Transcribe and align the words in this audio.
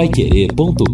paiquerê.com.br 0.00 0.86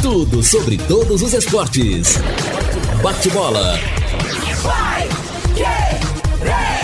Tudo 0.00 0.40
sobre 0.40 0.78
todos 0.78 1.20
os 1.20 1.34
esportes. 1.34 2.20
Bate-bola. 3.02 3.76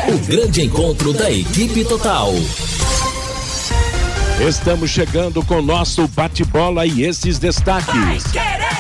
O 0.09 0.19
grande 0.27 0.63
encontro 0.63 1.13
da 1.13 1.31
equipe 1.31 1.85
total. 1.85 2.33
Estamos 4.41 4.91
chegando 4.91 5.45
com 5.45 5.63
nosso 5.63 6.09
bate-bola 6.09 6.85
e 6.85 7.05
esses 7.05 7.39
destaques. 7.39 8.25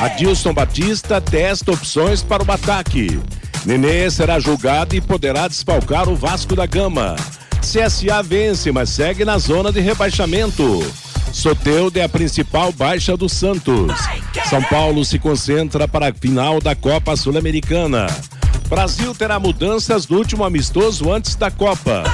Adilson 0.00 0.52
Batista 0.52 1.20
testa 1.20 1.70
opções 1.70 2.20
para 2.20 2.42
o 2.42 2.50
ataque. 2.50 3.20
Nenê 3.68 4.10
será 4.10 4.40
julgado 4.40 4.96
e 4.96 5.00
poderá 5.00 5.46
desfalcar 5.46 6.08
o 6.08 6.16
Vasco 6.16 6.56
da 6.56 6.64
Gama. 6.64 7.16
CSA 7.60 8.22
vence, 8.22 8.72
mas 8.72 8.88
segue 8.88 9.26
na 9.26 9.36
zona 9.36 9.70
de 9.70 9.78
rebaixamento. 9.78 10.82
Soteudo 11.34 11.98
é 11.98 12.02
a 12.02 12.08
principal 12.08 12.72
baixa 12.72 13.14
do 13.14 13.28
Santos. 13.28 13.92
São 14.48 14.62
Paulo 14.62 15.04
se 15.04 15.18
concentra 15.18 15.86
para 15.86 16.08
a 16.08 16.14
final 16.14 16.62
da 16.62 16.74
Copa 16.74 17.14
Sul-Americana. 17.14 18.06
Brasil 18.70 19.14
terá 19.14 19.38
mudanças 19.38 20.08
no 20.08 20.16
último 20.16 20.44
amistoso 20.44 21.12
antes 21.12 21.34
da 21.34 21.50
Copa. 21.50 22.04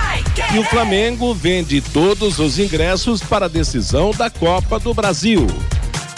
E 0.52 0.58
o 0.58 0.64
Flamengo 0.64 1.32
vende 1.32 1.80
todos 1.80 2.40
os 2.40 2.58
ingressos 2.58 3.22
para 3.22 3.46
a 3.46 3.48
decisão 3.48 4.10
da 4.10 4.28
Copa 4.28 4.80
do 4.80 4.92
Brasil. 4.92 5.46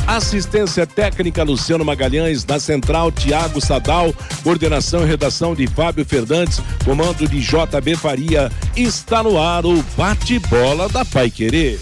Assistência 0.06 0.86
técnica 0.86 1.42
Luciano 1.42 1.84
Magalhães, 1.84 2.44
na 2.44 2.60
central 2.60 3.10
Tiago 3.10 3.60
Sadal, 3.60 4.14
coordenação 4.44 5.02
e 5.02 5.06
redação 5.06 5.54
de 5.54 5.66
Fábio 5.66 6.04
Fernandes, 6.04 6.60
comando 6.84 7.26
de 7.28 7.40
JB 7.40 7.96
Faria. 7.96 8.50
Está 8.76 9.22
no 9.22 9.40
ar 9.40 9.66
o 9.66 9.82
bate-bola 9.96 10.88
da 10.88 11.04
Pai 11.04 11.28
Querer. 11.28 11.80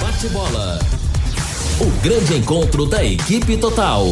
Bate-bola. 0.00 0.78
O 1.80 1.90
grande 2.02 2.34
encontro 2.34 2.84
da 2.84 3.02
equipe 3.02 3.56
total. 3.56 4.06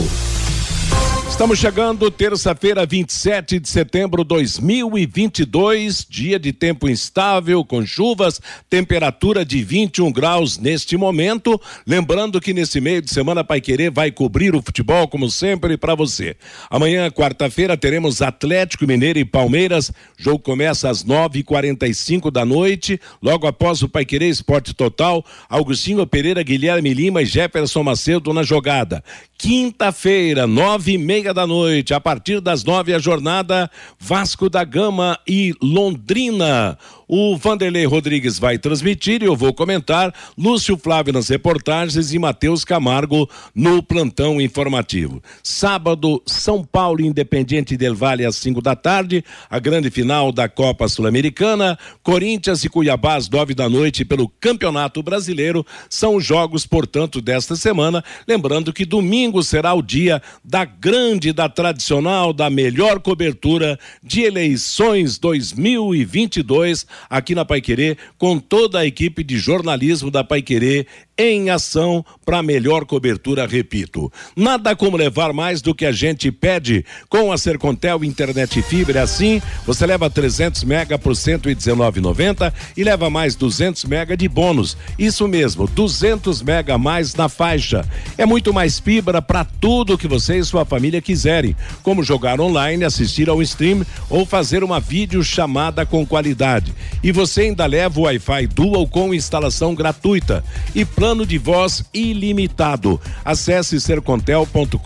Estamos 1.34 1.58
chegando 1.58 2.12
terça-feira, 2.12 2.86
27 2.86 3.58
de 3.58 3.68
setembro 3.68 4.22
de 4.22 4.28
2022, 4.28 6.06
dia 6.08 6.38
de 6.38 6.52
tempo 6.52 6.88
instável, 6.88 7.64
com 7.64 7.84
chuvas, 7.84 8.40
temperatura 8.70 9.44
de 9.44 9.64
21 9.64 10.12
graus 10.12 10.58
neste 10.58 10.96
momento. 10.96 11.60
Lembrando 11.84 12.40
que 12.40 12.54
nesse 12.54 12.80
meio 12.80 13.02
de 13.02 13.10
semana, 13.10 13.42
Pai 13.42 13.60
Querer 13.60 13.90
vai 13.90 14.12
cobrir 14.12 14.54
o 14.54 14.62
futebol, 14.62 15.08
como 15.08 15.28
sempre, 15.28 15.76
para 15.76 15.96
você. 15.96 16.36
Amanhã, 16.70 17.10
quarta-feira, 17.10 17.76
teremos 17.76 18.22
Atlético 18.22 18.86
Mineiro 18.86 19.18
e 19.18 19.24
Palmeiras. 19.24 19.88
O 19.88 20.22
jogo 20.22 20.38
começa 20.38 20.88
às 20.88 21.04
9h45 21.04 22.30
da 22.30 22.44
noite. 22.44 22.98
Logo 23.20 23.48
após 23.48 23.82
o 23.82 23.88
Pai 23.88 24.04
Querer 24.04 24.28
Esporte 24.28 24.72
Total, 24.72 25.22
Augustinho 25.48 26.06
Pereira, 26.06 26.44
Guilherme 26.44 26.94
Lima 26.94 27.22
e 27.22 27.26
Jefferson 27.26 27.82
Macedo 27.82 28.32
na 28.32 28.44
jogada. 28.44 29.02
Quinta-feira, 29.36 30.46
nove 30.46 30.92
e 30.92 30.98
meia 31.24 31.32
da 31.32 31.46
noite, 31.46 31.94
a 31.94 32.00
partir 32.00 32.38
das 32.38 32.64
nove 32.64 32.92
a 32.92 32.98
jornada 32.98 33.70
Vasco 33.98 34.50
da 34.50 34.62
Gama 34.62 35.18
e 35.26 35.54
Londrina. 35.62 36.76
O 37.06 37.36
Vanderlei 37.36 37.84
Rodrigues 37.84 38.38
vai 38.38 38.58
transmitir 38.58 39.22
e 39.22 39.26
eu 39.26 39.36
vou 39.36 39.52
comentar. 39.52 40.14
Lúcio 40.38 40.76
Flávio 40.76 41.12
nas 41.12 41.28
reportagens 41.28 42.12
e 42.12 42.18
Matheus 42.18 42.64
Camargo 42.64 43.28
no 43.54 43.82
plantão 43.82 44.40
informativo. 44.40 45.22
Sábado, 45.42 46.22
São 46.26 46.64
Paulo 46.64 47.02
Independiente 47.02 47.76
del 47.76 47.94
Vale 47.94 48.24
às 48.24 48.36
5 48.36 48.62
da 48.62 48.74
tarde, 48.74 49.22
a 49.50 49.58
grande 49.58 49.90
final 49.90 50.32
da 50.32 50.48
Copa 50.48 50.88
Sul-Americana. 50.88 51.78
Corinthians 52.02 52.64
e 52.64 52.68
Cuiabá 52.68 53.16
às 53.16 53.28
9 53.28 53.54
da 53.54 53.68
noite 53.68 54.04
pelo 54.04 54.28
Campeonato 54.28 55.02
Brasileiro. 55.02 55.64
São 55.90 56.16
os 56.16 56.24
jogos, 56.24 56.66
portanto, 56.66 57.20
desta 57.20 57.54
semana. 57.54 58.02
Lembrando 58.26 58.72
que 58.72 58.84
domingo 58.84 59.42
será 59.42 59.74
o 59.74 59.82
dia 59.82 60.22
da 60.42 60.64
grande, 60.64 61.32
da 61.32 61.48
tradicional, 61.48 62.32
da 62.32 62.48
melhor 62.48 62.98
cobertura 63.00 63.78
de 64.02 64.22
eleições 64.22 65.18
2022 65.18 66.86
aqui 67.08 67.34
na 67.34 67.44
Paiquerê, 67.44 67.96
com 68.18 68.38
toda 68.38 68.80
a 68.80 68.86
equipe 68.86 69.22
de 69.22 69.38
jornalismo 69.38 70.10
da 70.10 70.24
Paiquerê 70.24 70.86
em 71.16 71.50
ação 71.50 72.04
para 72.24 72.42
melhor 72.42 72.84
cobertura, 72.84 73.46
repito. 73.46 74.12
Nada 74.36 74.74
como 74.74 74.96
levar 74.96 75.32
mais 75.32 75.62
do 75.62 75.74
que 75.74 75.86
a 75.86 75.92
gente 75.92 76.30
pede 76.32 76.84
com 77.08 77.30
a 77.30 77.38
Sercontel 77.38 78.04
Internet 78.04 78.60
Fibra. 78.62 79.02
Assim, 79.02 79.40
você 79.64 79.86
leva 79.86 80.10
300 80.10 80.64
mega 80.64 80.98
por 80.98 81.12
119,90 81.12 82.52
e 82.76 82.82
leva 82.82 83.08
mais 83.08 83.36
200 83.36 83.84
mega 83.84 84.16
de 84.16 84.28
bônus. 84.28 84.76
Isso 84.98 85.28
mesmo, 85.28 85.66
200 85.68 86.42
mega 86.42 86.76
mais 86.76 87.14
na 87.14 87.28
faixa. 87.28 87.88
É 88.18 88.26
muito 88.26 88.52
mais 88.52 88.78
fibra 88.78 89.22
para 89.22 89.44
tudo 89.44 89.98
que 89.98 90.08
você 90.08 90.38
e 90.38 90.44
sua 90.44 90.64
família 90.64 91.00
quiserem, 91.00 91.54
como 91.82 92.02
jogar 92.02 92.40
online, 92.40 92.84
assistir 92.84 93.28
ao 93.28 93.42
stream 93.42 93.86
ou 94.10 94.26
fazer 94.26 94.64
uma 94.64 94.80
videochamada 94.80 95.86
com 95.86 96.04
qualidade. 96.04 96.74
E 97.02 97.12
você 97.12 97.42
ainda 97.42 97.66
leva 97.66 98.00
o 98.00 98.04
Wi-Fi 98.04 98.46
Dual 98.46 98.86
com 98.86 99.14
instalação 99.14 99.74
gratuita 99.74 100.44
e 100.74 100.84
plano 100.84 101.26
de 101.26 101.38
voz 101.38 101.84
ilimitado. 101.92 103.00
Acesse 103.24 103.80
sercontel.com.br 103.80 104.78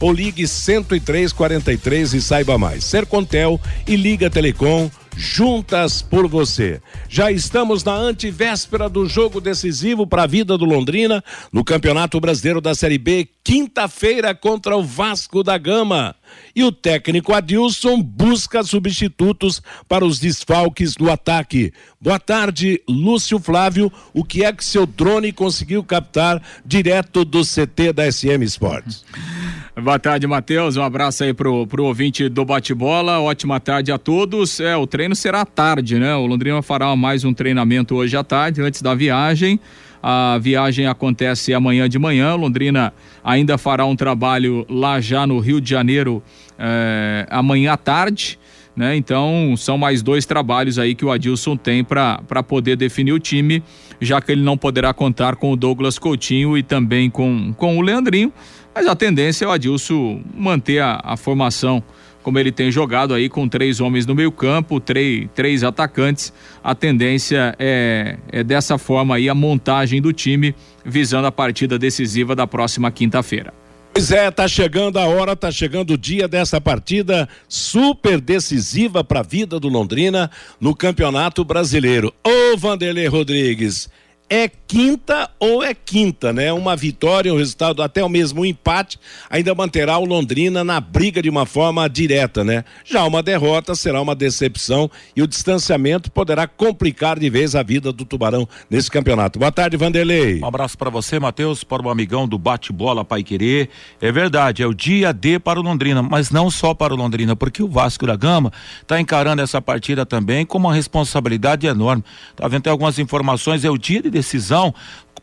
ou 0.00 0.12
ligue 0.12 0.46
10343 0.46 2.14
e 2.14 2.22
saiba 2.22 2.56
mais. 2.56 2.84
Sercontel 2.84 3.60
e 3.86 3.96
Liga 3.96 4.30
Telecom 4.30 4.90
juntas 5.16 6.02
por 6.02 6.26
você. 6.26 6.80
Já 7.08 7.30
estamos 7.30 7.84
na 7.84 7.94
antivéspera 7.94 8.88
do 8.88 9.06
jogo 9.08 9.40
decisivo 9.40 10.06
para 10.06 10.24
a 10.24 10.26
vida 10.26 10.56
do 10.58 10.64
Londrina 10.64 11.22
no 11.52 11.64
Campeonato 11.64 12.20
Brasileiro 12.20 12.60
da 12.60 12.74
Série 12.74 12.98
B, 12.98 13.28
quinta-feira 13.42 14.34
contra 14.34 14.76
o 14.76 14.82
Vasco 14.82 15.42
da 15.42 15.56
Gama. 15.58 16.14
E 16.54 16.64
o 16.64 16.72
técnico 16.72 17.32
Adilson 17.32 18.00
busca 18.00 18.62
substitutos 18.62 19.62
para 19.88 20.04
os 20.04 20.18
desfalques 20.18 20.94
do 20.94 21.10
ataque. 21.10 21.72
Boa 22.00 22.18
tarde, 22.18 22.80
Lúcio 22.88 23.38
Flávio. 23.38 23.92
O 24.12 24.24
que 24.24 24.44
é 24.44 24.52
que 24.52 24.64
seu 24.64 24.86
drone 24.86 25.32
conseguiu 25.32 25.82
captar 25.82 26.42
direto 26.64 27.24
do 27.24 27.42
CT 27.42 27.92
da 27.92 28.10
SM 28.10 28.42
Sports? 28.44 29.04
Boa 29.82 29.98
tarde, 29.98 30.24
Matheus. 30.24 30.76
Um 30.76 30.84
abraço 30.84 31.24
aí 31.24 31.34
pro, 31.34 31.66
pro 31.66 31.84
ouvinte 31.86 32.28
do 32.28 32.44
bate-bola. 32.44 33.18
Ótima 33.18 33.58
tarde 33.58 33.90
a 33.90 33.98
todos. 33.98 34.60
É, 34.60 34.76
o 34.76 34.86
treino 34.86 35.16
será 35.16 35.40
à 35.40 35.44
tarde, 35.44 35.98
né? 35.98 36.14
O 36.14 36.26
Londrina 36.26 36.62
fará 36.62 36.94
mais 36.94 37.24
um 37.24 37.34
treinamento 37.34 37.96
hoje 37.96 38.16
à 38.16 38.22
tarde, 38.22 38.62
antes 38.62 38.80
da 38.80 38.94
viagem. 38.94 39.58
A 40.00 40.38
viagem 40.38 40.86
acontece 40.86 41.52
amanhã 41.52 41.88
de 41.88 41.98
manhã. 41.98 42.36
Londrina 42.36 42.94
ainda 43.24 43.58
fará 43.58 43.84
um 43.84 43.96
trabalho 43.96 44.64
lá 44.70 45.00
já 45.00 45.26
no 45.26 45.40
Rio 45.40 45.60
de 45.60 45.70
Janeiro 45.70 46.22
é, 46.56 47.26
amanhã 47.28 47.72
à 47.72 47.76
tarde. 47.76 48.38
Né? 48.76 48.94
Então, 48.96 49.54
são 49.56 49.76
mais 49.76 50.02
dois 50.02 50.24
trabalhos 50.24 50.78
aí 50.78 50.94
que 50.94 51.04
o 51.04 51.10
Adilson 51.10 51.56
tem 51.56 51.82
para 51.82 52.42
poder 52.46 52.76
definir 52.76 53.12
o 53.12 53.18
time, 53.18 53.62
já 54.00 54.20
que 54.20 54.30
ele 54.30 54.42
não 54.42 54.56
poderá 54.56 54.92
contar 54.94 55.34
com 55.34 55.52
o 55.52 55.56
Douglas 55.56 55.98
Coutinho 55.98 56.56
e 56.56 56.62
também 56.62 57.10
com, 57.10 57.52
com 57.56 57.76
o 57.76 57.80
Leandrinho. 57.80 58.32
Mas 58.74 58.86
a 58.86 58.96
tendência 58.96 59.44
é 59.44 59.48
o 59.48 59.50
Adilson 59.50 60.20
manter 60.34 60.80
a, 60.80 61.00
a 61.02 61.16
formação 61.16 61.82
como 62.24 62.38
ele 62.38 62.50
tem 62.50 62.70
jogado 62.70 63.12
aí 63.12 63.28
com 63.28 63.46
três 63.46 63.80
homens 63.80 64.06
no 64.06 64.14
meio 64.14 64.32
campo, 64.32 64.80
três, 64.80 65.28
três 65.34 65.62
atacantes. 65.62 66.32
A 66.62 66.74
tendência 66.74 67.54
é, 67.58 68.16
é 68.32 68.42
dessa 68.42 68.78
forma 68.78 69.16
aí 69.16 69.28
a 69.28 69.34
montagem 69.34 70.00
do 70.00 70.10
time 70.10 70.54
visando 70.84 71.26
a 71.26 71.32
partida 71.32 71.78
decisiva 71.78 72.34
da 72.34 72.46
próxima 72.46 72.90
quinta-feira. 72.90 73.52
Pois 73.92 74.10
é, 74.10 74.28
tá 74.30 74.48
chegando 74.48 74.98
a 74.98 75.06
hora, 75.06 75.36
tá 75.36 75.52
chegando 75.52 75.92
o 75.92 75.98
dia 75.98 76.26
dessa 76.26 76.60
partida 76.60 77.28
super 77.46 78.20
decisiva 78.20 79.04
para 79.04 79.20
a 79.20 79.22
vida 79.22 79.60
do 79.60 79.68
Londrina 79.68 80.30
no 80.58 80.74
Campeonato 80.74 81.44
Brasileiro. 81.44 82.12
Ô 82.24 82.56
Vanderlei 82.56 83.06
Rodrigues, 83.06 83.88
é 84.28 84.50
quinta 84.74 85.30
ou 85.38 85.62
é 85.62 85.72
quinta, 85.72 86.32
né? 86.32 86.52
Uma 86.52 86.74
vitória, 86.74 87.32
um 87.32 87.36
resultado 87.36 87.80
até 87.80 88.02
o 88.02 88.08
mesmo 88.08 88.44
empate, 88.44 88.98
ainda 89.30 89.54
manterá 89.54 89.96
o 89.98 90.04
Londrina 90.04 90.64
na 90.64 90.80
briga 90.80 91.22
de 91.22 91.30
uma 91.30 91.46
forma 91.46 91.88
direta, 91.88 92.42
né? 92.42 92.64
Já 92.84 93.04
uma 93.04 93.22
derrota 93.22 93.76
será 93.76 94.02
uma 94.02 94.16
decepção 94.16 94.90
e 95.14 95.22
o 95.22 95.28
distanciamento 95.28 96.10
poderá 96.10 96.48
complicar 96.48 97.20
de 97.20 97.30
vez 97.30 97.54
a 97.54 97.62
vida 97.62 97.92
do 97.92 98.04
Tubarão 98.04 98.48
nesse 98.68 98.90
campeonato. 98.90 99.38
Boa 99.38 99.52
tarde, 99.52 99.76
Vanderlei. 99.76 100.40
Um 100.40 100.46
abraço 100.46 100.76
para 100.76 100.90
você, 100.90 101.20
Matheus, 101.20 101.62
para 101.62 101.80
o 101.80 101.88
amigão 101.88 102.26
do 102.26 102.36
bate-bola 102.36 103.04
Pai 103.04 103.22
Querer. 103.22 103.70
É 104.00 104.10
verdade, 104.10 104.60
é 104.60 104.66
o 104.66 104.74
dia 104.74 105.12
D 105.12 105.38
para 105.38 105.60
o 105.60 105.62
Londrina, 105.62 106.02
mas 106.02 106.32
não 106.32 106.50
só 106.50 106.74
para 106.74 106.92
o 106.92 106.96
Londrina, 106.96 107.36
porque 107.36 107.62
o 107.62 107.68
Vasco 107.68 108.08
da 108.08 108.16
Gama 108.16 108.52
está 108.82 109.00
encarando 109.00 109.40
essa 109.40 109.62
partida 109.62 110.04
também 110.04 110.44
com 110.44 110.58
uma 110.58 110.74
responsabilidade 110.74 111.64
enorme. 111.64 112.02
Tá 112.34 112.48
vendo 112.48 112.64
tem 112.64 112.72
algumas 112.72 112.98
informações, 112.98 113.64
é 113.64 113.70
o 113.70 113.78
dia 113.78 114.02
de 114.02 114.10
decisão 114.10 114.63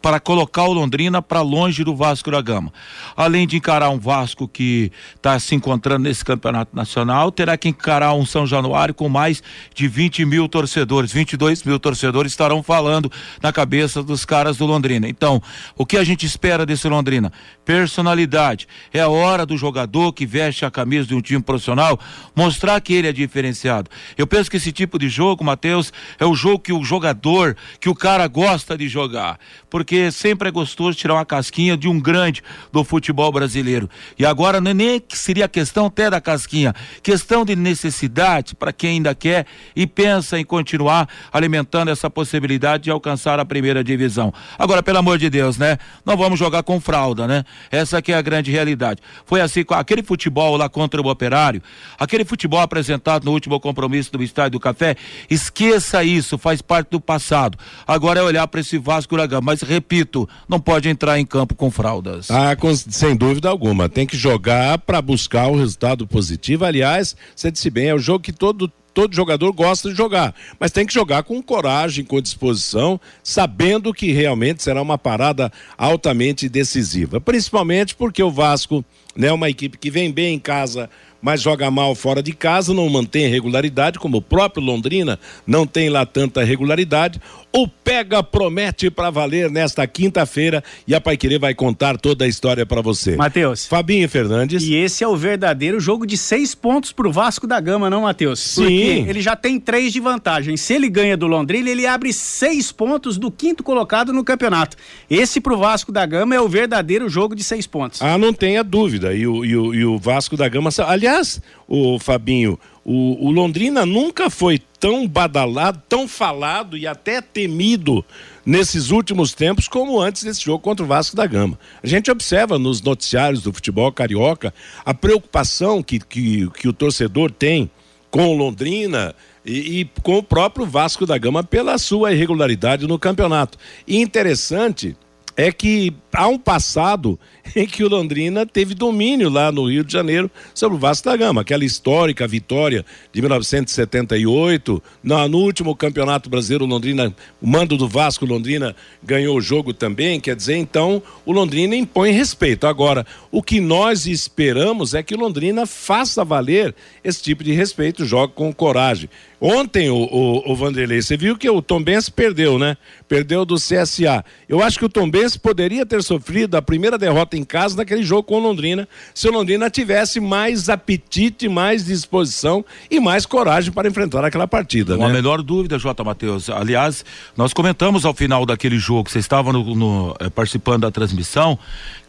para 0.01 0.19
colocar 0.19 0.63
o 0.63 0.73
Londrina 0.73 1.21
para 1.21 1.41
longe 1.41 1.83
do 1.83 1.95
Vasco 1.95 2.31
da 2.31 2.41
Gama. 2.41 2.73
Além 3.15 3.45
de 3.45 3.57
encarar 3.57 3.89
um 3.89 3.99
Vasco 3.99 4.47
que 4.47 4.91
está 5.15 5.39
se 5.39 5.53
encontrando 5.53 6.03
nesse 6.03 6.25
campeonato 6.25 6.75
nacional, 6.75 7.31
terá 7.31 7.55
que 7.55 7.69
encarar 7.69 8.13
um 8.13 8.25
São 8.25 8.47
Januário 8.47 8.93
com 8.93 9.07
mais 9.07 9.43
de 9.75 9.87
20 9.87 10.25
mil 10.25 10.49
torcedores, 10.49 11.11
22 11.11 11.63
mil 11.63 11.79
torcedores 11.79 12.31
estarão 12.31 12.63
falando 12.63 13.11
na 13.41 13.53
cabeça 13.53 14.01
dos 14.01 14.25
caras 14.25 14.57
do 14.57 14.65
Londrina. 14.65 15.07
Então, 15.07 15.41
o 15.77 15.85
que 15.85 15.97
a 15.97 16.03
gente 16.03 16.25
espera 16.25 16.65
desse 16.65 16.87
Londrina? 16.87 17.31
Personalidade. 17.71 18.67
É 18.91 18.99
a 18.99 19.07
hora 19.07 19.45
do 19.45 19.55
jogador 19.55 20.11
que 20.11 20.25
veste 20.25 20.65
a 20.65 20.69
camisa 20.69 21.07
de 21.07 21.15
um 21.15 21.21
time 21.21 21.41
profissional 21.41 21.97
mostrar 22.35 22.81
que 22.81 22.93
ele 22.93 23.07
é 23.07 23.13
diferenciado. 23.13 23.89
Eu 24.17 24.27
penso 24.27 24.51
que 24.51 24.57
esse 24.57 24.73
tipo 24.73 24.99
de 24.99 25.07
jogo, 25.07 25.41
Matheus, 25.41 25.93
é 26.19 26.25
o 26.25 26.35
jogo 26.35 26.59
que 26.59 26.73
o 26.73 26.83
jogador, 26.83 27.55
que 27.79 27.87
o 27.87 27.95
cara 27.95 28.27
gosta 28.27 28.77
de 28.77 28.89
jogar. 28.89 29.39
Porque 29.69 30.11
sempre 30.11 30.49
é 30.49 30.51
gostoso 30.51 30.97
tirar 30.97 31.13
uma 31.13 31.25
casquinha 31.25 31.77
de 31.77 31.87
um 31.87 31.97
grande 31.97 32.43
do 32.73 32.83
futebol 32.83 33.31
brasileiro. 33.31 33.89
E 34.19 34.25
agora 34.25 34.59
não 34.59 34.71
é 34.71 34.73
nem 34.73 35.01
seria 35.07 35.47
questão 35.47 35.85
até 35.85 36.09
da 36.09 36.19
casquinha, 36.19 36.75
questão 37.01 37.45
de 37.45 37.55
necessidade 37.55 38.53
para 38.53 38.73
quem 38.73 38.95
ainda 38.97 39.15
quer 39.15 39.45
e 39.73 39.87
pensa 39.87 40.37
em 40.37 40.43
continuar 40.43 41.07
alimentando 41.31 41.89
essa 41.89 42.09
possibilidade 42.09 42.83
de 42.83 42.91
alcançar 42.91 43.39
a 43.39 43.45
primeira 43.45 43.81
divisão. 43.81 44.33
Agora, 44.59 44.83
pelo 44.83 44.97
amor 44.97 45.17
de 45.17 45.29
Deus, 45.29 45.57
né? 45.57 45.77
Não 46.05 46.17
vamos 46.17 46.37
jogar 46.37 46.63
com 46.63 46.77
fralda, 46.81 47.25
né? 47.25 47.45
Essa 47.69 48.01
que 48.01 48.11
é 48.11 48.15
a 48.15 48.21
grande 48.21 48.51
realidade. 48.51 49.01
Foi 49.25 49.41
assim 49.41 49.63
com 49.63 49.73
aquele 49.73 50.03
futebol 50.03 50.57
lá 50.57 50.69
contra 50.69 51.01
o 51.01 51.07
Operário, 51.07 51.61
aquele 51.99 52.23
futebol 52.25 52.59
apresentado 52.59 53.25
no 53.25 53.31
último 53.31 53.59
compromisso 53.59 54.11
do 54.11 54.23
Estádio 54.23 54.51
do 54.51 54.59
Café, 54.59 54.95
esqueça 55.29 56.03
isso, 56.03 56.37
faz 56.37 56.61
parte 56.61 56.89
do 56.89 56.99
passado. 56.99 57.57
Agora 57.85 58.19
é 58.19 58.23
olhar 58.23 58.47
para 58.47 58.61
esse 58.61 58.77
Vasco 58.77 59.15
Gama, 59.15 59.41
mas 59.41 59.61
repito, 59.61 60.27
não 60.47 60.59
pode 60.59 60.89
entrar 60.89 61.19
em 61.19 61.25
campo 61.25 61.55
com 61.55 61.69
fraldas. 61.69 62.29
Ah, 62.31 62.55
com, 62.55 62.73
sem 62.75 63.15
dúvida 63.15 63.49
alguma, 63.49 63.89
tem 63.89 64.07
que 64.07 64.17
jogar 64.17 64.77
para 64.79 65.01
buscar 65.01 65.47
o 65.47 65.57
resultado 65.57 66.07
positivo. 66.07 66.65
Aliás, 66.65 67.15
você 67.35 67.51
disse 67.51 67.69
bem, 67.69 67.87
é 67.87 67.93
o 67.93 67.99
jogo 67.99 68.19
que 68.19 68.31
todo 68.31 68.71
todo 68.93 69.15
jogador 69.15 69.51
gosta 69.53 69.89
de 69.89 69.95
jogar, 69.95 70.33
mas 70.59 70.71
tem 70.71 70.85
que 70.85 70.93
jogar 70.93 71.23
com 71.23 71.41
coragem, 71.41 72.05
com 72.05 72.21
disposição, 72.21 72.99
sabendo 73.23 73.93
que 73.93 74.11
realmente 74.11 74.63
será 74.63 74.81
uma 74.81 74.97
parada 74.97 75.51
altamente 75.77 76.49
decisiva. 76.49 77.19
Principalmente 77.21 77.95
porque 77.95 78.21
o 78.21 78.31
Vasco 78.31 78.83
é 79.15 79.21
né, 79.21 79.31
uma 79.31 79.49
equipe 79.49 79.77
que 79.77 79.91
vem 79.91 80.11
bem 80.11 80.35
em 80.35 80.39
casa, 80.39 80.89
mas 81.21 81.41
joga 81.41 81.69
mal 81.69 81.93
fora 81.93 82.23
de 82.23 82.33
casa, 82.33 82.73
não 82.73 82.89
mantém 82.89 83.29
regularidade, 83.29 83.99
como 83.99 84.17
o 84.17 84.21
próprio 84.21 84.63
Londrina 84.63 85.19
não 85.45 85.67
tem 85.67 85.89
lá 85.89 86.05
tanta 86.05 86.43
regularidade. 86.43 87.21
O 87.53 87.67
Pega 87.67 88.23
promete 88.23 88.89
para 88.89 89.09
valer 89.09 89.51
nesta 89.51 89.85
quinta-feira 89.85 90.63
e 90.87 90.95
a 90.95 91.01
Paiquerê 91.01 91.37
vai 91.37 91.53
contar 91.53 91.97
toda 91.97 92.23
a 92.23 92.27
história 92.27 92.65
para 92.65 92.81
você. 92.81 93.17
Matheus. 93.17 93.67
Fabinho 93.67 94.07
Fernandes. 94.07 94.63
E 94.63 94.73
esse 94.75 95.03
é 95.03 95.07
o 95.07 95.17
verdadeiro 95.17 95.77
jogo 95.79 96.07
de 96.07 96.17
seis 96.17 96.55
pontos 96.55 96.93
pro 96.93 97.11
Vasco 97.11 97.45
da 97.45 97.59
Gama, 97.59 97.89
não, 97.89 98.03
Matheus? 98.03 98.39
Sim. 98.39 98.63
Porque 98.63 99.09
ele 99.09 99.21
já 99.21 99.35
tem 99.35 99.59
três 99.59 99.91
de 99.91 99.99
vantagem. 99.99 100.55
Se 100.55 100.73
ele 100.73 100.89
ganha 100.89 101.17
do 101.17 101.27
Londrina, 101.27 101.69
ele 101.69 101.85
abre 101.85 102.13
seis 102.13 102.71
pontos 102.71 103.17
do 103.17 103.29
quinto 103.29 103.63
colocado 103.63 104.13
no 104.13 104.23
campeonato. 104.23 104.77
Esse 105.09 105.41
pro 105.41 105.57
Vasco 105.57 105.91
da 105.91 106.05
Gama 106.05 106.33
é 106.33 106.39
o 106.39 106.47
verdadeiro 106.47 107.09
jogo 107.09 107.35
de 107.35 107.43
seis 107.43 107.67
pontos. 107.67 108.01
Ah, 108.01 108.17
não 108.17 108.31
tenha 108.33 108.63
dúvida. 108.63 109.13
E 109.13 109.27
o, 109.27 109.43
e 109.43 109.57
o, 109.57 109.73
e 109.75 109.85
o 109.85 109.97
Vasco 109.97 110.37
da 110.37 110.47
Gama. 110.47 110.69
Aliás, 110.87 111.41
o 111.67 111.99
Fabinho, 111.99 112.57
o, 112.83 113.27
o, 113.27 113.31
Londrina 113.31 113.85
nunca 113.85 114.29
foi 114.29 114.59
tão 114.81 115.07
badalado, 115.07 115.79
tão 115.87 116.07
falado 116.07 116.75
e 116.75 116.87
até 116.87 117.21
temido 117.21 118.03
nesses 118.43 118.89
últimos 118.89 119.31
tempos 119.31 119.67
como 119.67 120.01
antes 120.01 120.23
desse 120.23 120.41
jogo 120.41 120.57
contra 120.57 120.83
o 120.83 120.87
Vasco 120.87 121.15
da 121.15 121.27
Gama. 121.27 121.57
A 121.83 121.87
gente 121.87 122.09
observa 122.09 122.57
nos 122.57 122.81
noticiários 122.81 123.43
do 123.43 123.53
futebol 123.53 123.91
carioca 123.91 124.51
a 124.83 124.91
preocupação 124.91 125.83
que, 125.83 125.99
que, 125.99 126.49
que 126.49 126.67
o 126.67 126.73
torcedor 126.73 127.31
tem 127.31 127.69
com 128.09 128.35
Londrina 128.35 129.13
e, 129.45 129.81
e, 129.81 129.89
com 130.01 130.17
o 130.17 130.23
próprio 130.23 130.65
Vasco 130.65 131.05
da 131.05 131.17
Gama 131.17 131.43
pela 131.43 131.77
sua 131.77 132.11
irregularidade 132.11 132.87
no 132.87 132.97
campeonato. 132.97 133.59
E 133.87 134.01
interessante 134.01 134.97
é 135.35 135.51
que 135.51 135.93
há 136.13 136.27
um 136.27 136.37
passado 136.37 137.19
em 137.55 137.65
que 137.65 137.83
o 137.83 137.89
Londrina 137.89 138.45
teve 138.45 138.73
domínio 138.73 139.29
lá 139.29 139.51
no 139.51 139.69
Rio 139.69 139.83
de 139.83 139.91
Janeiro 139.91 140.29
sobre 140.53 140.77
o 140.77 140.79
Vasco 140.79 141.05
da 141.05 141.15
Gama, 141.15 141.41
aquela 141.41 141.65
histórica 141.65 142.27
vitória 142.27 142.85
de 143.11 143.21
1978, 143.21 144.83
no, 145.03 145.27
no 145.27 145.37
último 145.39 145.75
Campeonato 145.75 146.29
Brasileiro, 146.29 146.65
o 146.65 146.67
Londrina, 146.67 147.13
o 147.41 147.47
mando 147.47 147.77
do 147.77 147.87
Vasco, 147.87 148.25
Londrina 148.25 148.75
ganhou 149.03 149.37
o 149.37 149.41
jogo 149.41 149.73
também, 149.73 150.19
quer 150.19 150.35
dizer, 150.35 150.55
então 150.55 151.01
o 151.25 151.31
Londrina 151.31 151.75
impõe 151.75 152.11
respeito. 152.11 152.67
Agora, 152.67 153.05
o 153.31 153.41
que 153.41 153.59
nós 153.59 154.05
esperamos 154.05 154.93
é 154.93 155.03
que 155.03 155.15
o 155.15 155.19
Londrina 155.19 155.65
faça 155.65 156.23
valer 156.23 156.73
esse 157.03 157.21
tipo 157.21 157.43
de 157.43 157.51
respeito, 157.53 158.05
jogue 158.05 158.33
com 158.33 158.53
coragem. 158.53 159.09
Ontem, 159.43 159.89
o, 159.89 159.95
o, 159.95 160.51
o 160.51 160.55
Vanderlei, 160.55 161.01
você 161.01 161.17
viu 161.17 161.35
que 161.35 161.49
o 161.49 161.63
Tom 161.63 161.81
Benz 161.81 162.09
perdeu, 162.09 162.59
né? 162.59 162.77
Perdeu 163.07 163.43
do 163.43 163.55
CSA. 163.55 164.23
Eu 164.47 164.61
acho 164.61 164.77
que 164.77 164.85
o 164.85 164.89
Tom 164.89 165.09
Benz 165.09 165.20
poderia 165.39 165.85
ter 165.85 166.03
sofrido 166.03 166.55
a 166.55 166.61
primeira 166.61 166.97
derrota 166.97 167.37
em 167.37 167.43
casa 167.43 167.77
naquele 167.77 168.03
jogo 168.03 168.23
com 168.23 168.35
o 168.35 168.39
Londrina, 168.39 168.87
se 169.13 169.27
o 169.27 169.31
Londrina 169.31 169.69
tivesse 169.69 170.19
mais 170.19 170.69
apetite, 170.69 171.47
mais 171.47 171.85
disposição 171.85 172.65
e 172.89 172.99
mais 172.99 173.25
coragem 173.25 173.71
para 173.71 173.87
enfrentar 173.87 174.23
aquela 174.25 174.47
partida. 174.47 174.95
Não 174.95 175.05
né? 175.05 175.11
a 175.11 175.13
menor 175.13 175.41
dúvida, 175.41 175.77
Jota 175.77 176.03
Matheus. 176.03 176.49
Aliás, 176.49 177.05
nós 177.35 177.53
comentamos 177.53 178.05
ao 178.05 178.13
final 178.13 178.45
daquele 178.45 178.77
jogo, 178.77 179.09
você 179.09 179.19
estava 179.19 179.53
no, 179.53 179.75
no, 179.75 180.15
eh, 180.19 180.29
participando 180.29 180.81
da 180.81 180.91
transmissão, 180.91 181.57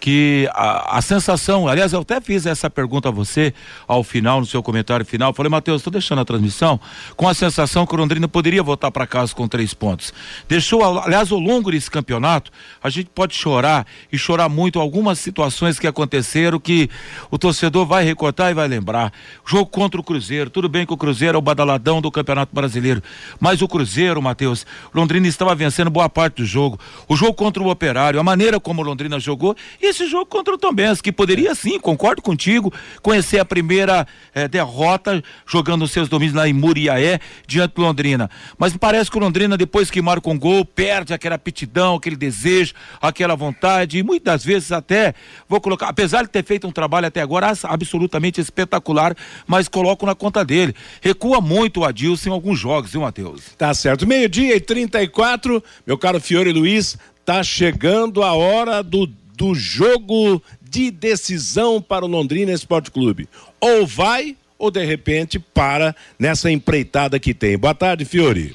que 0.00 0.48
a, 0.52 0.98
a, 0.98 1.02
sensação, 1.02 1.68
aliás, 1.68 1.92
eu 1.92 2.00
até 2.00 2.20
fiz 2.20 2.44
essa 2.44 2.68
pergunta 2.68 3.08
a 3.08 3.12
você 3.12 3.54
ao 3.86 4.02
final, 4.02 4.40
no 4.40 4.46
seu 4.46 4.60
comentário 4.60 5.06
final. 5.06 5.32
Falei, 5.32 5.48
Matheus, 5.48 5.80
estou 5.80 5.92
deixando 5.92 6.20
a 6.20 6.24
transmissão 6.24 6.80
com 7.16 7.28
a 7.28 7.34
sensação 7.34 7.86
que 7.86 7.94
o 7.94 7.98
Londrina 7.98 8.26
poderia 8.26 8.62
voltar 8.64 8.90
para 8.90 9.06
casa 9.06 9.32
com 9.32 9.46
três 9.46 9.72
pontos. 9.72 10.12
Deixou, 10.48 10.82
aliás, 10.98 11.30
ao 11.30 11.38
longo 11.38 11.70
desse 11.70 11.88
campeonato, 11.88 12.50
a 12.82 12.90
gente 12.90 13.01
pode 13.10 13.34
chorar 13.34 13.86
e 14.12 14.18
chorar 14.18 14.48
muito 14.48 14.78
algumas 14.78 15.18
situações 15.18 15.78
que 15.78 15.86
aconteceram 15.86 16.58
que 16.58 16.88
o 17.30 17.38
torcedor 17.38 17.86
vai 17.86 18.04
recortar 18.04 18.50
e 18.50 18.54
vai 18.54 18.68
lembrar. 18.68 19.12
Jogo 19.46 19.66
contra 19.66 20.00
o 20.00 20.04
Cruzeiro, 20.04 20.50
tudo 20.50 20.68
bem 20.68 20.86
que 20.86 20.92
o 20.92 20.96
Cruzeiro 20.96 21.36
é 21.36 21.38
o 21.38 21.42
badaladão 21.42 22.00
do 22.00 22.10
Campeonato 22.10 22.54
Brasileiro, 22.54 23.02
mas 23.40 23.62
o 23.62 23.68
Cruzeiro, 23.68 24.20
Matheus, 24.20 24.66
Londrina 24.94 25.26
estava 25.26 25.54
vencendo 25.54 25.90
boa 25.90 26.08
parte 26.08 26.36
do 26.36 26.44
jogo. 26.44 26.78
O 27.08 27.16
jogo 27.16 27.34
contra 27.34 27.62
o 27.62 27.68
Operário, 27.68 28.20
a 28.20 28.22
maneira 28.22 28.60
como 28.60 28.82
Londrina 28.82 29.18
jogou 29.18 29.56
e 29.80 29.86
esse 29.86 30.06
jogo 30.08 30.26
contra 30.26 30.54
o 30.54 30.58
Tombense, 30.58 31.02
que 31.02 31.12
poderia 31.12 31.54
sim, 31.54 31.78
concordo 31.78 32.22
contigo, 32.22 32.72
conhecer 33.02 33.38
a 33.38 33.44
primeira 33.44 34.06
eh, 34.34 34.48
derrota 34.48 35.22
jogando 35.46 35.82
os 35.82 35.90
seus 35.90 36.08
domínios 36.08 36.36
lá 36.36 36.48
em 36.48 36.52
Muriaé 36.52 37.20
diante 37.46 37.74
do 37.74 37.82
Londrina. 37.82 38.30
Mas 38.58 38.76
parece 38.76 39.10
que 39.10 39.16
o 39.16 39.20
Londrina, 39.20 39.56
depois 39.56 39.90
que 39.90 40.00
marca 40.00 40.28
um 40.30 40.38
gol, 40.38 40.64
perde 40.64 41.12
aquela 41.12 41.34
aptidão, 41.34 41.96
aquele 41.96 42.16
desejo, 42.16 42.74
aquela 43.00 43.34
vontade, 43.34 43.98
e 43.98 44.02
muitas 44.02 44.44
vezes 44.44 44.72
até, 44.72 45.14
vou 45.48 45.60
colocar, 45.60 45.88
apesar 45.88 46.22
de 46.22 46.30
ter 46.30 46.44
feito 46.44 46.66
um 46.66 46.72
trabalho 46.72 47.06
até 47.06 47.20
agora 47.20 47.52
absolutamente 47.64 48.40
espetacular, 48.40 49.16
mas 49.46 49.68
coloco 49.68 50.06
na 50.06 50.14
conta 50.14 50.44
dele. 50.44 50.74
Recua 51.00 51.40
muito 51.40 51.80
o 51.80 51.84
Adilson 51.84 52.30
em 52.30 52.32
alguns 52.32 52.58
jogos, 52.58 52.92
viu, 52.92 53.02
Matheus? 53.02 53.42
Tá 53.56 53.72
certo. 53.74 54.06
Meio-dia 54.06 54.56
e 54.56 54.60
34, 54.60 55.62
meu 55.86 55.98
caro 55.98 56.20
Fiore 56.20 56.52
Luiz, 56.52 56.98
tá 57.24 57.42
chegando 57.42 58.22
a 58.22 58.32
hora 58.32 58.82
do, 58.82 59.06
do 59.06 59.54
jogo 59.54 60.42
de 60.60 60.90
decisão 60.90 61.80
para 61.80 62.04
o 62.04 62.08
Londrina 62.08 62.52
Esporte 62.52 62.90
Clube. 62.90 63.28
Ou 63.60 63.86
vai 63.86 64.36
ou 64.58 64.70
de 64.70 64.84
repente 64.84 65.40
para 65.40 65.94
nessa 66.18 66.50
empreitada 66.50 67.18
que 67.18 67.34
tem. 67.34 67.58
Boa 67.58 67.74
tarde, 67.74 68.04
Fiore. 68.04 68.54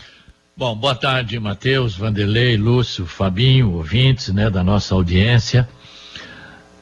Bom, 0.58 0.76
boa 0.76 0.96
tarde, 0.96 1.40
Matheus, 1.40 1.96
Vanderlei, 1.96 2.58
Lúcio, 2.58 3.06
Fabinho, 3.06 3.74
ouvintes, 3.74 4.30
né, 4.30 4.50
da 4.50 4.64
nossa 4.64 4.96
audiência. 4.96 5.70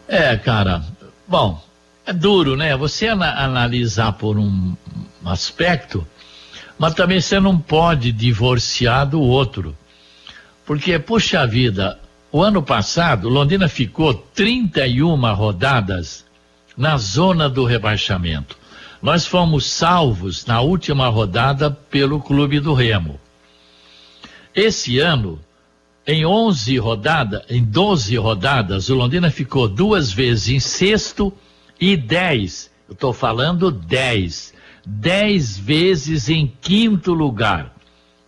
É, 0.07 0.37
cara, 0.37 0.81
bom, 1.27 1.61
é 2.05 2.13
duro, 2.13 2.55
né? 2.55 2.73
Você 2.77 3.07
ana 3.07 3.37
analisar 3.43 4.13
por 4.13 4.37
um 4.37 4.77
aspecto, 5.25 6.07
mas 6.79 6.93
também 6.93 7.19
você 7.19 7.37
não 7.37 7.59
pode 7.59 8.13
divorciar 8.13 9.05
do 9.05 9.19
outro. 9.19 9.75
Porque, 10.65 10.97
puxa 10.97 11.45
vida, 11.45 11.99
o 12.31 12.41
ano 12.41 12.63
passado, 12.63 13.27
Londrina 13.27 13.67
ficou 13.67 14.13
31 14.13 15.33
rodadas 15.33 16.25
na 16.77 16.95
zona 16.95 17.49
do 17.49 17.65
rebaixamento. 17.65 18.57
Nós 19.01 19.27
fomos 19.27 19.65
salvos 19.65 20.45
na 20.45 20.61
última 20.61 21.09
rodada 21.09 21.69
pelo 21.69 22.21
Clube 22.21 22.61
do 22.61 22.73
Remo. 22.73 23.19
Esse 24.55 24.99
ano, 24.99 25.39
em 26.07 26.25
11 26.25 26.77
rodadas, 26.77 27.43
em 27.49 27.61
12 27.61 28.15
rodadas, 28.15 28.89
o 28.89 28.95
Londrina 28.95 29.29
ficou 29.29 29.67
duas 29.67 30.13
vezes 30.13 30.47
em 30.47 30.59
sexto 30.61 31.33
e 31.79 31.97
10. 31.97 32.71
Eu 32.87 32.93
estou 32.93 33.11
falando 33.11 33.69
10. 33.69 34.53
10 34.85 35.57
vezes 35.57 36.29
em 36.29 36.47
quinto 36.61 37.13
lugar. 37.13 37.75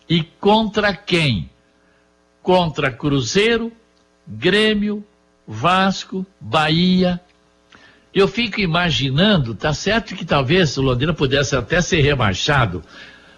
E 0.06 0.22
contra 0.22 0.94
quem? 0.94 1.48
Contra 2.42 2.90
Cruzeiro, 2.90 3.72
Grêmio, 4.26 5.02
Vasco, 5.46 6.26
Bahia. 6.38 7.18
Eu 8.12 8.28
fico 8.28 8.60
imaginando, 8.60 9.54
tá 9.54 9.72
certo 9.72 10.14
que 10.14 10.26
talvez 10.26 10.76
o 10.76 10.82
Londrina 10.82 11.14
pudesse 11.14 11.56
até 11.56 11.80
ser 11.80 12.00
rebaixado, 12.00 12.82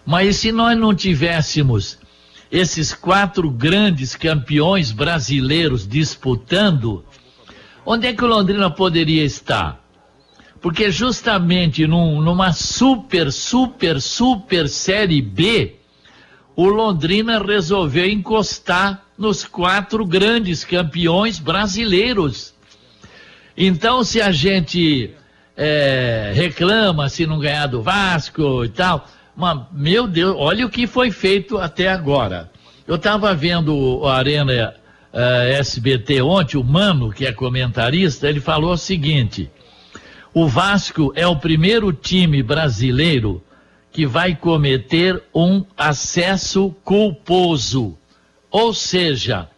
mas 0.06 0.36
se 0.36 0.50
nós 0.50 0.76
não 0.78 0.94
tivéssemos 0.94 1.98
esses 2.50 2.92
quatro 2.92 3.48
grandes 3.50 4.16
campeões 4.16 4.90
brasileiros 4.90 5.86
disputando, 5.86 7.04
onde 7.86 8.08
é 8.08 8.12
que 8.12 8.24
o 8.24 8.28
Londrina 8.28 8.70
poderia 8.70 9.24
estar? 9.24 9.80
Porque 10.60 10.90
justamente 10.90 11.86
num, 11.86 12.20
numa 12.20 12.52
super, 12.52 13.32
super, 13.32 14.00
super 14.00 14.68
Série 14.68 15.22
B, 15.22 15.76
o 16.56 16.66
Londrina 16.66 17.42
resolveu 17.42 18.06
encostar 18.06 19.06
nos 19.16 19.44
quatro 19.44 20.04
grandes 20.04 20.64
campeões 20.64 21.38
brasileiros. 21.38 22.52
Então, 23.56 24.02
se 24.02 24.20
a 24.20 24.32
gente 24.32 25.14
é, 25.56 26.32
reclama 26.34 27.08
se 27.08 27.26
não 27.26 27.38
ganhar 27.38 27.66
do 27.66 27.82
Vasco 27.82 28.64
e 28.64 28.68
tal, 28.68 29.06
mas, 29.40 29.60
meu 29.72 30.06
Deus, 30.06 30.36
olha 30.38 30.66
o 30.66 30.70
que 30.70 30.86
foi 30.86 31.10
feito 31.10 31.56
até 31.56 31.88
agora. 31.88 32.50
Eu 32.86 32.96
estava 32.96 33.34
vendo 33.34 34.06
a 34.06 34.16
Arena 34.16 34.74
uh, 35.12 35.18
SBT 35.58 36.20
ontem, 36.20 36.58
o 36.58 36.64
Mano, 36.64 37.10
que 37.10 37.24
é 37.24 37.32
comentarista, 37.32 38.28
ele 38.28 38.40
falou 38.40 38.72
o 38.72 38.76
seguinte: 38.76 39.50
o 40.34 40.46
Vasco 40.46 41.10
é 41.16 41.26
o 41.26 41.36
primeiro 41.36 41.90
time 41.90 42.42
brasileiro 42.42 43.42
que 43.90 44.06
vai 44.06 44.36
cometer 44.36 45.22
um 45.34 45.64
acesso 45.76 46.74
culposo. 46.84 47.96
Ou 48.50 48.74
seja, 48.74 49.48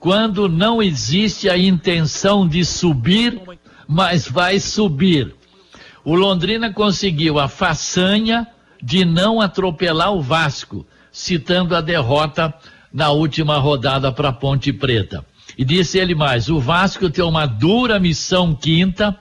quando 0.00 0.48
não 0.48 0.82
existe 0.82 1.50
a 1.50 1.58
intenção 1.58 2.48
de 2.48 2.64
subir, 2.64 3.40
mas 3.86 4.26
vai 4.26 4.58
subir. 4.58 5.34
O 6.04 6.14
Londrina 6.14 6.72
conseguiu 6.72 7.38
a 7.38 7.48
façanha 7.48 8.46
de 8.86 9.04
não 9.04 9.40
atropelar 9.40 10.12
o 10.12 10.22
Vasco, 10.22 10.86
citando 11.10 11.74
a 11.74 11.80
derrota 11.80 12.54
na 12.92 13.10
última 13.10 13.58
rodada 13.58 14.12
para 14.12 14.32
Ponte 14.32 14.72
Preta. 14.72 15.26
E 15.58 15.64
disse 15.64 15.98
ele 15.98 16.14
mais: 16.14 16.48
o 16.48 16.60
Vasco 16.60 17.10
tem 17.10 17.24
uma 17.24 17.46
dura 17.46 17.98
missão 17.98 18.54
quinta. 18.54 19.18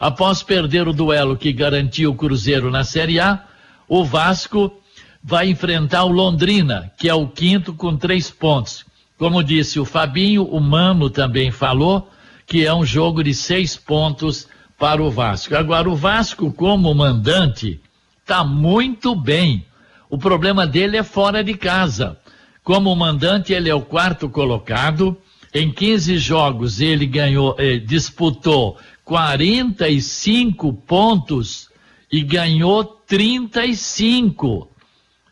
Após 0.00 0.42
perder 0.42 0.88
o 0.88 0.94
duelo 0.94 1.36
que 1.36 1.52
garantiu 1.52 2.12
o 2.12 2.14
Cruzeiro 2.14 2.70
na 2.70 2.84
Série 2.84 3.20
A, 3.20 3.44
o 3.86 4.02
Vasco 4.02 4.80
vai 5.22 5.50
enfrentar 5.50 6.04
o 6.04 6.10
Londrina, 6.10 6.90
que 6.96 7.06
é 7.06 7.14
o 7.14 7.28
quinto 7.28 7.74
com 7.74 7.94
três 7.94 8.30
pontos. 8.30 8.82
Como 9.18 9.44
disse 9.44 9.78
o 9.78 9.84
Fabinho, 9.84 10.44
o 10.44 10.58
Mano 10.58 11.10
também 11.10 11.50
falou 11.50 12.08
que 12.46 12.64
é 12.64 12.74
um 12.74 12.84
jogo 12.84 13.22
de 13.22 13.34
seis 13.34 13.76
pontos 13.76 14.48
para 14.78 15.02
o 15.02 15.10
Vasco. 15.10 15.54
Agora, 15.54 15.88
o 15.88 15.94
Vasco, 15.94 16.50
como 16.50 16.92
mandante, 16.94 17.78
está 18.22 18.42
muito 18.44 19.14
bem. 19.14 19.66
O 20.08 20.16
problema 20.16 20.66
dele 20.66 20.96
é 20.96 21.02
fora 21.02 21.42
de 21.44 21.54
casa. 21.54 22.18
Como 22.62 22.94
mandante, 22.94 23.52
ele 23.52 23.68
é 23.68 23.74
o 23.74 23.82
quarto 23.82 24.28
colocado. 24.28 25.16
Em 25.52 25.70
15 25.70 26.16
jogos, 26.18 26.80
ele 26.80 27.04
ganhou, 27.04 27.54
eh, 27.58 27.78
disputou 27.78 28.78
45 29.04 30.72
pontos 30.72 31.68
e 32.10 32.22
ganhou 32.22 32.84
35. 32.84 34.70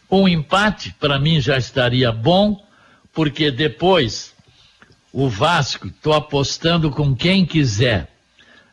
um 0.10 0.28
empate, 0.28 0.96
para 1.00 1.20
mim 1.20 1.40
já 1.42 1.58
estaria 1.58 2.12
bom, 2.12 2.64
porque 3.12 3.50
depois 3.50 4.36
o 5.12 5.28
Vasco, 5.28 5.88
estou 5.88 6.14
apostando 6.14 6.92
com 6.92 7.16
quem 7.16 7.44
quiser 7.46 8.12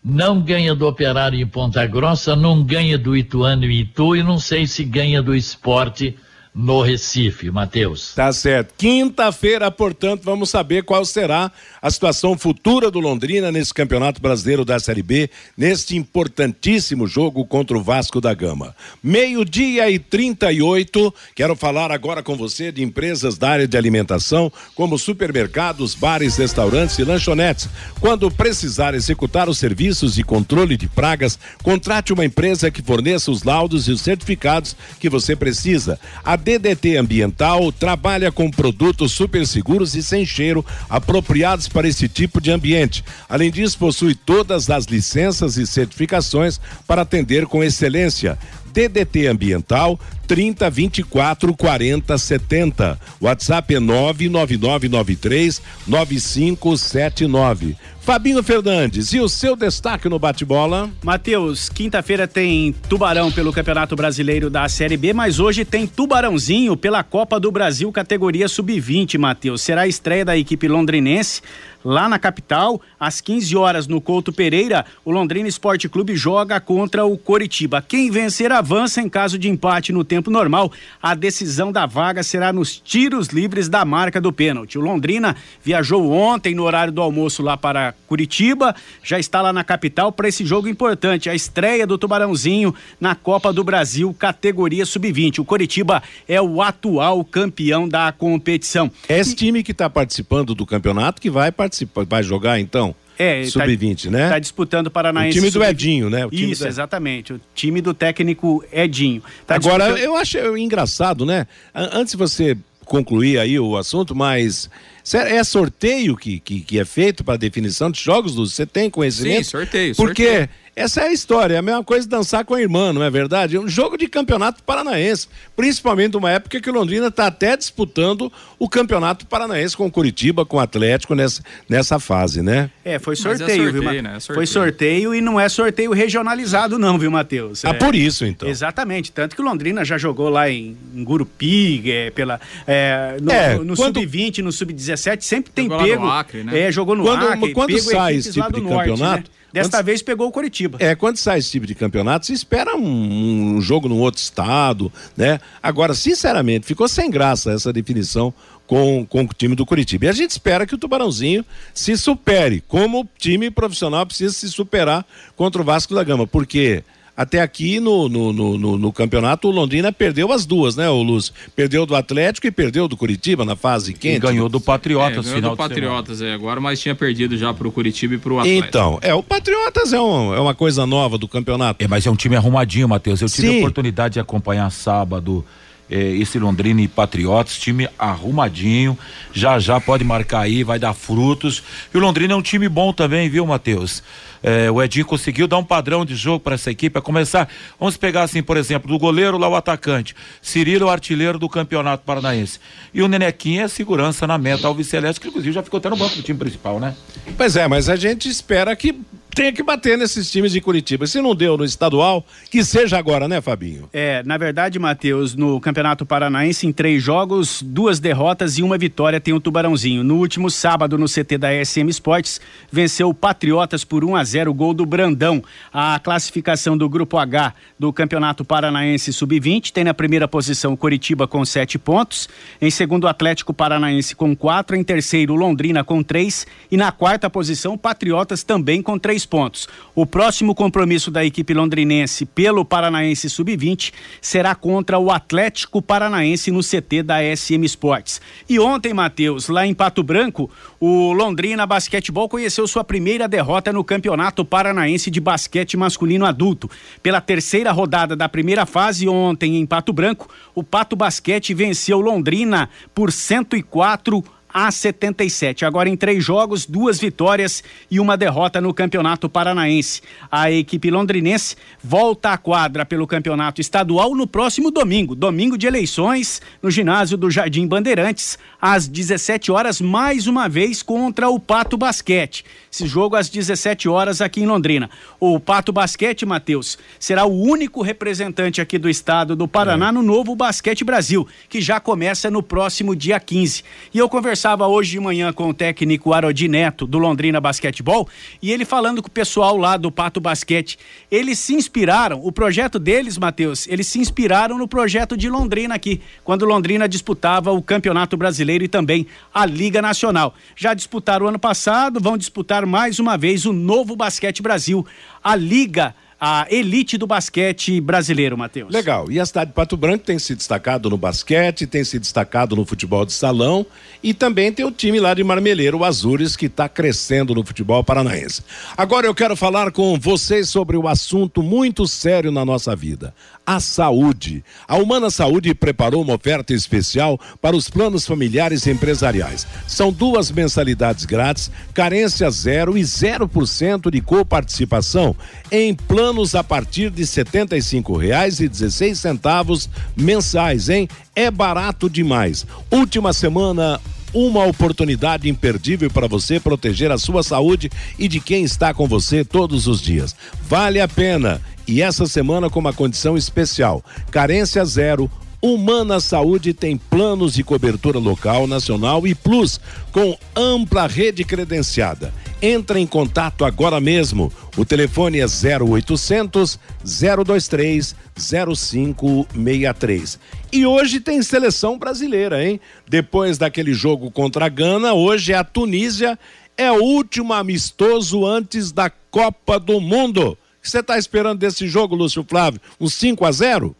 não 0.04 0.42
ganha 0.42 0.74
do 0.74 0.86
Operário 0.86 1.40
em 1.40 1.46
Ponta 1.46 1.86
Grossa, 1.86 2.36
não 2.36 2.62
ganha 2.62 2.98
do 2.98 3.16
Ituano 3.16 3.64
em 3.64 3.80
Itu 3.80 4.14
e 4.14 4.22
não 4.22 4.38
sei 4.38 4.66
se 4.66 4.84
ganha 4.84 5.22
do 5.22 5.34
esporte 5.34 6.14
no 6.54 6.82
Recife, 6.82 7.50
Matheus. 7.50 8.14
Tá 8.14 8.32
certo. 8.32 8.74
Quinta-feira, 8.78 9.68
portanto, 9.72 10.22
vamos 10.22 10.50
saber 10.50 10.84
qual 10.84 11.04
será 11.04 11.50
a 11.82 11.90
situação 11.90 12.38
futura 12.38 12.92
do 12.92 13.00
Londrina 13.00 13.50
nesse 13.50 13.74
Campeonato 13.74 14.22
Brasileiro 14.22 14.64
da 14.64 14.78
Série 14.78 15.02
B, 15.02 15.28
neste 15.56 15.96
importantíssimo 15.96 17.08
jogo 17.08 17.44
contra 17.44 17.76
o 17.76 17.82
Vasco 17.82 18.20
da 18.20 18.32
Gama. 18.32 18.74
Meio-dia 19.02 19.90
e 19.90 19.98
38. 19.98 21.12
Quero 21.34 21.56
falar 21.56 21.90
agora 21.90 22.22
com 22.22 22.36
você 22.36 22.70
de 22.70 22.84
empresas 22.84 23.36
da 23.36 23.50
área 23.50 23.66
de 23.66 23.76
alimentação, 23.76 24.52
como 24.76 24.96
supermercados, 24.96 25.96
bares, 25.96 26.36
restaurantes 26.36 26.98
e 27.00 27.04
lanchonetes. 27.04 27.68
Quando 27.98 28.30
precisar 28.30 28.94
executar 28.94 29.48
os 29.48 29.58
serviços 29.58 30.14
de 30.14 30.22
controle 30.22 30.76
de 30.76 30.86
pragas, 30.86 31.36
contrate 31.64 32.12
uma 32.12 32.24
empresa 32.24 32.70
que 32.70 32.80
forneça 32.80 33.32
os 33.32 33.42
laudos 33.42 33.88
e 33.88 33.90
os 33.90 34.02
certificados 34.02 34.76
que 35.00 35.10
você 35.10 35.34
precisa. 35.34 35.98
A 36.24 36.43
DDT 36.44 36.98
Ambiental 36.98 37.72
trabalha 37.72 38.30
com 38.30 38.50
produtos 38.50 39.12
super 39.12 39.46
seguros 39.46 39.94
e 39.94 40.02
sem 40.02 40.26
cheiro, 40.26 40.64
apropriados 40.90 41.68
para 41.68 41.88
esse 41.88 42.06
tipo 42.06 42.38
de 42.38 42.50
ambiente. 42.50 43.02
Além 43.26 43.50
disso, 43.50 43.78
possui 43.78 44.14
todas 44.14 44.68
as 44.68 44.84
licenças 44.84 45.56
e 45.56 45.66
certificações 45.66 46.60
para 46.86 47.00
atender 47.00 47.46
com 47.46 47.64
excelência. 47.64 48.38
DDT 48.74 49.28
Ambiental 49.28 49.98
30 50.26 50.68
24 50.68 51.54
40 51.54 52.18
70. 52.18 52.98
WhatsApp 53.20 53.74
é 53.74 53.80
99993 53.80 55.62
9579. 55.86 57.76
Fabinho 58.00 58.42
Fernandes, 58.42 59.14
e 59.14 59.20
o 59.20 59.30
seu 59.30 59.56
destaque 59.56 60.10
no 60.10 60.18
bate-bola? 60.18 60.90
Matheus, 61.02 61.70
quinta-feira 61.70 62.28
tem 62.28 62.74
Tubarão 62.86 63.32
pelo 63.32 63.50
Campeonato 63.50 63.96
Brasileiro 63.96 64.50
da 64.50 64.68
Série 64.68 64.98
B, 64.98 65.14
mas 65.14 65.40
hoje 65.40 65.64
tem 65.64 65.86
Tubarãozinho 65.86 66.76
pela 66.76 67.02
Copa 67.02 67.40
do 67.40 67.50
Brasil 67.50 67.90
categoria 67.90 68.46
Sub-20, 68.46 69.18
Matheus. 69.18 69.62
Será 69.62 69.82
a 69.82 69.88
estreia 69.88 70.22
da 70.22 70.36
equipe 70.36 70.68
londrinense 70.68 71.40
lá 71.84 72.08
na 72.08 72.18
capital, 72.18 72.80
às 72.98 73.20
15 73.20 73.56
horas 73.56 73.86
no 73.86 74.00
Couto 74.00 74.32
Pereira, 74.32 74.86
o 75.04 75.10
Londrina 75.10 75.48
Esporte 75.48 75.88
Clube 75.88 76.16
joga 76.16 76.58
contra 76.58 77.04
o 77.04 77.18
Coritiba. 77.18 77.84
Quem 77.86 78.10
vencer 78.10 78.50
avança 78.50 79.00
em 79.00 79.08
caso 79.08 79.38
de 79.38 79.48
empate 79.48 79.92
no 79.92 80.02
tempo 80.02 80.30
normal. 80.30 80.72
A 81.02 81.14
decisão 81.14 81.70
da 81.70 81.86
vaga 81.86 82.22
será 82.22 82.52
nos 82.52 82.78
tiros 82.78 83.28
livres 83.28 83.68
da 83.68 83.84
marca 83.84 84.20
do 84.20 84.32
pênalti. 84.32 84.78
O 84.78 84.80
Londrina 84.80 85.36
viajou 85.62 86.10
ontem 86.10 86.54
no 86.54 86.64
horário 86.64 86.92
do 86.92 87.02
almoço 87.02 87.42
lá 87.42 87.56
para 87.56 87.94
Curitiba, 88.08 88.74
já 89.02 89.18
está 89.18 89.42
lá 89.42 89.52
na 89.52 89.64
capital 89.64 90.12
para 90.12 90.28
esse 90.28 90.44
jogo 90.44 90.68
importante, 90.68 91.28
a 91.28 91.34
estreia 91.34 91.86
do 91.86 91.98
Tubarãozinho 91.98 92.74
na 93.00 93.14
Copa 93.14 93.52
do 93.52 93.64
Brasil, 93.64 94.14
categoria 94.18 94.86
sub-20. 94.86 95.40
O 95.40 95.44
Curitiba 95.44 96.02
é 96.28 96.40
o 96.40 96.62
atual 96.62 97.24
campeão 97.24 97.88
da 97.88 98.12
competição. 98.12 98.90
É 99.08 99.18
esse 99.18 99.34
time 99.34 99.62
que 99.62 99.72
está 99.72 99.90
participando 99.90 100.54
do 100.54 100.64
campeonato 100.64 101.20
que 101.20 101.30
vai 101.30 101.50
participar, 101.50 101.73
vai 102.08 102.22
jogar 102.22 102.60
então? 102.60 102.94
É, 103.18 103.44
sub-20, 103.44 104.04
tá, 104.04 104.10
né? 104.10 104.28
Tá 104.28 104.38
disputando 104.38 104.88
o 104.88 104.90
Paranaense. 104.90 105.38
O 105.38 105.40
time 105.40 105.50
do 105.50 105.64
Edinho, 105.64 106.10
né? 106.10 106.26
Isso, 106.32 106.64
do... 106.64 106.68
exatamente. 106.68 107.32
O 107.32 107.40
time 107.54 107.80
do 107.80 107.94
técnico 107.94 108.64
Edinho. 108.72 109.22
Tá 109.46 109.54
Agora, 109.54 109.84
disputando... 109.84 110.04
eu 110.04 110.16
acho 110.16 110.56
engraçado, 110.56 111.24
né? 111.24 111.46
Antes 111.72 112.12
de 112.12 112.16
você 112.16 112.56
concluir 112.84 113.38
aí 113.38 113.58
o 113.58 113.76
assunto, 113.76 114.14
mas 114.14 114.68
é 115.12 115.42
sorteio 115.44 116.16
que, 116.16 116.40
que, 116.40 116.60
que 116.60 116.78
é 116.78 116.84
feito 116.84 117.24
para 117.24 117.36
definição 117.36 117.90
de 117.90 118.00
jogos, 118.00 118.34
Você 118.34 118.66
tem 118.66 118.90
conhecimento? 118.90 119.44
Sim, 119.44 119.50
sorteio. 119.50 119.94
Porque 119.96 120.26
sorteio. 120.26 120.48
Essa 120.76 121.02
é 121.02 121.08
a 121.08 121.12
história, 121.12 121.54
é 121.54 121.58
a 121.58 121.62
mesma 121.62 121.84
coisa 121.84 122.08
dançar 122.08 122.44
com 122.44 122.54
a 122.54 122.60
irmã, 122.60 122.92
não 122.92 123.02
é 123.02 123.10
verdade? 123.10 123.56
É 123.56 123.60
um 123.60 123.68
jogo 123.68 123.96
de 123.96 124.06
campeonato 124.08 124.62
paranaense, 124.64 125.28
principalmente 125.56 126.14
numa 126.14 126.30
época 126.30 126.60
que 126.60 126.68
o 126.68 126.72
Londrina 126.72 127.06
está 127.08 127.26
até 127.28 127.56
disputando 127.56 128.32
o 128.58 128.68
campeonato 128.68 129.26
paranaense 129.26 129.76
com 129.76 129.86
o 129.86 129.90
Curitiba, 129.90 130.44
com 130.44 130.56
o 130.56 130.60
Atlético 130.60 131.14
nessa, 131.14 131.42
nessa 131.68 131.98
fase, 132.00 132.42
né? 132.42 132.70
É, 132.84 132.98
foi 132.98 133.14
sorteio, 133.16 133.44
é 133.44 133.54
sorteio 133.56 133.72
viu, 133.72 134.02
né? 134.02 134.14
É 134.16 134.20
sorteio. 134.20 134.34
Foi 134.34 134.46
sorteio 134.46 135.14
e 135.14 135.20
não 135.20 135.38
é 135.38 135.48
sorteio 135.48 135.92
regionalizado 135.92 136.78
não, 136.78 136.98
viu, 136.98 137.10
Matheus? 137.10 137.64
Ah, 137.64 137.70
é, 137.70 137.72
por 137.74 137.94
isso 137.94 138.24
então. 138.24 138.48
Exatamente, 138.48 139.12
tanto 139.12 139.36
que 139.36 139.42
o 139.42 139.44
Londrina 139.44 139.84
já 139.84 139.96
jogou 139.96 140.28
lá 140.28 140.50
em, 140.50 140.76
em 140.94 141.04
Gurupi, 141.04 141.82
é, 141.90 142.10
pela, 142.10 142.40
é, 142.66 143.16
no, 143.20 143.30
É, 143.30 143.54
no 143.58 143.76
quando- 143.76 144.00
sub-20, 144.00 144.38
no 144.38 144.50
sub-17, 144.52 145.22
sempre 145.22 145.52
tem 145.52 145.64
Jogou 145.64 145.78
lá 145.78 145.84
pego. 145.84 146.02
no 146.04 146.10
Acre, 146.10 146.42
né? 146.44 146.60
É, 146.60 146.72
jogou 146.72 146.96
no 146.96 147.04
Quando- 147.04 147.28
Acre, 147.28 147.52
quando 147.52 147.68
pego 147.74 147.80
sai 147.90 148.16
esse 148.16 148.32
tipo 148.32 148.52
de 148.52 148.60
norte, 148.60 148.90
campeonato, 148.90 149.22
né? 149.30 149.43
Desta 149.54 149.78
quando- 149.78 149.86
vez 149.86 150.02
pegou 150.02 150.26
o 150.28 150.32
Curitiba. 150.32 150.78
É, 150.80 150.94
quando 150.94 151.16
sai 151.16 151.38
esse 151.38 151.50
tipo 151.50 151.66
de 151.66 151.74
campeonato, 151.74 152.26
se 152.26 152.32
espera 152.32 152.76
um, 152.76 153.56
um 153.56 153.60
jogo 153.60 153.88
num 153.88 154.00
outro 154.00 154.20
estado, 154.20 154.92
né? 155.16 155.38
Agora, 155.62 155.94
sinceramente, 155.94 156.66
ficou 156.66 156.88
sem 156.88 157.08
graça 157.10 157.52
essa 157.52 157.72
definição 157.72 158.34
com, 158.66 159.06
com 159.06 159.22
o 159.22 159.28
time 159.28 159.54
do 159.54 159.64
Curitiba. 159.64 160.06
E 160.06 160.08
a 160.08 160.12
gente 160.12 160.30
espera 160.30 160.66
que 160.66 160.74
o 160.74 160.78
Tubarãozinho 160.78 161.44
se 161.72 161.96
supere, 161.96 162.62
como 162.66 163.02
o 163.02 163.08
time 163.18 163.50
profissional 163.50 164.04
precisa 164.04 164.34
se 164.34 164.48
superar 164.48 165.06
contra 165.36 165.62
o 165.62 165.64
Vasco 165.64 165.94
da 165.94 166.02
Gama, 166.02 166.26
porque 166.26 166.82
até 167.16 167.40
aqui 167.40 167.78
no, 167.78 168.08
no, 168.08 168.32
no, 168.32 168.58
no- 168.58 168.78
no 168.78 168.92
campeonato 168.92 169.46
o 169.48 169.50
Londrina 169.50 169.92
perdeu 169.92 170.32
as 170.32 170.44
duas, 170.44 170.74
né, 170.74 170.88
o 170.90 171.02
Lúcio? 171.02 171.32
Perdeu 171.54 171.86
do 171.86 171.94
Atlético 171.94 172.46
e 172.46 172.50
perdeu 172.50 172.88
do 172.88 172.96
Curitiba 172.96 173.44
na 173.44 173.54
fase 173.54 173.92
quente. 173.94 174.16
E 174.16 174.18
ganhou 174.18 174.48
do 174.48 174.58
É, 174.58 174.60
Patriotas 174.60 175.24
ganhou 175.24 175.36
final 175.36 175.50
do. 175.52 175.56
Patriotas, 175.56 176.20
é, 176.22 176.32
agora, 176.34 176.60
mas 176.60 176.80
tinha 176.80 176.94
perdido 176.94 177.36
já 177.38 177.54
pro 177.54 177.70
Curitiba 177.70 178.14
e 178.14 178.18
pro 178.18 178.38
Atlético. 178.40 178.66
Então, 178.68 178.98
é, 179.02 179.14
o 179.14 179.22
Patriotas 179.22 179.92
é, 179.92 180.00
um- 180.00 180.34
é 180.34 180.40
uma 180.40 180.54
coisa 180.54 180.84
nova 180.86 181.16
do 181.16 181.28
campeonato. 181.28 181.84
É, 181.84 181.86
mas 181.86 182.04
é 182.06 182.10
um 182.10 182.16
time 182.16 182.34
arrumadinho, 182.36 182.88
Matheus. 182.88 183.20
Eu 183.20 183.28
tive 183.28 183.48
Sim. 183.48 183.54
a 183.56 183.58
oportunidade 183.58 184.14
de 184.14 184.20
acompanhar 184.20 184.68
sábado 184.70 185.44
eh, 185.90 186.16
esse 186.16 186.38
Londrina 186.38 186.80
e 186.80 186.88
Patriotas, 186.88 187.58
time 187.58 187.86
arrumadinho. 187.98 188.98
Já 189.32 189.58
já 189.58 189.78
pode 189.80 190.02
marcar 190.02 190.40
aí, 190.40 190.64
vai 190.64 190.78
dar 190.78 190.94
frutos. 190.94 191.62
E 191.92 191.96
o 191.96 192.00
Londrina 192.00 192.32
é 192.32 192.36
um 192.36 192.42
time 192.42 192.68
bom 192.68 192.92
também, 192.92 193.28
viu, 193.28 193.46
Matheus? 193.46 194.02
Eh, 194.44 194.70
o 194.70 194.82
Edinho 194.82 195.06
conseguiu 195.06 195.48
dar 195.48 195.56
um 195.56 195.64
padrão 195.64 196.04
de 196.04 196.14
jogo 196.14 196.40
para 196.40 196.54
essa 196.54 196.70
equipe. 196.70 196.98
A 196.98 197.00
começar, 197.00 197.48
vamos 197.80 197.96
pegar 197.96 198.22
assim, 198.22 198.42
por 198.42 198.58
exemplo, 198.58 198.88
do 198.88 198.98
goleiro 198.98 199.38
lá 199.38 199.48
o 199.48 199.56
atacante. 199.56 200.14
Cirilo, 200.42 200.86
o 200.86 200.90
artilheiro 200.90 201.38
do 201.38 201.48
Campeonato 201.48 202.04
Paranaense. 202.04 202.60
E 202.92 203.02
o 203.02 203.08
Nenequinho 203.08 203.62
é 203.62 203.68
segurança 203.68 204.26
na 204.26 204.36
meta. 204.36 204.66
Alves 204.66 204.86
Celeste, 204.86 205.18
que 205.18 205.28
inclusive 205.28 205.52
já 205.52 205.62
ficou 205.62 205.78
até 205.78 205.88
no 205.88 205.96
banco 205.96 206.14
do 206.16 206.22
time 206.22 206.38
principal, 206.38 206.78
né? 206.78 206.94
Pois 207.38 207.56
é, 207.56 207.66
mas 207.66 207.88
a 207.88 207.96
gente 207.96 208.28
espera 208.28 208.76
que 208.76 208.94
tenha 209.34 209.52
que 209.52 209.62
bater 209.62 209.98
nesses 209.98 210.30
times 210.30 210.52
de 210.52 210.60
Curitiba. 210.60 211.06
Se 211.06 211.20
não 211.20 211.34
deu 211.34 211.58
no 211.58 211.64
estadual, 211.64 212.24
que 212.50 212.64
seja 212.64 212.96
agora, 212.96 213.26
né, 213.26 213.40
Fabinho? 213.40 213.88
É, 213.92 214.22
na 214.22 214.38
verdade, 214.38 214.78
Matheus, 214.78 215.34
no 215.34 215.60
Campeonato 215.60 216.06
Paranaense, 216.06 216.66
em 216.66 216.72
três 216.72 217.02
jogos, 217.02 217.60
duas 217.60 217.98
derrotas 217.98 218.58
e 218.58 218.62
uma 218.62 218.78
vitória 218.78 219.20
tem 219.20 219.34
o 219.34 219.40
Tubarãozinho. 219.40 220.04
No 220.04 220.16
último 220.16 220.50
sábado, 220.50 220.96
no 220.96 221.06
CT 221.06 221.36
da 221.36 221.64
SM 221.64 221.88
Esportes, 221.88 222.40
venceu 222.70 223.08
o 223.08 223.14
Patriotas 223.14 223.84
por 223.84 224.04
1 224.04 224.14
a 224.14 224.22
0 224.22 224.54
gol 224.54 224.72
do 224.72 224.86
Brandão. 224.86 225.42
A 225.72 225.98
classificação 225.98 226.78
do 226.78 226.88
Grupo 226.88 227.18
H 227.18 227.52
do 227.78 227.92
Campeonato 227.92 228.44
Paranaense 228.44 229.12
Sub-20 229.12 229.72
tem 229.72 229.82
na 229.82 229.92
primeira 229.92 230.28
posição 230.28 230.76
Curitiba 230.76 231.26
com 231.26 231.44
sete 231.44 231.78
pontos, 231.78 232.28
em 232.60 232.70
segundo 232.70 233.08
Atlético 233.08 233.52
Paranaense 233.52 234.14
com 234.14 234.36
quatro, 234.36 234.76
em 234.76 234.84
terceiro 234.84 235.34
Londrina 235.34 235.82
com 235.82 236.02
três 236.02 236.46
e 236.70 236.76
na 236.76 236.92
quarta 236.92 237.28
posição 237.28 237.76
Patriotas 237.76 238.44
também 238.44 238.80
com 238.80 238.98
três 238.98 239.23
pontos. 239.26 239.68
O 239.94 240.04
próximo 240.04 240.54
compromisso 240.54 241.10
da 241.10 241.24
equipe 241.24 241.54
londrinense 241.54 242.26
pelo 242.26 242.64
Paranaense 242.64 243.28
Sub-20 243.30 243.92
será 244.20 244.54
contra 244.54 244.98
o 244.98 245.10
Atlético 245.10 245.80
Paranaense 245.80 246.50
no 246.50 246.60
CT 246.60 247.02
da 247.02 247.16
SM 247.36 247.64
Esportes. 247.64 248.20
E 248.48 248.58
ontem, 248.58 248.92
Matheus, 248.92 249.48
lá 249.48 249.66
em 249.66 249.74
Pato 249.74 250.02
Branco, 250.02 250.50
o 250.80 251.12
Londrina 251.12 251.66
Basquetebol 251.66 252.28
conheceu 252.28 252.66
sua 252.66 252.84
primeira 252.84 253.28
derrota 253.28 253.72
no 253.72 253.84
Campeonato 253.84 254.44
Paranaense 254.44 255.10
de 255.10 255.20
Basquete 255.20 255.76
Masculino 255.76 256.26
Adulto. 256.26 256.70
Pela 257.02 257.20
terceira 257.20 257.72
rodada 257.72 258.16
da 258.16 258.28
primeira 258.28 258.66
fase, 258.66 259.08
ontem 259.08 259.56
em 259.56 259.66
Pato 259.66 259.92
Branco, 259.92 260.28
o 260.54 260.62
Pato 260.62 260.96
Basquete 260.96 261.54
venceu 261.54 262.00
Londrina 262.00 262.68
por 262.94 263.12
104 263.12 264.24
a 264.54 264.70
77. 264.70 265.64
Agora 265.64 265.88
em 265.88 265.96
três 265.96 266.24
jogos, 266.24 266.64
duas 266.64 267.00
vitórias 267.00 267.64
e 267.90 267.98
uma 267.98 268.16
derrota 268.16 268.60
no 268.60 268.72
Campeonato 268.72 269.28
Paranaense. 269.28 270.00
A 270.30 270.48
equipe 270.48 270.92
londrinense 270.92 271.56
volta 271.82 272.30
à 272.30 272.38
quadra 272.38 272.86
pelo 272.86 273.04
Campeonato 273.04 273.60
Estadual 273.60 274.14
no 274.14 274.28
próximo 274.28 274.70
domingo, 274.70 275.16
domingo 275.16 275.58
de 275.58 275.66
eleições, 275.66 276.40
no 276.62 276.70
ginásio 276.70 277.16
do 277.16 277.28
Jardim 277.28 277.66
Bandeirantes, 277.66 278.38
às 278.62 278.86
17 278.86 279.50
horas, 279.50 279.80
mais 279.80 280.28
uma 280.28 280.48
vez 280.48 280.84
contra 280.84 281.28
o 281.28 281.40
Pato 281.40 281.76
Basquete. 281.76 282.44
Esse 282.74 282.88
jogo 282.88 283.14
às 283.14 283.28
17 283.28 283.88
horas 283.88 284.20
aqui 284.20 284.40
em 284.40 284.46
Londrina. 284.46 284.90
O 285.20 285.38
Pato 285.38 285.72
Basquete, 285.72 286.26
Matheus, 286.26 286.76
será 286.98 287.24
o 287.24 287.32
único 287.32 287.82
representante 287.82 288.60
aqui 288.60 288.78
do 288.78 288.90
estado 288.90 289.36
do 289.36 289.46
Paraná 289.46 289.92
no 289.92 290.02
novo 290.02 290.34
Basquete 290.34 290.82
Brasil, 290.82 291.24
que 291.48 291.60
já 291.60 291.78
começa 291.78 292.28
no 292.32 292.42
próximo 292.42 292.96
dia 292.96 293.20
15. 293.20 293.62
E 293.94 293.98
eu 293.98 294.08
conversava 294.08 294.66
hoje 294.66 294.90
de 294.90 294.98
manhã 294.98 295.32
com 295.32 295.50
o 295.50 295.54
técnico 295.54 296.12
Arodi 296.12 296.48
Neto, 296.48 296.84
do 296.84 296.98
Londrina 296.98 297.40
Basquetebol, 297.40 298.08
e 298.42 298.50
ele 298.50 298.64
falando 298.64 299.00
com 299.00 299.06
o 299.06 299.12
pessoal 299.12 299.56
lá 299.56 299.76
do 299.76 299.92
Pato 299.92 300.20
Basquete. 300.20 300.76
Eles 301.08 301.38
se 301.38 301.54
inspiraram, 301.54 302.26
o 302.26 302.32
projeto 302.32 302.80
deles, 302.80 303.16
Matheus, 303.16 303.68
eles 303.68 303.86
se 303.86 304.00
inspiraram 304.00 304.58
no 304.58 304.66
projeto 304.66 305.16
de 305.16 305.30
Londrina 305.30 305.76
aqui, 305.76 306.00
quando 306.24 306.44
Londrina 306.44 306.88
disputava 306.88 307.52
o 307.52 307.62
Campeonato 307.62 308.16
Brasileiro 308.16 308.64
e 308.64 308.68
também 308.68 309.06
a 309.32 309.46
Liga 309.46 309.80
Nacional. 309.80 310.34
Já 310.56 310.74
disputaram 310.74 311.26
o 311.26 311.28
ano 311.28 311.38
passado, 311.38 312.00
vão 312.00 312.18
disputar 312.18 312.63
mais 312.66 312.98
uma 312.98 313.16
vez 313.16 313.46
o 313.46 313.52
novo 313.52 313.96
Basquete 313.96 314.42
Brasil, 314.42 314.86
a 315.22 315.36
Liga, 315.36 315.94
a 316.26 316.46
elite 316.50 316.96
do 316.96 317.06
basquete 317.06 317.82
brasileiro, 317.82 318.38
Matheus. 318.38 318.72
Legal. 318.72 319.10
E 319.10 319.20
a 319.20 319.26
cidade 319.26 319.50
de 319.50 319.54
Pato 319.54 319.76
Branco 319.76 320.04
tem 320.04 320.18
se 320.18 320.34
destacado 320.34 320.88
no 320.88 320.96
basquete, 320.96 321.66
tem 321.66 321.84
se 321.84 321.98
destacado 321.98 322.56
no 322.56 322.64
futebol 322.64 323.04
de 323.04 323.12
salão 323.12 323.66
e 324.02 324.14
também 324.14 324.50
tem 324.50 324.64
o 324.64 324.70
time 324.70 324.98
lá 325.00 325.12
de 325.12 325.22
Marmeleiro, 325.22 325.78
o 325.78 325.84
Azures, 325.84 326.34
que 326.34 326.46
está 326.46 326.66
crescendo 326.66 327.34
no 327.34 327.44
futebol 327.44 327.84
paranaense. 327.84 328.42
Agora 328.74 329.06
eu 329.06 329.14
quero 329.14 329.36
falar 329.36 329.70
com 329.70 329.98
vocês 329.98 330.48
sobre 330.48 330.78
o 330.78 330.88
assunto 330.88 331.42
muito 331.42 331.86
sério 331.86 332.32
na 332.32 332.42
nossa 332.42 332.74
vida. 332.74 333.14
A 333.46 333.60
saúde. 333.60 334.42
A 334.66 334.76
Humana 334.76 335.10
Saúde 335.10 335.54
preparou 335.54 336.02
uma 336.02 336.14
oferta 336.14 336.54
especial 336.54 337.20
para 337.42 337.54
os 337.54 337.68
planos 337.68 338.06
familiares 338.06 338.64
e 338.64 338.70
empresariais. 338.70 339.46
São 339.66 339.92
duas 339.92 340.30
mensalidades 340.30 341.04
grátis, 341.04 341.50
carência 341.74 342.30
zero 342.30 342.78
e 342.78 342.80
0% 342.80 343.90
de 343.90 344.00
coparticipação 344.00 345.14
em 345.50 345.74
planos 345.74 346.34
a 346.34 346.42
partir 346.42 346.88
de 346.90 347.02
R$ 347.02 347.08
75,16 347.08 349.68
mensais, 349.94 350.70
hein? 350.70 350.88
É 351.14 351.30
barato 351.30 351.90
demais. 351.90 352.46
Última 352.70 353.12
semana 353.12 353.78
uma 354.14 354.44
oportunidade 354.46 355.28
imperdível 355.28 355.90
para 355.90 356.06
você 356.06 356.38
proteger 356.38 356.92
a 356.92 356.98
sua 356.98 357.22
saúde 357.22 357.70
e 357.98 358.06
de 358.06 358.20
quem 358.20 358.44
está 358.44 358.72
com 358.72 358.86
você 358.86 359.24
todos 359.24 359.66
os 359.66 359.80
dias. 359.80 360.14
Vale 360.48 360.80
a 360.80 360.86
pena. 360.86 361.42
E 361.66 361.82
essa 361.82 362.06
semana 362.06 362.48
com 362.48 362.60
uma 362.60 362.72
condição 362.72 363.16
especial: 363.16 363.84
carência 364.10 364.64
zero. 364.64 365.10
Humana 365.42 366.00
Saúde 366.00 366.54
tem 366.54 366.74
planos 366.78 367.34
de 367.34 367.44
cobertura 367.44 367.98
local, 367.98 368.46
nacional 368.46 369.06
e 369.06 369.14
plus, 369.14 369.60
com 369.92 370.16
ampla 370.34 370.86
rede 370.86 371.22
credenciada. 371.22 372.14
Entra 372.46 372.78
em 372.78 372.86
contato 372.86 373.42
agora 373.42 373.80
mesmo. 373.80 374.30
O 374.54 374.66
telefone 374.66 375.18
é 375.18 375.24
0800 375.24 376.58
023 376.84 377.96
0563. 378.14 380.18
E 380.52 380.66
hoje 380.66 381.00
tem 381.00 381.22
seleção 381.22 381.78
brasileira, 381.78 382.44
hein? 382.44 382.60
Depois 382.86 383.38
daquele 383.38 383.72
jogo 383.72 384.10
contra 384.10 384.44
a 384.44 384.50
Gana, 384.50 384.92
hoje 384.92 385.32
é 385.32 385.36
a 385.36 385.42
Tunísia, 385.42 386.18
é 386.54 386.70
o 386.70 386.82
último 386.82 387.32
amistoso 387.32 388.26
antes 388.26 388.70
da 388.70 388.90
Copa 388.90 389.58
do 389.58 389.80
Mundo. 389.80 390.32
O 390.32 390.36
que 390.60 390.68
você 390.68 390.80
está 390.80 390.98
esperando 390.98 391.38
desse 391.38 391.66
jogo, 391.66 391.96
Lúcio 391.96 392.26
Flávio? 392.28 392.60
Um 392.78 392.90
5 392.90 393.24
a 393.24 393.32
0 393.32 393.74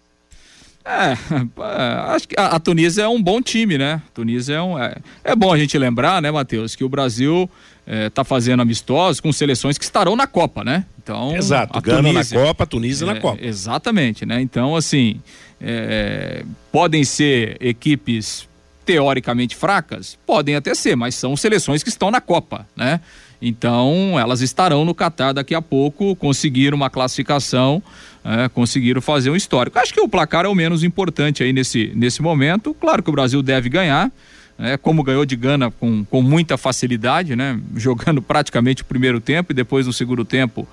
É, 0.84 1.12
é, 1.12 2.14
acho 2.14 2.28
que 2.28 2.34
a, 2.38 2.60
Tunísia 2.60 3.02
é 3.04 3.08
um 3.08 3.22
bom 3.22 3.40
time, 3.40 3.78
né? 3.78 4.02
Tunísia 4.12 4.54
é 4.56 4.62
um. 4.62 4.78
É, 4.78 4.96
é 5.24 5.34
bom 5.34 5.52
a 5.52 5.56
gente 5.58 5.76
lembrar, 5.78 6.20
né, 6.20 6.30
Matheus, 6.30 6.76
que 6.76 6.84
o 6.84 6.88
Brasil 6.88 7.48
está 7.86 8.22
fazendo 8.24 8.60
amistosos 8.60 9.20
com 9.20 9.32
seleções 9.32 9.76
que 9.78 9.84
estarão 9.84 10.14
na 10.16 10.26
Copa, 10.26 10.62
né? 10.64 10.84
Então, 11.02 11.34
Exato, 11.36 11.76
a 11.76 11.80
Gana 11.80 12.08
Tunísia- 12.10 12.38
na 12.38 12.46
Copa, 12.46 12.66
Tunísia 12.66 13.06
na 13.06 13.12
É, 13.14 13.20
Copa. 13.20 13.38
Exatamente, 13.42 14.24
né? 14.26 14.40
Então, 14.40 14.74
assim, 14.76 15.20
é, 15.60 16.44
podem 16.72 17.04
ser 17.04 17.56
equipes 17.60 18.48
teoricamente 18.86 19.54
fracas? 19.56 20.18
Podem 20.26 20.54
até 20.56 20.74
ser, 20.74 20.96
mas 20.96 21.14
são 21.14 21.36
seleções 21.36 21.82
que 21.82 21.88
estão 21.88 22.10
na 22.10 22.20
Copa, 22.20 22.66
né? 22.76 23.00
Então, 23.40 24.18
elas 24.18 24.40
estarão 24.40 24.84
no 24.86 24.94
Catar 24.94 25.32
daqui 25.32 25.54
a 25.54 25.60
pouco, 25.60 26.16
conseguiram 26.16 26.76
uma 26.76 26.88
classificação, 26.88 27.82
é, 28.24 28.48
conseguiram 28.48 29.02
fazer 29.02 29.30
um 29.30 29.36
histórico. 29.36 29.78
Acho 29.78 29.92
que 29.92 30.00
o 30.00 30.08
placar 30.08 30.46
é 30.46 30.48
o 30.48 30.54
menos 30.54 30.82
importante 30.82 31.42
aí 31.42 31.52
nesse, 31.52 31.92
nesse 31.94 32.22
momento. 32.22 32.74
Claro 32.74 33.02
que 33.02 33.10
o 33.10 33.12
Brasil 33.12 33.42
deve 33.42 33.68
ganhar, 33.68 34.10
é, 34.58 34.76
como 34.78 35.02
ganhou 35.02 35.26
de 35.26 35.36
Gana 35.36 35.70
com, 35.70 36.04
com 36.04 36.22
muita 36.22 36.56
facilidade, 36.56 37.36
né? 37.36 37.60
Jogando 37.76 38.20
praticamente 38.22 38.82
o 38.82 38.86
primeiro 38.86 39.20
tempo 39.20 39.52
e 39.52 39.54
depois 39.54 39.86
no 39.86 39.92
segundo 39.92 40.24
tempo 40.24 40.66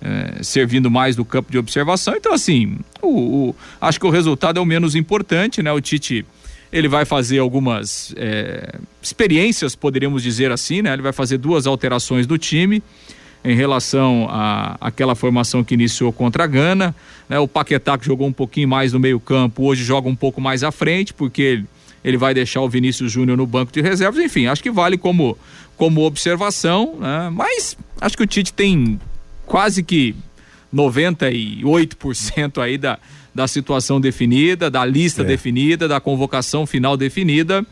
é, 0.00 0.42
servindo 0.42 0.90
mais 0.90 1.16
do 1.16 1.24
campo 1.24 1.50
de 1.50 1.58
observação. 1.58 2.14
Então, 2.14 2.32
assim, 2.32 2.78
o, 3.00 3.08
o, 3.08 3.56
acho 3.80 3.98
que 3.98 4.06
o 4.06 4.10
resultado 4.10 4.58
é 4.58 4.60
o 4.60 4.66
menos 4.66 4.94
importante, 4.94 5.62
né? 5.62 5.72
O 5.72 5.80
Tite 5.80 6.24
ele 6.72 6.88
vai 6.88 7.04
fazer 7.04 7.38
algumas 7.38 8.14
é, 8.16 8.76
experiências, 9.02 9.74
poderíamos 9.74 10.22
dizer 10.22 10.50
assim, 10.50 10.82
né? 10.82 10.92
Ele 10.92 11.02
vai 11.02 11.12
fazer 11.12 11.36
duas 11.36 11.66
alterações 11.66 12.26
do 12.26 12.38
time 12.38 12.82
em 13.44 13.54
relação 13.56 14.28
à 14.30 14.76
aquela 14.80 15.14
formação 15.14 15.64
que 15.64 15.74
iniciou 15.74 16.12
contra 16.12 16.44
a 16.44 16.46
Gana. 16.46 16.94
Né? 17.28 17.38
O 17.38 17.48
Paquetá 17.48 17.98
que 17.98 18.06
jogou 18.06 18.26
um 18.26 18.32
pouquinho 18.32 18.68
mais 18.68 18.92
no 18.92 19.00
meio 19.00 19.18
campo, 19.18 19.64
hoje 19.64 19.82
joga 19.84 20.08
um 20.08 20.14
pouco 20.16 20.40
mais 20.40 20.62
à 20.62 20.70
frente, 20.70 21.12
porque 21.12 21.42
ele, 21.42 21.66
ele 22.04 22.16
vai 22.16 22.34
deixar 22.34 22.60
o 22.60 22.68
Vinícius 22.68 23.10
Júnior 23.10 23.36
no 23.36 23.46
banco 23.46 23.72
de 23.72 23.80
reservas. 23.80 24.22
Enfim, 24.24 24.46
acho 24.46 24.62
que 24.62 24.70
vale 24.70 24.96
como, 24.96 25.36
como 25.76 26.02
observação, 26.02 26.96
né? 27.00 27.30
mas 27.32 27.76
acho 28.00 28.16
que 28.16 28.22
o 28.22 28.26
Tite 28.26 28.52
tem 28.52 29.00
quase 29.44 29.82
que 29.82 30.14
98% 30.74 32.62
aí 32.62 32.78
da, 32.78 32.98
da 33.34 33.48
situação 33.48 34.00
definida, 34.00 34.70
da 34.70 34.84
lista 34.84 35.22
é. 35.22 35.24
definida, 35.24 35.88
da 35.88 36.00
convocação 36.00 36.66
final 36.66 36.96
definida. 36.96 37.64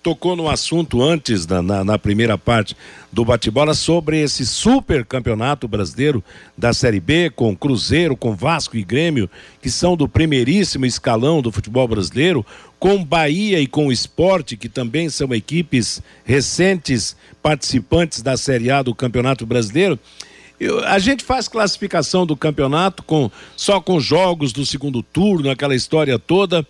tocou 0.05 0.35
no 0.35 0.47
assunto 0.47 1.01
antes, 1.01 1.47
na, 1.47 1.63
na, 1.63 1.83
na 1.83 1.97
primeira 1.97 2.37
parte 2.37 2.77
do 3.11 3.25
bate-bola, 3.25 3.73
sobre 3.73 4.21
esse 4.21 4.45
super 4.45 5.03
campeonato 5.03 5.67
brasileiro 5.67 6.23
da 6.55 6.75
Série 6.75 6.99
B, 6.99 7.31
com 7.31 7.55
Cruzeiro, 7.55 8.15
com 8.15 8.35
Vasco 8.35 8.77
e 8.77 8.83
Grêmio, 8.83 9.27
que 9.59 9.67
são 9.67 9.97
do 9.97 10.07
primeiríssimo 10.07 10.85
escalão 10.85 11.41
do 11.41 11.51
futebol 11.51 11.87
brasileiro, 11.87 12.45
com 12.77 13.03
Bahia 13.03 13.59
e 13.59 13.65
com 13.65 13.87
o 13.87 13.91
Esporte, 13.91 14.55
que 14.55 14.69
também 14.69 15.09
são 15.09 15.33
equipes 15.33 16.03
recentes 16.23 17.15
participantes 17.41 18.21
da 18.21 18.37
Série 18.37 18.69
A 18.69 18.83
do 18.83 18.93
Campeonato 18.93 19.43
Brasileiro. 19.43 19.97
Eu, 20.59 20.85
a 20.85 20.99
gente 20.99 21.23
faz 21.23 21.47
classificação 21.47 22.27
do 22.27 22.37
campeonato 22.37 23.01
com 23.01 23.31
só 23.57 23.81
com 23.81 23.99
jogos 23.99 24.53
do 24.53 24.67
segundo 24.67 25.01
turno, 25.01 25.49
aquela 25.49 25.73
história 25.73 26.19
toda. 26.19 26.63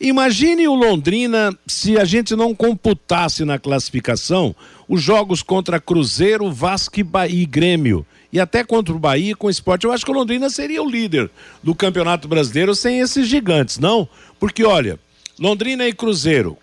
Imagine 0.00 0.68
o 0.68 0.74
Londrina 0.74 1.56
se 1.66 1.98
a 1.98 2.04
gente 2.04 2.36
não 2.36 2.54
computasse 2.54 3.44
na 3.44 3.58
classificação 3.58 4.54
os 4.88 5.02
jogos 5.02 5.42
contra 5.42 5.80
Cruzeiro, 5.80 6.50
Vasco 6.52 7.00
e 7.28 7.46
Grêmio. 7.46 8.06
E 8.32 8.38
até 8.38 8.62
contra 8.62 8.94
o 8.94 8.98
Bahia 8.98 9.34
com 9.34 9.48
o 9.48 9.50
esporte. 9.50 9.84
Eu 9.84 9.92
acho 9.92 10.04
que 10.04 10.10
o 10.10 10.14
Londrina 10.14 10.48
seria 10.50 10.82
o 10.82 10.88
líder 10.88 11.30
do 11.62 11.74
Campeonato 11.74 12.28
Brasileiro 12.28 12.74
sem 12.74 13.00
esses 13.00 13.26
gigantes, 13.26 13.78
não? 13.78 14.08
Porque, 14.38 14.64
olha, 14.64 15.00
Londrina 15.38 15.88
e 15.88 15.92
Cruzeiro, 15.92 16.56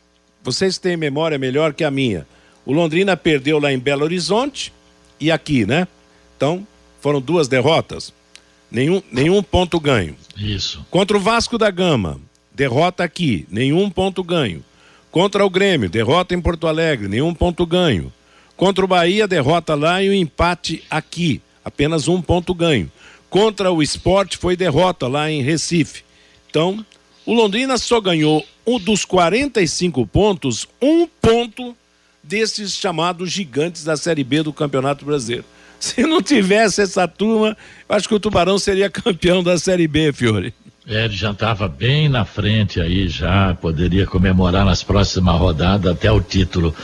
vocês 0.43 0.77
têm 0.77 0.95
memória 0.95 1.37
melhor 1.37 1.73
que 1.73 1.83
a 1.83 1.91
minha. 1.91 2.25
O 2.65 2.71
Londrina 2.71 3.17
perdeu 3.17 3.59
lá 3.59 3.73
em 3.73 3.79
Belo 3.79 4.03
Horizonte 4.03 4.71
e 5.19 5.31
aqui, 5.31 5.65
né? 5.65 5.87
Então, 6.37 6.65
foram 7.01 7.19
duas 7.19 7.47
derrotas. 7.47 8.13
Nenhum, 8.71 9.01
nenhum 9.11 9.43
ponto 9.43 9.79
ganho. 9.79 10.15
Isso. 10.37 10.85
Contra 10.89 11.17
o 11.17 11.19
Vasco 11.19 11.57
da 11.57 11.69
Gama, 11.71 12.19
derrota 12.55 13.03
aqui, 13.03 13.45
nenhum 13.49 13.89
ponto 13.89 14.23
ganho. 14.23 14.63
Contra 15.11 15.45
o 15.45 15.49
Grêmio, 15.49 15.89
derrota 15.89 16.33
em 16.33 16.41
Porto 16.41 16.67
Alegre, 16.67 17.07
nenhum 17.07 17.33
ponto 17.33 17.65
ganho. 17.65 18.11
Contra 18.57 18.83
o 18.83 18.87
Bahia, 18.87 19.27
derrota 19.27 19.75
lá 19.75 20.01
e 20.01 20.09
o 20.09 20.11
um 20.11 20.15
empate 20.15 20.83
aqui, 20.89 21.41
apenas 21.63 22.07
um 22.07 22.21
ponto 22.21 22.53
ganho. 22.53 22.91
Contra 23.29 23.71
o 23.71 23.83
Esporte 23.83 24.37
foi 24.37 24.55
derrota 24.55 25.07
lá 25.07 25.29
em 25.29 25.41
Recife. 25.41 26.03
Então, 26.49 26.85
o 27.25 27.33
Londrina 27.33 27.77
só 27.77 27.99
ganhou 27.99 28.45
um 28.65 28.79
dos 28.79 29.03
45 29.03 30.07
pontos, 30.07 30.67
um 30.81 31.05
ponto 31.05 31.75
desses 32.23 32.73
chamados 32.75 33.29
gigantes 33.29 33.83
da 33.83 33.97
Série 33.97 34.23
B 34.23 34.41
do 34.41 34.53
Campeonato 34.53 35.05
Brasileiro. 35.05 35.45
Se 35.79 36.03
não 36.03 36.21
tivesse 36.21 36.81
essa 36.81 37.07
turma, 37.07 37.55
acho 37.87 38.07
que 38.07 38.15
o 38.15 38.19
Tubarão 38.19 38.57
seria 38.57 38.89
campeão 38.91 39.43
da 39.43 39.57
Série 39.57 39.87
B, 39.87 40.13
Fiore. 40.13 40.53
É, 40.87 41.05
ele 41.05 41.15
já 41.15 41.31
estava 41.31 41.67
bem 41.67 42.07
na 42.07 42.25
frente 42.25 42.79
aí, 42.79 43.07
já 43.07 43.55
poderia 43.55 44.05
comemorar 44.05 44.63
nas 44.63 44.83
próximas 44.83 45.39
rodadas 45.39 45.91
até 45.91 46.11
o 46.11 46.21
título. 46.21 46.75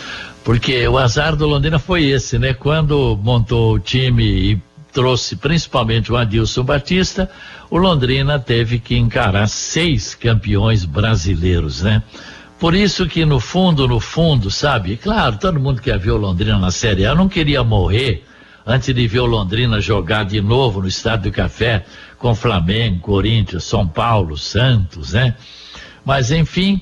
Porque 0.44 0.88
o 0.88 0.98
azar 0.98 1.36
do 1.36 1.46
Londrina 1.46 1.78
foi 1.78 2.06
esse, 2.06 2.40
né? 2.40 2.52
Quando 2.52 3.20
montou 3.22 3.76
o 3.76 3.80
time 3.80 4.24
e 4.24 4.62
trouxe 4.92 5.36
principalmente 5.36 6.12
o 6.12 6.18
Adilson 6.18 6.64
Batista, 6.64 7.30
o 7.70 7.78
Londrina 7.78 8.40
teve 8.40 8.80
que 8.80 8.98
encarar 8.98 9.48
seis 9.48 10.16
campeões 10.16 10.84
brasileiros, 10.84 11.84
né? 11.84 12.02
Por 12.60 12.74
isso 12.74 13.08
que 13.08 13.24
no 13.24 13.40
fundo, 13.40 13.88
no 13.88 14.00
fundo, 14.00 14.50
sabe? 14.50 14.98
Claro, 14.98 15.38
todo 15.38 15.60
mundo 15.60 15.82
quer 15.82 16.00
ver 16.00 16.12
o 16.12 16.18
Londrina 16.18 16.58
na 16.58 16.72
Série 16.72 17.06
A. 17.06 17.14
Não 17.14 17.30
queria 17.30 17.64
morrer 17.64 18.24
antes 18.66 18.94
de 18.94 19.08
ver 19.08 19.20
o 19.20 19.26
Londrina 19.26 19.80
jogar 19.80 20.26
de 20.26 20.42
novo 20.42 20.82
no 20.82 20.88
Estádio 20.88 21.32
do 21.32 21.36
Café 21.36 21.86
com 22.18 22.36
Flamengo, 22.36 23.00
Corinthians, 23.00 23.64
São 23.64 23.88
Paulo, 23.88 24.38
Santos, 24.38 25.14
né? 25.14 25.36
Mas 26.06 26.32
enfim, 26.32 26.82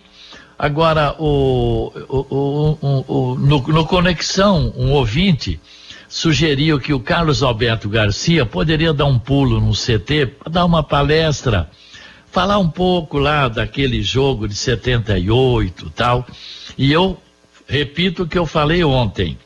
agora 0.58 1.16
o, 1.20 1.92
o, 2.10 3.06
o, 3.08 3.36
no, 3.36 3.60
no, 3.60 3.86
Conexão, 3.86 4.74
um 4.76 4.92
ouvinte 4.92 5.60
sugeriu 6.08 6.80
que 6.80 6.94
o 6.94 7.00
Carlos 7.00 7.44
Alberto 7.44 7.88
Garcia 7.88 8.46
poderia 8.46 8.94
dar 8.94 9.06
um 9.06 9.20
pulo 9.20 9.62
no 9.62 9.74
CT 9.74 10.36
dar 10.50 10.66
uma 10.66 10.84
palestra, 10.84 11.70
falar 12.32 12.58
um 12.58 12.70
pouco 12.70 13.18
lá 13.18 13.48
daquele 13.48 14.02
jogo 14.02 14.48
de 14.48 14.56
78 14.56 15.90
tal. 15.92 16.26
E 16.78 16.92
eu 16.92 17.18
repito 17.68 18.24
o 18.24 18.28
que 18.28 18.38
eu 18.38 18.46
falei 18.46 18.84
ontem 18.84 19.38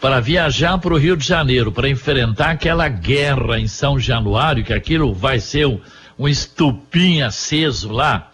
para 0.00 0.20
viajar 0.20 0.78
para 0.78 0.92
o 0.92 0.98
Rio 0.98 1.16
de 1.16 1.26
Janeiro, 1.26 1.72
para 1.72 1.88
enfrentar 1.88 2.50
aquela 2.50 2.88
guerra 2.88 3.58
em 3.58 3.66
São 3.66 3.98
Januário, 3.98 4.64
que 4.64 4.72
aquilo 4.72 5.14
vai 5.14 5.40
ser 5.40 5.66
um, 5.66 5.80
um 6.18 6.28
estupim 6.28 7.22
aceso 7.22 7.90
lá, 7.90 8.30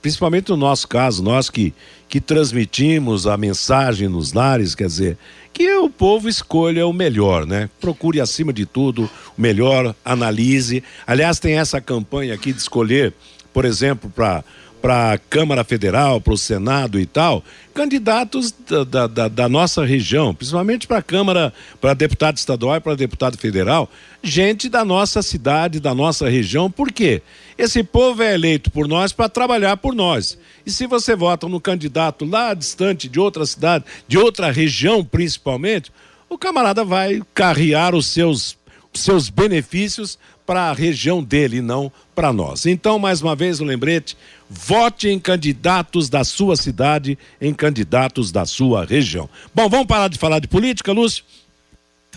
principalmente 0.07 0.51
no 0.51 0.57
nosso 0.57 0.87
caso, 0.87 1.21
nós 1.21 1.51
que, 1.51 1.75
que 2.09 2.21
transmitimos 2.21 3.27
a 3.27 3.37
mensagem 3.37 4.09
nos 4.09 4.33
lares, 4.33 4.73
quer 4.73 4.87
dizer, 4.87 5.19
que 5.53 5.69
o 5.79 5.91
povo 5.91 6.29
escolha 6.29 6.87
o 6.87 6.93
melhor, 6.93 7.45
né? 7.45 7.69
Procure 7.81 8.21
acima 8.21 8.53
de 8.53 8.65
tudo 8.65 9.11
o 9.37 9.43
melhor, 9.43 9.97
analise. 10.05 10.81
Aliás, 11.05 11.41
tem 11.41 11.59
essa 11.59 11.81
campanha 11.81 12.35
aqui 12.35 12.53
de 12.53 12.61
escolher, 12.61 13.13
por 13.53 13.65
exemplo, 13.65 14.09
para 14.09 14.45
para 14.81 15.13
a 15.13 15.19
Câmara 15.19 15.65
Federal, 15.65 16.21
para 16.21 16.33
o 16.33 16.39
Senado 16.39 17.01
e 17.01 17.07
tal, 17.07 17.43
candidatos 17.75 18.55
da, 18.89 19.07
da, 19.07 19.29
da 19.29 19.49
nossa 19.49 19.85
região, 19.85 20.35
principalmente 20.35 20.87
para 20.87 20.99
a 20.99 21.03
Câmara, 21.03 21.53
para 21.81 21.95
deputado 21.95 22.37
estadual 22.37 22.77
e 22.77 22.81
para 22.81 22.95
deputado 22.95 23.37
federal, 23.37 23.91
gente 24.23 24.69
da 24.69 24.85
nossa 24.85 25.23
cidade, 25.23 25.81
da 25.81 25.95
nossa 25.95 26.29
região. 26.29 26.71
Por 26.71 26.93
quê? 26.93 27.23
Esse 27.59 27.83
povo 27.83 28.23
é 28.23 28.35
eleito 28.35 28.71
por 28.71 28.87
nós 28.87 29.13
para 29.13 29.29
trabalhar 29.29 29.77
por 29.77 29.95
nós. 29.95 30.39
E 30.65 30.71
se 30.71 30.87
você 30.87 31.17
vota 31.17 31.49
no 31.49 31.61
candidato 31.61 32.25
lá 32.25 32.55
distante 32.55 33.09
de 33.09 33.19
outra 33.19 33.45
cidade, 33.47 33.85
de 34.07 34.19
outra 34.19 34.51
região 34.51 35.05
principalmente, 35.05 35.91
o 36.29 36.37
camarada 36.37 36.85
vai 36.85 37.23
carrear 37.35 37.95
os 37.95 38.07
seus, 38.07 38.57
os 38.93 39.03
seus 39.03 39.29
benefícios 39.29 40.19
para 40.47 40.71
a 40.71 40.73
região 40.73 41.23
dele, 41.23 41.61
não 41.61 41.91
para 42.15 42.33
nós. 42.33 42.65
Então, 42.65 42.99
mais 42.99 43.21
uma 43.21 43.35
vez, 43.35 43.61
o 43.61 43.65
um 43.65 43.67
lembrete: 43.67 44.17
vote 44.49 45.09
em 45.09 45.19
candidatos 45.19 46.09
da 46.09 46.23
sua 46.25 46.57
cidade, 46.57 47.19
em 47.41 47.53
candidatos 47.53 48.31
da 48.31 48.47
sua 48.47 48.85
região. 48.85 49.29
Bom, 49.55 49.69
vamos 49.69 49.87
parar 49.87 50.09
de 50.09 50.19
falar 50.19 50.39
de 50.39 50.49
política, 50.49 50.93
Lúcio? 50.93 51.25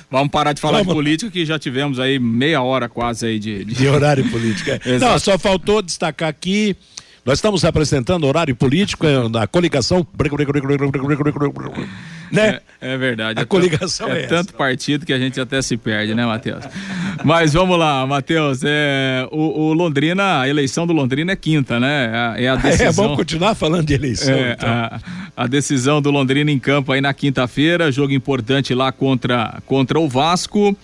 Vamos 0.09 0.29
parar 0.29 0.53
de 0.53 0.61
falar 0.61 0.79
Vamos. 0.79 0.87
de 0.87 0.93
política, 0.93 1.31
que 1.31 1.45
já 1.45 1.59
tivemos 1.59 1.99
aí 1.99 2.17
meia 2.17 2.61
hora 2.61 2.89
quase 2.89 3.27
aí 3.27 3.39
de, 3.39 3.63
de... 3.63 3.75
de 3.75 3.87
horário 3.87 4.27
político. 4.29 4.69
É. 4.71 4.79
Não, 4.97 5.19
só 5.19 5.37
faltou 5.37 5.81
destacar 5.81 6.29
aqui. 6.29 6.75
Nós 7.23 7.37
estamos 7.37 7.63
apresentando 7.63 8.25
horário 8.25 8.55
político 8.55 9.05
na 9.29 9.45
coligação 9.45 10.07
né? 12.31 12.59
É, 12.81 12.93
é 12.93 12.97
verdade. 12.97 13.39
A 13.39 13.43
é 13.43 13.45
coligação 13.45 14.07
é, 14.09 14.23
é 14.23 14.27
tanto 14.27 14.53
partido 14.53 15.05
que 15.05 15.13
a 15.13 15.19
gente 15.19 15.39
até 15.39 15.61
se 15.61 15.77
perde, 15.77 16.15
né, 16.15 16.25
Matheus? 16.25 16.65
Mas 17.23 17.53
vamos 17.53 17.77
lá, 17.77 18.05
Matheus. 18.05 18.61
É, 18.63 19.27
o, 19.31 19.69
o, 19.69 19.73
Londrina, 19.73 20.41
a 20.41 20.49
eleição 20.49 20.87
do 20.87 20.93
Londrina 20.93 21.31
é 21.31 21.35
quinta, 21.35 21.79
né? 21.79 22.35
É, 22.37 22.45
é 22.45 22.49
a 22.49 22.55
decisão. 22.57 22.87
É, 22.87 22.91
vamos 22.91 23.17
continuar 23.17 23.55
falando 23.55 23.87
de 23.87 23.93
eleição. 23.93 24.33
É, 24.33 24.53
então. 24.53 24.69
a, 24.69 24.99
a, 25.35 25.47
decisão 25.47 26.01
do 26.01 26.11
Londrina 26.11 26.51
em 26.51 26.59
campo 26.59 26.91
aí 26.91 27.01
na 27.01 27.13
quinta-feira, 27.13 27.91
jogo 27.91 28.13
importante 28.13 28.73
lá 28.73 28.91
contra, 28.91 29.59
contra 29.65 29.99
o 29.99 30.07
Vasco. 30.07 30.75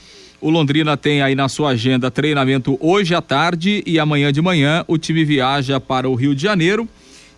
O 0.42 0.50
Londrina 0.50 0.96
tem 0.96 1.22
aí 1.22 1.34
na 1.34 1.50
sua 1.50 1.70
agenda 1.70 2.12
treinamento 2.12 2.78
hoje 2.80 3.16
à 3.16 3.22
tarde 3.22 3.82
e 3.86 3.98
amanhã 3.98 4.32
de 4.32 4.42
manhã 4.42 4.84
o 4.88 4.98
time 4.98 5.24
viaja 5.24 5.80
para 5.80 6.10
o 6.10 6.16
Rio 6.16 6.36
de 6.36 6.44
Janeiro 6.44 6.88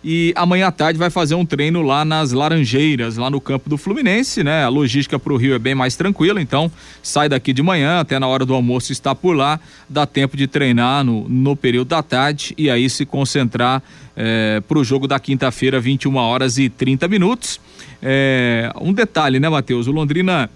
e 0.02 0.32
amanhã 0.36 0.68
à 0.68 0.72
tarde 0.72 0.98
vai 0.98 1.10
fazer 1.10 1.34
um 1.34 1.44
treino 1.44 1.82
lá 1.82 2.04
nas 2.04 2.32
Laranjeiras, 2.32 3.16
lá 3.16 3.28
no 3.28 3.40
campo 3.40 3.68
do 3.68 3.76
Fluminense, 3.76 4.44
né? 4.44 4.64
A 4.64 4.68
logística 4.68 5.18
para 5.18 5.32
o 5.32 5.36
Rio 5.36 5.54
é 5.54 5.58
bem 5.58 5.74
mais 5.74 5.96
tranquila, 5.96 6.40
então 6.40 6.70
sai 7.02 7.28
daqui 7.28 7.52
de 7.52 7.62
manhã, 7.62 8.00
até 8.00 8.18
na 8.18 8.26
hora 8.26 8.44
do 8.44 8.54
almoço 8.54 8.92
está 8.92 9.14
por 9.14 9.36
lá, 9.36 9.58
dá 9.88 10.06
tempo 10.06 10.36
de 10.36 10.46
treinar 10.46 11.04
no, 11.04 11.28
no 11.28 11.56
período 11.56 11.88
da 11.88 12.02
tarde 12.02 12.54
e 12.56 12.70
aí 12.70 12.88
se 12.88 13.04
concentrar 13.04 13.82
é, 14.16 14.60
para 14.66 14.78
o 14.78 14.84
jogo 14.84 15.08
da 15.08 15.18
quinta-feira, 15.18 15.80
21 15.80 16.14
horas 16.16 16.58
e 16.58 16.68
30 16.68 17.08
minutos. 17.08 17.60
É, 18.00 18.72
um 18.80 18.92
detalhe, 18.92 19.40
né, 19.40 19.48
Matheus? 19.48 19.88
O 19.88 19.92
Londrina 19.92 20.48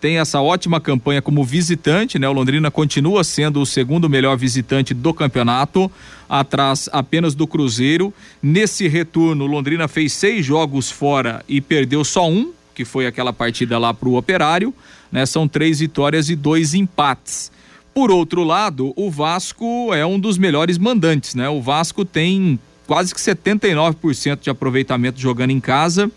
tem 0.00 0.18
essa 0.18 0.40
ótima 0.40 0.80
campanha 0.80 1.20
como 1.20 1.44
visitante, 1.44 2.18
né? 2.18 2.28
O 2.28 2.32
Londrina 2.32 2.70
continua 2.70 3.24
sendo 3.24 3.60
o 3.60 3.66
segundo 3.66 4.08
melhor 4.08 4.36
visitante 4.36 4.94
do 4.94 5.12
campeonato, 5.12 5.90
atrás 6.28 6.88
apenas 6.92 7.34
do 7.34 7.46
Cruzeiro. 7.46 8.12
Nesse 8.42 8.86
retorno, 8.86 9.44
o 9.44 9.48
Londrina 9.48 9.88
fez 9.88 10.12
seis 10.12 10.44
jogos 10.44 10.90
fora 10.90 11.44
e 11.48 11.60
perdeu 11.60 12.04
só 12.04 12.28
um, 12.28 12.52
que 12.74 12.84
foi 12.84 13.06
aquela 13.06 13.32
partida 13.32 13.78
lá 13.78 13.92
para 13.92 14.08
o 14.08 14.16
Operário, 14.16 14.72
né? 15.10 15.26
São 15.26 15.48
três 15.48 15.80
vitórias 15.80 16.30
e 16.30 16.36
dois 16.36 16.74
empates. 16.74 17.50
Por 17.92 18.12
outro 18.12 18.44
lado, 18.44 18.92
o 18.94 19.10
Vasco 19.10 19.92
é 19.92 20.06
um 20.06 20.20
dos 20.20 20.38
melhores 20.38 20.78
mandantes, 20.78 21.34
né? 21.34 21.48
O 21.48 21.60
Vasco 21.60 22.04
tem 22.04 22.58
quase 22.86 23.12
que 23.12 23.20
79% 23.20 24.40
de 24.40 24.48
aproveitamento 24.48 25.20
jogando 25.20 25.50
em 25.50 25.60
casa 25.60 26.10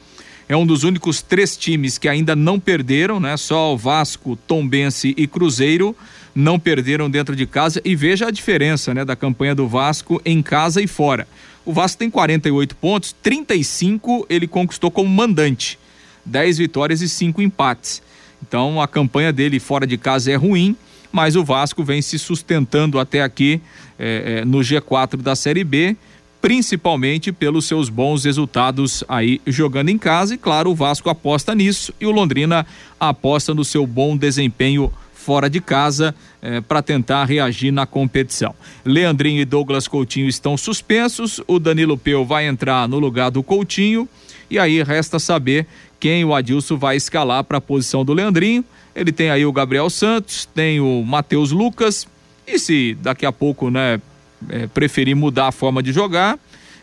é 0.51 0.57
um 0.57 0.65
dos 0.65 0.83
únicos 0.83 1.21
três 1.21 1.55
times 1.55 1.97
que 1.97 2.09
ainda 2.09 2.35
não 2.35 2.59
perderam, 2.59 3.21
né? 3.21 3.37
Só 3.37 3.73
o 3.73 3.77
Vasco, 3.77 4.37
Tombense 4.45 5.13
e 5.15 5.25
Cruzeiro 5.25 5.95
não 6.35 6.59
perderam 6.59 7.09
dentro 7.09 7.37
de 7.37 7.45
casa 7.45 7.81
e 7.85 7.95
veja 7.95 8.27
a 8.27 8.31
diferença, 8.31 8.93
né, 8.93 9.05
da 9.05 9.15
campanha 9.15 9.55
do 9.55 9.65
Vasco 9.65 10.21
em 10.25 10.41
casa 10.41 10.81
e 10.81 10.87
fora. 10.87 11.25
O 11.63 11.71
Vasco 11.71 11.99
tem 11.99 12.09
48 12.09 12.75
pontos, 12.75 13.15
35 13.23 14.25
ele 14.29 14.45
conquistou 14.45 14.91
como 14.91 15.07
mandante, 15.07 15.79
10 16.25 16.57
vitórias 16.57 17.01
e 17.01 17.07
5 17.07 17.41
empates. 17.41 18.01
Então 18.45 18.81
a 18.81 18.89
campanha 18.89 19.31
dele 19.31 19.57
fora 19.57 19.87
de 19.87 19.97
casa 19.97 20.33
é 20.33 20.35
ruim, 20.35 20.75
mas 21.13 21.37
o 21.37 21.45
Vasco 21.45 21.81
vem 21.81 22.01
se 22.01 22.19
sustentando 22.19 22.99
até 22.99 23.21
aqui 23.21 23.61
é, 23.97 24.39
é, 24.39 24.45
no 24.45 24.57
G4 24.57 25.15
da 25.21 25.33
Série 25.33 25.63
B 25.63 25.95
principalmente 26.41 27.31
pelos 27.31 27.65
seus 27.65 27.87
bons 27.87 28.25
resultados 28.25 29.03
aí 29.07 29.39
jogando 29.45 29.89
em 29.89 29.97
casa 29.97 30.33
e 30.33 30.37
claro, 30.37 30.71
o 30.71 30.75
Vasco 30.75 31.09
aposta 31.09 31.53
nisso 31.53 31.93
e 32.01 32.05
o 32.05 32.11
Londrina 32.11 32.65
aposta 32.99 33.53
no 33.53 33.63
seu 33.63 33.85
bom 33.85 34.17
desempenho 34.17 34.91
fora 35.13 35.47
de 35.47 35.61
casa 35.61 36.15
eh, 36.41 36.61
para 36.61 36.81
tentar 36.81 37.25
reagir 37.25 37.71
na 37.71 37.85
competição. 37.85 38.55
Leandrinho 38.83 39.39
e 39.39 39.45
Douglas 39.45 39.87
Coutinho 39.87 40.27
estão 40.27 40.57
suspensos, 40.57 41.39
o 41.47 41.59
Danilo 41.59 41.95
Peu 41.95 42.25
vai 42.25 42.47
entrar 42.47 42.87
no 42.87 42.97
lugar 42.97 43.29
do 43.29 43.43
Coutinho 43.43 44.09
e 44.49 44.57
aí 44.57 44.81
resta 44.81 45.19
saber 45.19 45.67
quem 45.99 46.25
o 46.25 46.33
Adilson 46.33 46.75
vai 46.75 46.95
escalar 46.95 47.43
para 47.43 47.59
a 47.59 47.61
posição 47.61 48.03
do 48.03 48.13
Leandrinho. 48.13 48.65
Ele 48.95 49.11
tem 49.11 49.29
aí 49.29 49.45
o 49.45 49.53
Gabriel 49.53 49.89
Santos, 49.91 50.49
tem 50.55 50.79
o 50.79 51.03
Matheus 51.03 51.51
Lucas 51.51 52.07
e 52.47 52.57
se 52.57 52.97
daqui 52.99 53.25
a 53.25 53.31
pouco, 53.31 53.69
né, 53.69 54.01
é, 54.49 54.67
preferir 54.67 55.15
mudar 55.15 55.47
a 55.47 55.51
forma 55.51 55.81
de 55.81 55.91
jogar, 55.91 56.37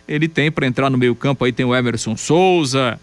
ele 0.07 0.29
tem 0.29 0.51
para 0.51 0.67
entrar 0.67 0.91
no 0.91 0.99
meio 0.99 1.15
campo 1.15 1.45
aí 1.45 1.53
tem 1.53 1.67
o 1.67 1.75
Emerson 1.75 2.17
Souza, 2.17 2.99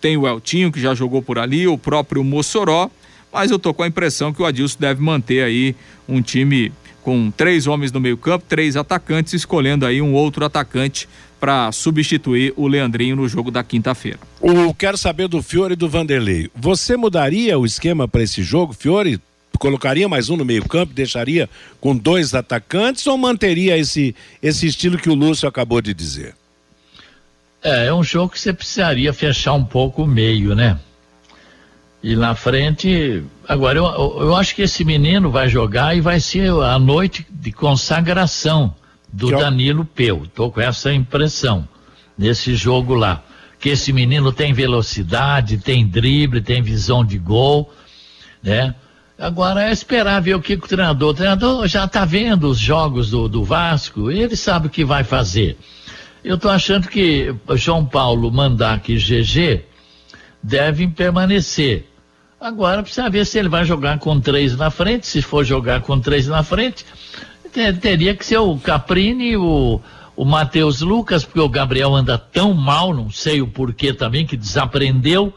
tem 0.00 0.16
o 0.16 0.26
Eltinho 0.26 0.72
que 0.72 0.80
já 0.80 0.94
jogou 0.94 1.22
por 1.22 1.38
ali, 1.38 1.66
o 1.66 1.76
próprio 1.76 2.24
Mossoró, 2.24 2.90
mas 3.32 3.50
eu 3.50 3.58
tô 3.58 3.74
com 3.74 3.82
a 3.82 3.86
impressão 3.86 4.32
que 4.32 4.40
o 4.40 4.46
Adilson 4.46 4.78
deve 4.80 5.02
manter 5.02 5.42
aí 5.42 5.74
um 6.08 6.22
time 6.22 6.72
com 7.02 7.30
três 7.30 7.66
homens 7.66 7.92
no 7.92 8.00
meio 8.00 8.16
campo, 8.16 8.44
três 8.48 8.76
atacantes, 8.76 9.32
escolhendo 9.32 9.86
aí 9.86 10.00
um 10.02 10.12
outro 10.12 10.44
atacante 10.44 11.08
para 11.40 11.70
substituir 11.72 12.52
o 12.56 12.66
Leandrinho 12.66 13.16
no 13.16 13.28
jogo 13.28 13.50
da 13.50 13.62
quinta-feira. 13.62 14.18
O 14.40 14.74
quero 14.74 14.98
saber 14.98 15.28
do 15.28 15.40
Fiore 15.40 15.74
e 15.74 15.76
do 15.76 15.88
Vanderlei. 15.88 16.50
Você 16.54 16.96
mudaria 16.96 17.58
o 17.58 17.64
esquema 17.64 18.08
para 18.08 18.22
esse 18.22 18.42
jogo, 18.42 18.72
Fiore? 18.72 19.20
Colocaria 19.58 20.08
mais 20.08 20.30
um 20.30 20.36
no 20.36 20.44
meio-campo, 20.44 20.94
deixaria 20.94 21.48
com 21.80 21.96
dois 21.96 22.34
atacantes 22.34 23.06
ou 23.06 23.18
manteria 23.18 23.76
esse, 23.76 24.14
esse 24.42 24.66
estilo 24.66 24.98
que 24.98 25.10
o 25.10 25.14
Lúcio 25.14 25.48
acabou 25.48 25.80
de 25.80 25.92
dizer? 25.92 26.34
É, 27.62 27.86
é 27.86 27.94
um 27.94 28.04
jogo 28.04 28.32
que 28.32 28.40
você 28.40 28.52
precisaria 28.52 29.12
fechar 29.12 29.54
um 29.54 29.64
pouco 29.64 30.04
o 30.04 30.06
meio, 30.06 30.54
né? 30.54 30.78
E 32.02 32.14
na 32.14 32.34
frente, 32.34 33.24
agora 33.46 33.78
eu, 33.78 33.84
eu 34.20 34.36
acho 34.36 34.54
que 34.54 34.62
esse 34.62 34.84
menino 34.84 35.30
vai 35.30 35.48
jogar 35.48 35.96
e 35.96 36.00
vai 36.00 36.20
ser 36.20 36.50
a 36.50 36.78
noite 36.78 37.26
de 37.28 37.50
consagração 37.50 38.74
do 39.12 39.30
Danilo 39.30 39.84
Peu. 39.84 40.26
Tô 40.32 40.50
com 40.50 40.60
essa 40.60 40.92
impressão 40.92 41.68
nesse 42.16 42.54
jogo 42.54 42.94
lá. 42.94 43.24
Que 43.58 43.70
esse 43.70 43.92
menino 43.92 44.32
tem 44.32 44.52
velocidade, 44.52 45.58
tem 45.58 45.84
drible, 45.84 46.40
tem 46.40 46.62
visão 46.62 47.04
de 47.04 47.18
gol, 47.18 47.72
né? 48.40 48.74
Agora 49.18 49.68
é 49.68 49.72
esperar 49.72 50.22
ver 50.22 50.36
o 50.36 50.40
que 50.40 50.54
o 50.54 50.60
treinador. 50.60 51.10
O 51.10 51.14
treinador 51.14 51.66
já 51.66 51.86
está 51.86 52.04
vendo 52.04 52.48
os 52.48 52.58
jogos 52.58 53.10
do, 53.10 53.28
do 53.28 53.42
Vasco 53.42 54.12
e 54.12 54.20
ele 54.20 54.36
sabe 54.36 54.68
o 54.68 54.70
que 54.70 54.84
vai 54.84 55.02
fazer. 55.02 55.58
Eu 56.22 56.36
estou 56.36 56.48
achando 56.48 56.86
que 56.86 57.34
João 57.56 57.84
Paulo 57.84 58.30
mandar 58.30 58.78
que 58.78 58.94
GG 58.94 59.64
devem 60.40 60.88
permanecer. 60.88 61.88
Agora 62.40 62.80
precisa 62.80 63.10
ver 63.10 63.26
se 63.26 63.36
ele 63.40 63.48
vai 63.48 63.64
jogar 63.64 63.98
com 63.98 64.20
três 64.20 64.56
na 64.56 64.70
frente. 64.70 65.08
Se 65.08 65.20
for 65.20 65.44
jogar 65.44 65.80
com 65.80 65.98
três 65.98 66.28
na 66.28 66.44
frente, 66.44 66.86
teria 67.80 68.14
que 68.14 68.24
ser 68.24 68.38
o 68.38 68.56
Caprini, 68.56 69.36
o, 69.36 69.80
o 70.14 70.24
Matheus 70.24 70.80
Lucas, 70.80 71.24
porque 71.24 71.40
o 71.40 71.48
Gabriel 71.48 71.92
anda 71.92 72.16
tão 72.16 72.54
mal, 72.54 72.94
não 72.94 73.10
sei 73.10 73.42
o 73.42 73.48
porquê 73.48 73.92
também, 73.92 74.24
que 74.24 74.36
desaprendeu 74.36 75.34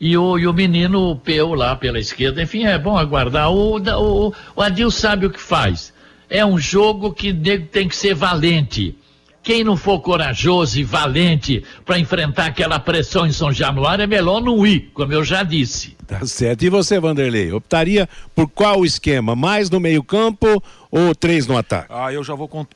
e 0.00 0.16
o, 0.16 0.38
e 0.38 0.46
o 0.46 0.52
menino 0.52 1.16
Peu 1.16 1.54
lá 1.54 1.76
pela 1.76 1.98
esquerda. 1.98 2.42
Enfim, 2.42 2.64
é 2.64 2.78
bom 2.78 2.96
aguardar. 2.96 3.50
O, 3.50 3.78
o, 3.78 4.34
o 4.56 4.62
Adil 4.62 4.90
sabe 4.90 5.26
o 5.26 5.30
que 5.30 5.40
faz. 5.40 5.92
É 6.28 6.44
um 6.44 6.58
jogo 6.58 7.12
que 7.12 7.32
tem 7.32 7.88
que 7.88 7.96
ser 7.96 8.14
valente. 8.14 8.96
Quem 9.42 9.62
não 9.62 9.76
for 9.76 10.00
corajoso 10.00 10.80
e 10.80 10.82
valente 10.82 11.62
para 11.84 11.98
enfrentar 11.98 12.46
aquela 12.46 12.80
pressão 12.80 13.26
em 13.26 13.32
São 13.32 13.52
Januário 13.52 14.02
é 14.02 14.06
melhor 14.06 14.40
não 14.40 14.66
ir, 14.66 14.90
como 14.94 15.12
eu 15.12 15.22
já 15.22 15.42
disse. 15.42 15.94
Tá 16.06 16.24
certo. 16.24 16.64
E 16.64 16.70
você, 16.70 16.98
Vanderlei, 16.98 17.52
optaria 17.52 18.08
por 18.34 18.48
qual 18.48 18.86
esquema? 18.86 19.36
Mais 19.36 19.68
no 19.68 19.78
meio-campo 19.78 20.62
ou 20.90 21.14
três 21.14 21.46
no 21.46 21.58
ataque? 21.58 21.88
Ah, 21.90 22.10
eu 22.10 22.24
já 22.24 22.34
vou 22.34 22.48
com 22.48 22.66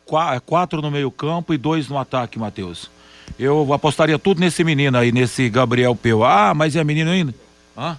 quatro 0.44 0.82
no 0.82 0.90
meio-campo 0.90 1.54
e 1.54 1.58
dois 1.58 1.88
no 1.88 1.96
ataque, 1.96 2.38
Matheus. 2.38 2.90
Eu 3.38 3.72
apostaria 3.72 4.18
tudo 4.18 4.40
nesse 4.40 4.62
menino 4.62 4.96
aí, 4.96 5.10
nesse 5.10 5.48
Gabriel 5.48 5.94
Peu. 5.94 6.24
Ah, 6.24 6.52
mas 6.54 6.76
é 6.76 6.84
menino 6.84 7.10
ainda? 7.10 7.34
Hã? 7.76 7.98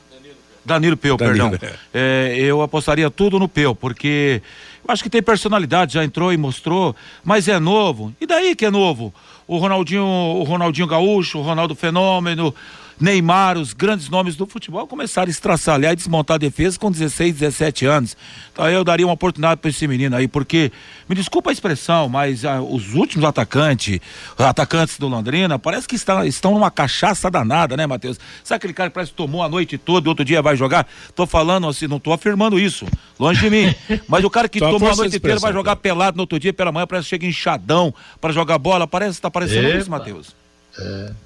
Danilo 0.66 0.96
Peu, 0.96 1.18
Danilo, 1.18 1.52
perdão. 1.52 1.70
É. 1.94 2.36
É, 2.36 2.40
eu 2.40 2.62
apostaria 2.62 3.10
tudo 3.10 3.40
no 3.40 3.48
Peu, 3.48 3.74
porque 3.74 4.42
eu 4.88 4.94
acho 4.94 5.02
que 5.02 5.10
tem 5.10 5.22
personalidade, 5.22 5.94
já 5.94 6.04
entrou 6.04 6.32
e 6.32 6.38
mostrou, 6.38 6.96
mas 7.24 7.48
é 7.48 7.60
novo. 7.60 8.14
E 8.22 8.28
daí 8.28 8.56
que 8.56 8.66
é 8.66 8.70
novo? 8.70 9.14
O 9.48 9.58
Ronaldinho, 9.58 10.04
o 10.04 10.44
Ronaldinho 10.44 10.86
Gaúcho, 10.86 11.40
o 11.40 11.42
Ronaldo 11.42 11.74
Fenômeno, 11.74 12.54
Neymar, 13.00 13.58
os 13.58 13.74
grandes 13.74 14.10
nomes 14.10 14.36
do 14.36 14.46
futebol, 14.46 14.86
começaram 14.86 15.28
a 15.28 15.32
estraçalhar 15.32 15.94
e 15.94 15.96
desmontar 15.96 16.36
a 16.36 16.38
defesa 16.38 16.78
com 16.78 16.92
16, 16.92 17.36
17 17.36 17.86
anos. 17.86 18.18
Então 18.52 18.70
eu 18.70 18.84
daria 18.84 19.06
uma 19.06 19.14
oportunidade 19.14 19.62
para 19.62 19.70
esse 19.70 19.88
menino 19.88 20.16
aí, 20.16 20.28
porque, 20.28 20.72
me 21.08 21.16
desculpa 21.16 21.50
a 21.50 21.54
expressão, 21.54 22.10
mas 22.10 22.44
ah, 22.44 22.62
os 22.62 22.94
últimos 22.94 23.26
atacantes, 23.26 24.00
atacantes 24.38 24.98
do 24.98 25.08
Londrina, 25.08 25.58
parece 25.58 25.88
que 25.88 25.96
está, 25.96 26.26
estão 26.26 26.54
numa 26.54 26.70
cachaça 26.70 27.32
danada, 27.32 27.78
né, 27.78 27.88
Matheus? 27.88 28.20
Sabe 28.44 28.58
aquele 28.58 28.74
cara 28.74 28.90
que 28.90 28.96
parece 28.96 29.12
que 29.12 29.18
tomou 29.18 29.42
a 29.42 29.48
noite 29.48 29.78
toda 29.78 30.08
e 30.08 30.10
outro 30.10 30.26
dia 30.26 30.42
vai 30.42 30.58
jogar? 30.58 30.86
Tô 31.16 31.26
falando 31.26 31.68
assim, 31.68 31.88
não 31.88 32.00
tô 32.00 32.12
afirmando 32.12 32.60
isso, 32.60 32.86
longe 33.18 33.40
de 33.40 33.50
mim. 33.50 33.74
Mas 34.08 34.26
o 34.26 34.30
cara 34.30 34.50
que 34.50 34.60
tomou 34.60 34.92
a 34.92 34.96
noite 34.96 35.16
inteira 35.16 35.40
vai 35.40 35.54
jogar 35.54 35.78
pelado 35.78 36.18
no 36.18 36.24
outro 36.24 36.38
dia 36.38 36.52
pela 36.52 36.72
manhã, 36.72 36.86
parece 36.86 37.06
que 37.06 37.10
chega 37.12 37.26
inchadão 37.26 37.94
para 38.20 38.34
jogar 38.34 38.58
bola, 38.58 38.86
parece 38.86 39.16
que 39.16 39.22
tá 39.22 39.32
parecendo 39.32 39.70
Epa. 39.70 39.78
isso, 39.78 39.90
Matheus. 39.90 40.39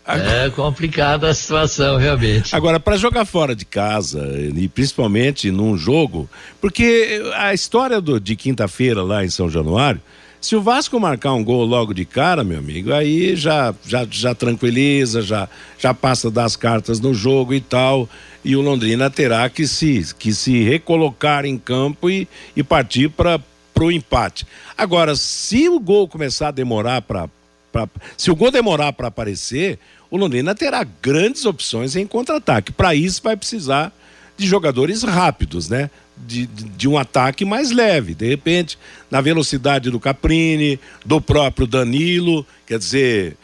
É, 0.05 0.45
é 0.45 0.49
complicada 0.49 1.29
a 1.29 1.33
situação, 1.33 1.97
realmente. 1.97 2.55
Agora, 2.55 2.79
para 2.79 2.97
jogar 2.97 3.25
fora 3.25 3.55
de 3.55 3.65
casa, 3.65 4.21
e 4.55 4.67
principalmente 4.67 5.51
num 5.51 5.77
jogo, 5.77 6.29
porque 6.59 7.21
a 7.35 7.53
história 7.53 8.01
do, 8.01 8.19
de 8.19 8.35
quinta-feira 8.35 9.03
lá 9.03 9.23
em 9.23 9.29
São 9.29 9.49
Januário, 9.49 10.01
se 10.43 10.57
o 10.57 10.61
Vasco 10.61 10.99
marcar 10.99 11.33
um 11.33 11.43
gol 11.43 11.63
logo 11.63 11.93
de 11.93 12.03
cara, 12.03 12.43
meu 12.43 12.59
amigo, 12.59 12.91
aí 12.91 13.33
já, 13.33 13.73
já, 13.87 14.05
já 14.11 14.35
tranquiliza, 14.35 15.21
já, 15.21 15.47
já 15.79 15.93
passa 15.93 16.29
das 16.29 16.57
cartas 16.57 16.99
no 16.99 17.13
jogo 17.13 17.53
e 17.53 17.61
tal. 17.61 18.09
E 18.43 18.53
o 18.53 18.61
Londrina 18.61 19.09
terá 19.09 19.49
que 19.49 19.65
se, 19.65 20.13
que 20.19 20.33
se 20.33 20.61
recolocar 20.63 21.45
em 21.45 21.57
campo 21.57 22.09
e, 22.09 22.27
e 22.57 22.61
partir 22.61 23.07
para 23.07 23.39
o 23.79 23.89
empate. 23.89 24.45
Agora, 24.77 25.15
se 25.15 25.69
o 25.69 25.79
gol 25.79 26.09
começar 26.09 26.49
a 26.49 26.51
demorar 26.51 27.01
para 27.03 27.29
Pra, 27.73 27.89
se 28.15 28.29
o 28.29 28.35
gol 28.35 28.51
demorar 28.51 28.93
para 28.93 29.07
aparecer, 29.07 29.79
o 30.11 30.15
Londrina 30.15 30.53
terá 30.53 30.85
grandes 31.01 31.43
opções 31.43 31.95
em 31.95 32.05
contra-ataque. 32.05 32.71
Para 32.71 32.93
isso 32.93 33.19
vai 33.23 33.35
precisar 33.35 33.91
de 34.37 34.45
jogadores 34.45 35.01
rápidos, 35.01 35.67
né? 35.67 35.89
De, 36.15 36.45
de, 36.45 36.63
de, 36.65 36.87
um 36.87 36.99
ataque 36.99 37.43
mais 37.43 37.71
leve, 37.71 38.13
de 38.13 38.29
repente, 38.29 38.77
na 39.09 39.19
velocidade 39.19 39.89
do 39.89 39.99
Caprini, 39.99 40.79
do 41.03 41.19
próprio 41.19 41.65
Danilo, 41.65 42.45
quer 42.67 42.77
dizer, 42.77 43.35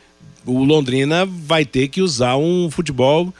o 0.45 0.63
Londrina 0.63 1.25
vai 1.25 1.65
ter 1.65 1.87
que 1.87 1.99
usar 1.99 2.37
um 2.37 2.69
futebol 2.69 3.33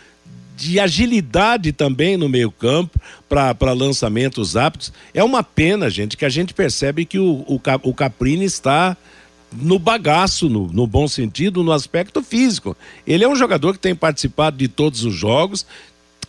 de 0.58 0.80
agilidade 0.80 1.72
também 1.72 2.18
no 2.18 2.28
meio-campo 2.28 3.00
para 3.30 3.72
lançamentos 3.72 4.56
rápidos. 4.56 4.92
É 5.14 5.24
uma 5.24 5.44
pena, 5.44 5.88
gente, 5.88 6.18
que 6.18 6.26
a 6.26 6.30
gente 6.30 6.54
percebe 6.54 7.06
que 7.06 7.20
o, 7.20 7.46
o, 7.48 7.62
o 7.84 7.94
Caprini 7.94 8.46
está 8.46 8.98
no 9.52 9.80
bagaço, 9.80 10.50
no, 10.50 10.68
no, 10.68 10.86
bom 10.86 11.08
sentido, 11.08 11.64
no 11.64 11.72
aspecto 11.72 12.22
físico. 12.22 12.76
Ele 13.06 13.24
é 13.24 13.28
um 13.28 13.36
jogador 13.36 13.74
que 13.74 13.80
tem 13.80 13.95
participado 13.95 14.58
de 14.58 14.68
todos 14.68 15.04
os 15.04 15.14
jogos, 15.14 15.66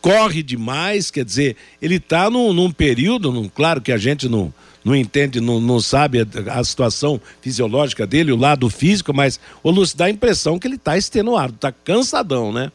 corre 0.00 0.42
demais, 0.42 1.10
quer 1.10 1.24
dizer, 1.24 1.56
ele 1.80 1.96
está 1.96 2.30
num, 2.30 2.52
num, 2.52 2.70
período, 2.70 3.30
num, 3.30 3.48
claro 3.48 3.80
que 3.80 3.92
a 3.92 3.98
gente 3.98 4.28
não, 4.28 4.52
não 4.84 4.96
entende, 4.96 5.40
não, 5.40 5.60
não 5.60 5.80
sabe 5.80 6.20
a, 6.20 6.58
a, 6.58 6.64
situação 6.64 7.20
fisiológica 7.42 8.06
dele, 8.06 8.32
o 8.32 8.36
lado 8.36 8.68
físico, 8.70 9.12
mas 9.12 9.38
o 9.62 9.70
Lúcio 9.70 9.96
dá 9.96 10.06
a 10.06 10.10
impressão 10.10 10.58
que 10.58 10.66
ele 10.66 10.76
está 10.76 10.96
extenuado, 10.96 11.54
está 11.54 11.70
cansadão, 11.72 12.52
né? 12.52 12.72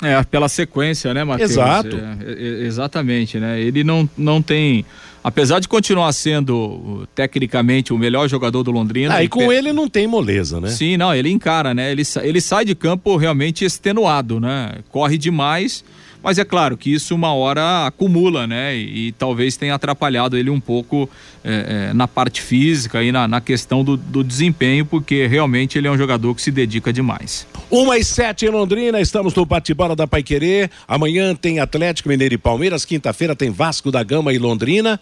É, 0.00 0.22
pela 0.22 0.48
sequência, 0.48 1.12
né, 1.12 1.24
Matheus? 1.24 1.50
Exato. 1.50 1.96
É, 1.96 2.32
é, 2.32 2.66
exatamente, 2.66 3.40
né? 3.40 3.60
Ele 3.60 3.82
não, 3.82 4.08
não 4.16 4.40
tem 4.40 4.84
apesar 5.22 5.60
de 5.60 5.68
continuar 5.68 6.12
sendo 6.12 7.06
tecnicamente 7.14 7.92
o 7.92 7.98
melhor 7.98 8.28
jogador 8.28 8.62
do 8.62 8.70
Londrina. 8.70 9.14
Ah, 9.14 9.22
e 9.22 9.28
com 9.28 9.52
ele 9.52 9.72
não 9.72 9.88
tem 9.88 10.06
moleza, 10.06 10.60
né? 10.60 10.68
Sim, 10.68 10.96
não, 10.96 11.14
ele 11.14 11.30
encara, 11.30 11.74
né? 11.74 11.90
Ele, 11.90 12.02
ele 12.22 12.40
sai 12.40 12.64
de 12.64 12.74
campo 12.74 13.16
realmente 13.16 13.64
extenuado, 13.64 14.40
né? 14.40 14.76
Corre 14.90 15.18
demais. 15.18 15.84
Mas 16.28 16.36
é 16.36 16.44
claro 16.44 16.76
que 16.76 16.92
isso 16.92 17.14
uma 17.14 17.32
hora 17.32 17.86
acumula, 17.86 18.46
né? 18.46 18.76
E, 18.76 19.06
e 19.06 19.12
talvez 19.12 19.56
tenha 19.56 19.74
atrapalhado 19.74 20.36
ele 20.36 20.50
um 20.50 20.60
pouco 20.60 21.08
é, 21.42 21.88
é, 21.88 21.94
na 21.94 22.06
parte 22.06 22.42
física 22.42 23.02
e 23.02 23.10
na, 23.10 23.26
na 23.26 23.40
questão 23.40 23.82
do, 23.82 23.96
do, 23.96 24.22
desempenho, 24.22 24.84
porque 24.84 25.26
realmente 25.26 25.78
ele 25.78 25.88
é 25.88 25.90
um 25.90 25.96
jogador 25.96 26.34
que 26.34 26.42
se 26.42 26.50
dedica 26.50 26.92
demais. 26.92 27.46
Uma 27.70 27.96
e 27.96 28.04
sete 28.04 28.44
em 28.44 28.50
Londrina, 28.50 29.00
estamos 29.00 29.34
no 29.34 29.46
bate-bola 29.46 29.96
da 29.96 30.06
Paiquerê. 30.06 30.68
Amanhã 30.86 31.34
tem 31.34 31.60
Atlético 31.60 32.10
Mineiro 32.10 32.34
e 32.34 32.38
Palmeiras, 32.38 32.84
quinta-feira 32.84 33.34
tem 33.34 33.50
Vasco 33.50 33.90
da 33.90 34.02
Gama 34.02 34.30
e 34.30 34.38
Londrina. 34.38 35.00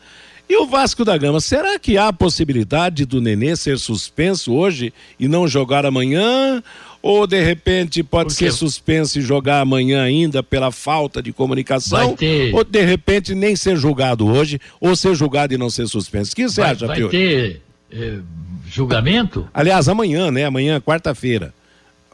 E 0.49 0.57
o 0.59 0.66
Vasco 0.68 1.05
da 1.05 1.18
Gama, 1.18 1.41
será 1.41 1.77
que 1.77 1.99
há 1.99 2.12
possibilidade 2.12 3.05
do 3.05 3.20
Nenê 3.20 3.57
ser 3.57 3.81
suspenso 3.81 4.53
hoje 4.53 4.95
e 5.18 5.27
não 5.27 5.49
jogar 5.49 5.85
amanhã? 5.85 6.62
Ou 7.03 7.26
de 7.26 7.42
repente 7.42 8.03
pode 8.03 8.32
ser 8.32 8.53
suspenso 8.53 9.18
e 9.18 9.22
jogar 9.22 9.61
amanhã 9.61 10.03
ainda 10.03 10.42
pela 10.42 10.70
falta 10.70 11.22
de 11.22 11.32
comunicação? 11.32 12.16
Ter... 12.16 12.55
Ou 12.55 12.64
de 12.64 12.84
repente 12.84 13.34
nem 13.34 13.55
ser 13.55 13.76
julgado 13.76 14.26
hoje, 14.26 14.61
ou 14.80 14.97
ser 14.97 15.14
julgado 15.14 15.55
e 15.55 15.59
não 15.59 15.70
ser 15.70 15.86
suspenso? 15.86 16.32
O 16.32 16.36
que 16.36 16.49
você 16.49 16.61
vai, 16.61 16.70
acha, 16.72 16.86
Vai 16.86 17.09
ter 17.09 17.62
eh, 17.92 18.18
julgamento? 18.68 19.49
Aliás, 19.55 19.88
amanhã, 19.88 20.30
né? 20.30 20.44
Amanhã, 20.44 20.80
quarta-feira. 20.80 21.55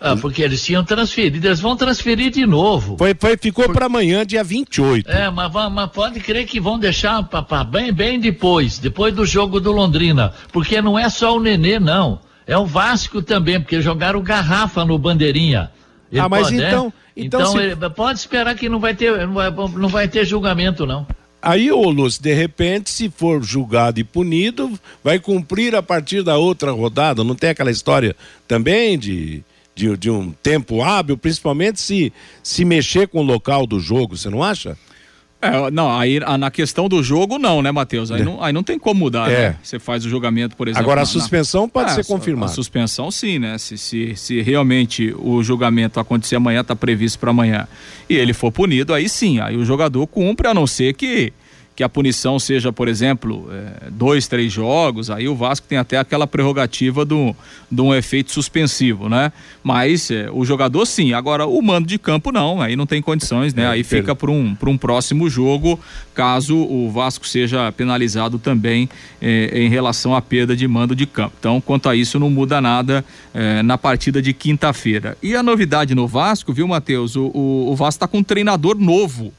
Ah, 0.03 0.16
porque 0.16 0.43
eles 0.43 0.64
tinham 0.64 0.83
transferido, 0.83 1.47
eles 1.47 1.61
vão 1.61 1.76
transferir 1.76 2.33
de 2.33 2.45
novo. 2.45 2.97
Foi, 2.99 3.14
foi 3.14 3.37
ficou 3.37 3.66
Por... 3.66 3.74
para 3.74 3.87
amanhã, 3.87 4.26
dia 4.26 4.43
28. 4.43 5.09
É, 5.09 5.30
mas, 5.30 5.53
mas 5.53 5.91
pode 5.93 6.18
crer 6.18 6.45
que 6.45 6.59
vão 6.59 6.76
deixar 6.76 7.22
pra, 7.22 7.41
pra, 7.41 7.62
bem, 7.62 7.93
bem 7.93 8.18
depois, 8.18 8.80
depois 8.80 9.14
do 9.14 9.24
jogo 9.24 9.61
do 9.61 9.70
Londrina. 9.70 10.35
Porque 10.53 10.83
não 10.83 10.99
é 10.99 11.09
só 11.09 11.37
o 11.37 11.41
Nenê, 11.41 11.78
não. 11.78 12.18
É 12.47 12.57
o 12.57 12.66
Vasco 12.66 13.22
também, 13.22 13.61
porque 13.61 13.80
jogaram 13.80 14.20
garrafa 14.22 14.84
no 14.84 14.99
Bandeirinha. 14.99 15.70
Ele 16.11 16.20
ah, 16.20 16.28
mas 16.28 16.45
pode, 16.45 16.57
então. 16.57 16.86
É? 16.86 17.20
Então, 17.20 17.40
então 17.40 17.86
se... 17.86 17.90
pode 17.95 18.18
esperar 18.18 18.55
que 18.55 18.68
não 18.68 18.80
vai 18.80 18.95
ter, 18.95 19.26
não 19.26 19.34
vai, 19.34 19.51
não 19.51 19.88
vai 19.88 20.09
ter 20.09 20.24
julgamento, 20.24 20.86
não. 20.86 21.07
Aí, 21.40 21.72
ô 21.72 21.90
Lúcio, 21.90 22.22
de 22.22 22.32
repente, 22.32 22.88
se 22.88 23.11
for 23.11 23.43
julgado 23.43 23.99
e 23.99 24.05
punido, 24.05 24.78
vai 25.03 25.18
cumprir 25.18 25.74
a 25.74 25.82
partir 25.82 26.22
da 26.22 26.38
outra 26.38 26.70
rodada. 26.70 27.24
Não 27.24 27.34
tem 27.34 27.51
aquela 27.51 27.70
história 27.70 28.14
também 28.47 28.97
de, 28.97 29.43
de, 29.74 29.97
de 29.97 30.09
um 30.09 30.30
tempo 30.30 30.82
hábil, 30.82 31.18
principalmente 31.18 31.80
se, 31.80 32.12
se 32.45 32.64
mexer 32.64 33.09
com 33.09 33.18
o 33.18 33.24
local 33.24 33.66
do 33.66 33.80
jogo, 33.80 34.16
você 34.16 34.30
não 34.30 34.43
acha? 34.43 34.78
É, 35.43 35.70
não, 35.72 35.99
aí 35.99 36.20
na 36.20 36.53
questão 36.53 36.88
do 36.88 37.03
jogo, 37.03 37.36
não, 37.36 37.61
né, 37.61 37.72
Matheus? 37.72 38.12
Aí, 38.12 38.22
é. 38.22 38.24
não, 38.24 38.43
aí 38.43 38.53
não 38.53 38.62
tem 38.62 38.78
como 38.78 39.01
mudar, 39.01 39.28
é. 39.28 39.51
né? 39.51 39.57
Você 39.61 39.80
faz 39.80 40.05
o 40.07 40.09
julgamento, 40.09 40.57
por 40.57 40.68
exemplo. 40.68 40.84
Agora 40.84 41.03
a 41.03 41.05
suspensão 41.05 41.62
na... 41.62 41.68
pode 41.68 41.90
é, 41.90 41.95
ser 41.95 42.07
confirmada. 42.07 42.53
A 42.53 42.55
suspensão, 42.55 43.11
sim, 43.11 43.40
né? 43.40 43.59
Se, 43.59 43.76
se, 43.76 44.14
se 44.14 44.40
realmente 44.40 45.12
o 45.18 45.43
julgamento 45.43 45.99
acontecer 45.99 46.36
amanhã, 46.36 46.61
está 46.61 46.76
previsto 46.76 47.18
para 47.18 47.30
amanhã, 47.30 47.66
e 48.09 48.14
ele 48.14 48.32
for 48.32 48.53
punido, 48.53 48.95
aí 48.95 49.09
sim, 49.09 49.40
aí 49.40 49.57
o 49.57 49.64
jogador 49.64 50.07
cumpre, 50.07 50.47
a 50.47 50.55
não 50.55 50.66
ser 50.66 50.95
que 50.95 51.32
que 51.83 51.85
a 51.85 51.89
punição 51.89 52.39
seja, 52.39 52.72
por 52.72 52.87
exemplo, 52.87 53.49
é, 53.51 53.91
dois, 53.91 54.28
três 54.28 54.53
jogos, 54.53 55.11
aí 55.11 55.26
o 55.26 55.35
Vasco 55.35 55.66
tem 55.66 55.78
até 55.78 55.99
aquela 55.99 56.28
prerrogativa 56.28 57.05
do, 57.05 57.35
de 57.68 57.80
um 57.80 57.93
efeito 57.93 58.30
suspensivo, 58.30 59.09
né? 59.09 59.33
Mas 59.64 60.09
é, 60.12 60.30
o 60.33 60.45
jogador 60.45 60.87
sim, 60.87 61.12
agora 61.12 61.45
o 61.45 61.61
mando 61.61 61.89
de 61.89 61.99
campo 61.99 62.30
não, 62.30 62.62
aí 62.62 62.76
não 62.76 62.87
tem 62.87 63.03
condições, 63.03 63.53
né? 63.53 63.64
É, 63.64 63.66
aí 63.66 63.83
fica 63.83 64.14
para 64.14 64.30
um, 64.30 64.57
um 64.64 64.78
próximo 64.78 65.28
jogo, 65.28 65.78
caso 66.14 66.57
o 66.57 66.89
Vasco 66.89 67.26
seja 67.26 67.72
penalizado 67.72 68.39
também 68.39 68.89
é, 69.20 69.51
em 69.53 69.68
relação 69.68 70.14
à 70.14 70.22
perda 70.22 70.55
de 70.55 70.68
mando 70.68 70.95
de 70.95 71.05
campo. 71.05 71.35
Então, 71.41 71.61
quanto 71.61 71.89
a 71.89 71.97
isso, 71.97 72.16
não 72.16 72.30
muda 72.30 72.61
nada 72.61 73.05
na 73.64 73.78
partida 73.78 74.20
de 74.20 74.33
quinta-feira. 74.33 75.16
E 75.22 75.35
a 75.35 75.43
novidade 75.43 75.95
no 75.95 76.07
Vasco, 76.07 76.53
viu, 76.53 76.68
Matheus? 76.68 77.16
O, 77.16 77.30
o, 77.35 77.72
o 77.72 77.74
Vasco 77.74 77.97
está 77.97 78.07
com 78.07 78.18
um 78.18 78.22
treinador 78.22 78.76
novo. 78.78 79.33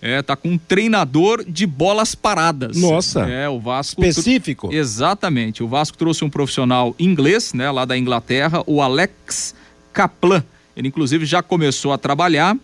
É, 0.00 0.22
tá 0.22 0.36
com 0.36 0.50
um 0.50 0.58
treinador 0.58 1.44
de 1.44 1.66
bolas 1.66 2.14
paradas. 2.14 2.76
Nossa. 2.76 3.22
É, 3.28 3.48
o 3.48 3.58
Vasco. 3.58 4.04
Específico. 4.04 4.72
Exatamente. 4.72 5.62
O 5.62 5.68
Vasco 5.68 5.98
trouxe 5.98 6.24
um 6.24 6.30
profissional 6.30 6.94
inglês, 6.98 7.52
né, 7.52 7.70
lá 7.70 7.84
da 7.84 7.98
Inglaterra, 7.98 8.62
o 8.66 8.80
Alex 8.80 9.54
Kaplan. 9.92 10.44
Ele 10.76 10.88
inclusive 10.88 11.26
já 11.26 11.42
começou 11.42 11.92
a 11.92 11.98
trabalhar. 11.98 12.56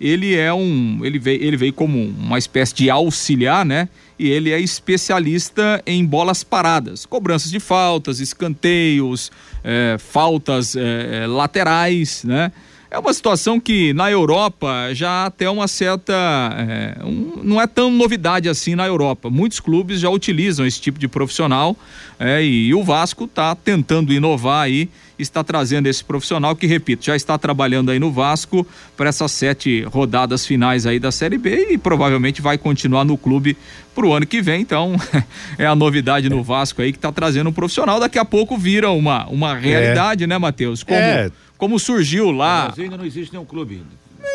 Ele 0.00 0.34
é 0.34 0.52
um, 0.52 1.00
ele 1.04 1.20
veio, 1.20 1.40
ele 1.44 1.56
veio 1.56 1.72
como 1.72 1.96
uma 1.96 2.36
espécie 2.36 2.74
de 2.74 2.90
auxiliar, 2.90 3.64
né? 3.64 3.88
E 4.18 4.28
ele 4.28 4.50
é 4.50 4.58
especialista 4.58 5.80
em 5.86 6.04
bolas 6.04 6.42
paradas, 6.42 7.06
cobranças 7.06 7.50
de 7.52 7.60
faltas, 7.60 8.18
escanteios, 8.18 9.30
é, 9.62 9.96
faltas 9.98 10.74
é, 10.74 11.24
laterais, 11.28 12.24
né? 12.24 12.50
É 12.92 12.98
uma 12.98 13.14
situação 13.14 13.58
que 13.58 13.94
na 13.94 14.10
Europa 14.10 14.90
já 14.92 15.24
até 15.24 15.48
uma 15.48 15.66
certa. 15.66 16.12
É, 16.12 17.02
um, 17.02 17.40
não 17.42 17.58
é 17.58 17.66
tão 17.66 17.90
novidade 17.90 18.50
assim 18.50 18.74
na 18.74 18.86
Europa. 18.86 19.30
Muitos 19.30 19.60
clubes 19.60 19.98
já 19.98 20.10
utilizam 20.10 20.66
esse 20.66 20.78
tipo 20.78 20.98
de 20.98 21.08
profissional 21.08 21.74
é, 22.20 22.44
e, 22.44 22.66
e 22.66 22.74
o 22.74 22.84
Vasco 22.84 23.24
está 23.24 23.54
tentando 23.54 24.12
inovar 24.12 24.64
aí 24.64 24.90
está 25.22 25.42
trazendo 25.42 25.86
esse 25.86 26.04
profissional 26.04 26.54
que, 26.54 26.66
repito, 26.66 27.04
já 27.04 27.16
está 27.16 27.38
trabalhando 27.38 27.90
aí 27.90 27.98
no 27.98 28.10
Vasco 28.10 28.66
para 28.96 29.08
essas 29.08 29.32
sete 29.32 29.82
rodadas 29.82 30.44
finais 30.44 30.86
aí 30.86 30.98
da 30.98 31.12
Série 31.12 31.38
B 31.38 31.68
e 31.70 31.78
provavelmente 31.78 32.42
vai 32.42 32.58
continuar 32.58 33.04
no 33.04 33.16
clube 33.16 33.56
para 33.94 34.06
o 34.06 34.12
ano 34.12 34.26
que 34.26 34.42
vem. 34.42 34.60
Então, 34.60 34.96
é 35.58 35.66
a 35.66 35.74
novidade 35.74 36.28
no 36.28 36.42
Vasco 36.42 36.82
aí 36.82 36.92
que 36.92 36.98
está 36.98 37.12
trazendo 37.12 37.50
um 37.50 37.52
profissional. 37.52 38.00
Daqui 38.00 38.18
a 38.18 38.24
pouco 38.24 38.56
vira 38.56 38.90
uma, 38.90 39.26
uma 39.28 39.54
realidade, 39.54 40.24
é. 40.24 40.26
né, 40.26 40.38
Matheus? 40.38 40.82
Como, 40.82 40.98
é. 40.98 41.30
Como 41.62 41.78
surgiu 41.78 42.32
lá. 42.32 42.66
Mas 42.70 42.80
ainda 42.80 42.96
não 42.96 43.04
existe 43.04 43.32
nenhum 43.32 43.44
clube. 43.44 43.84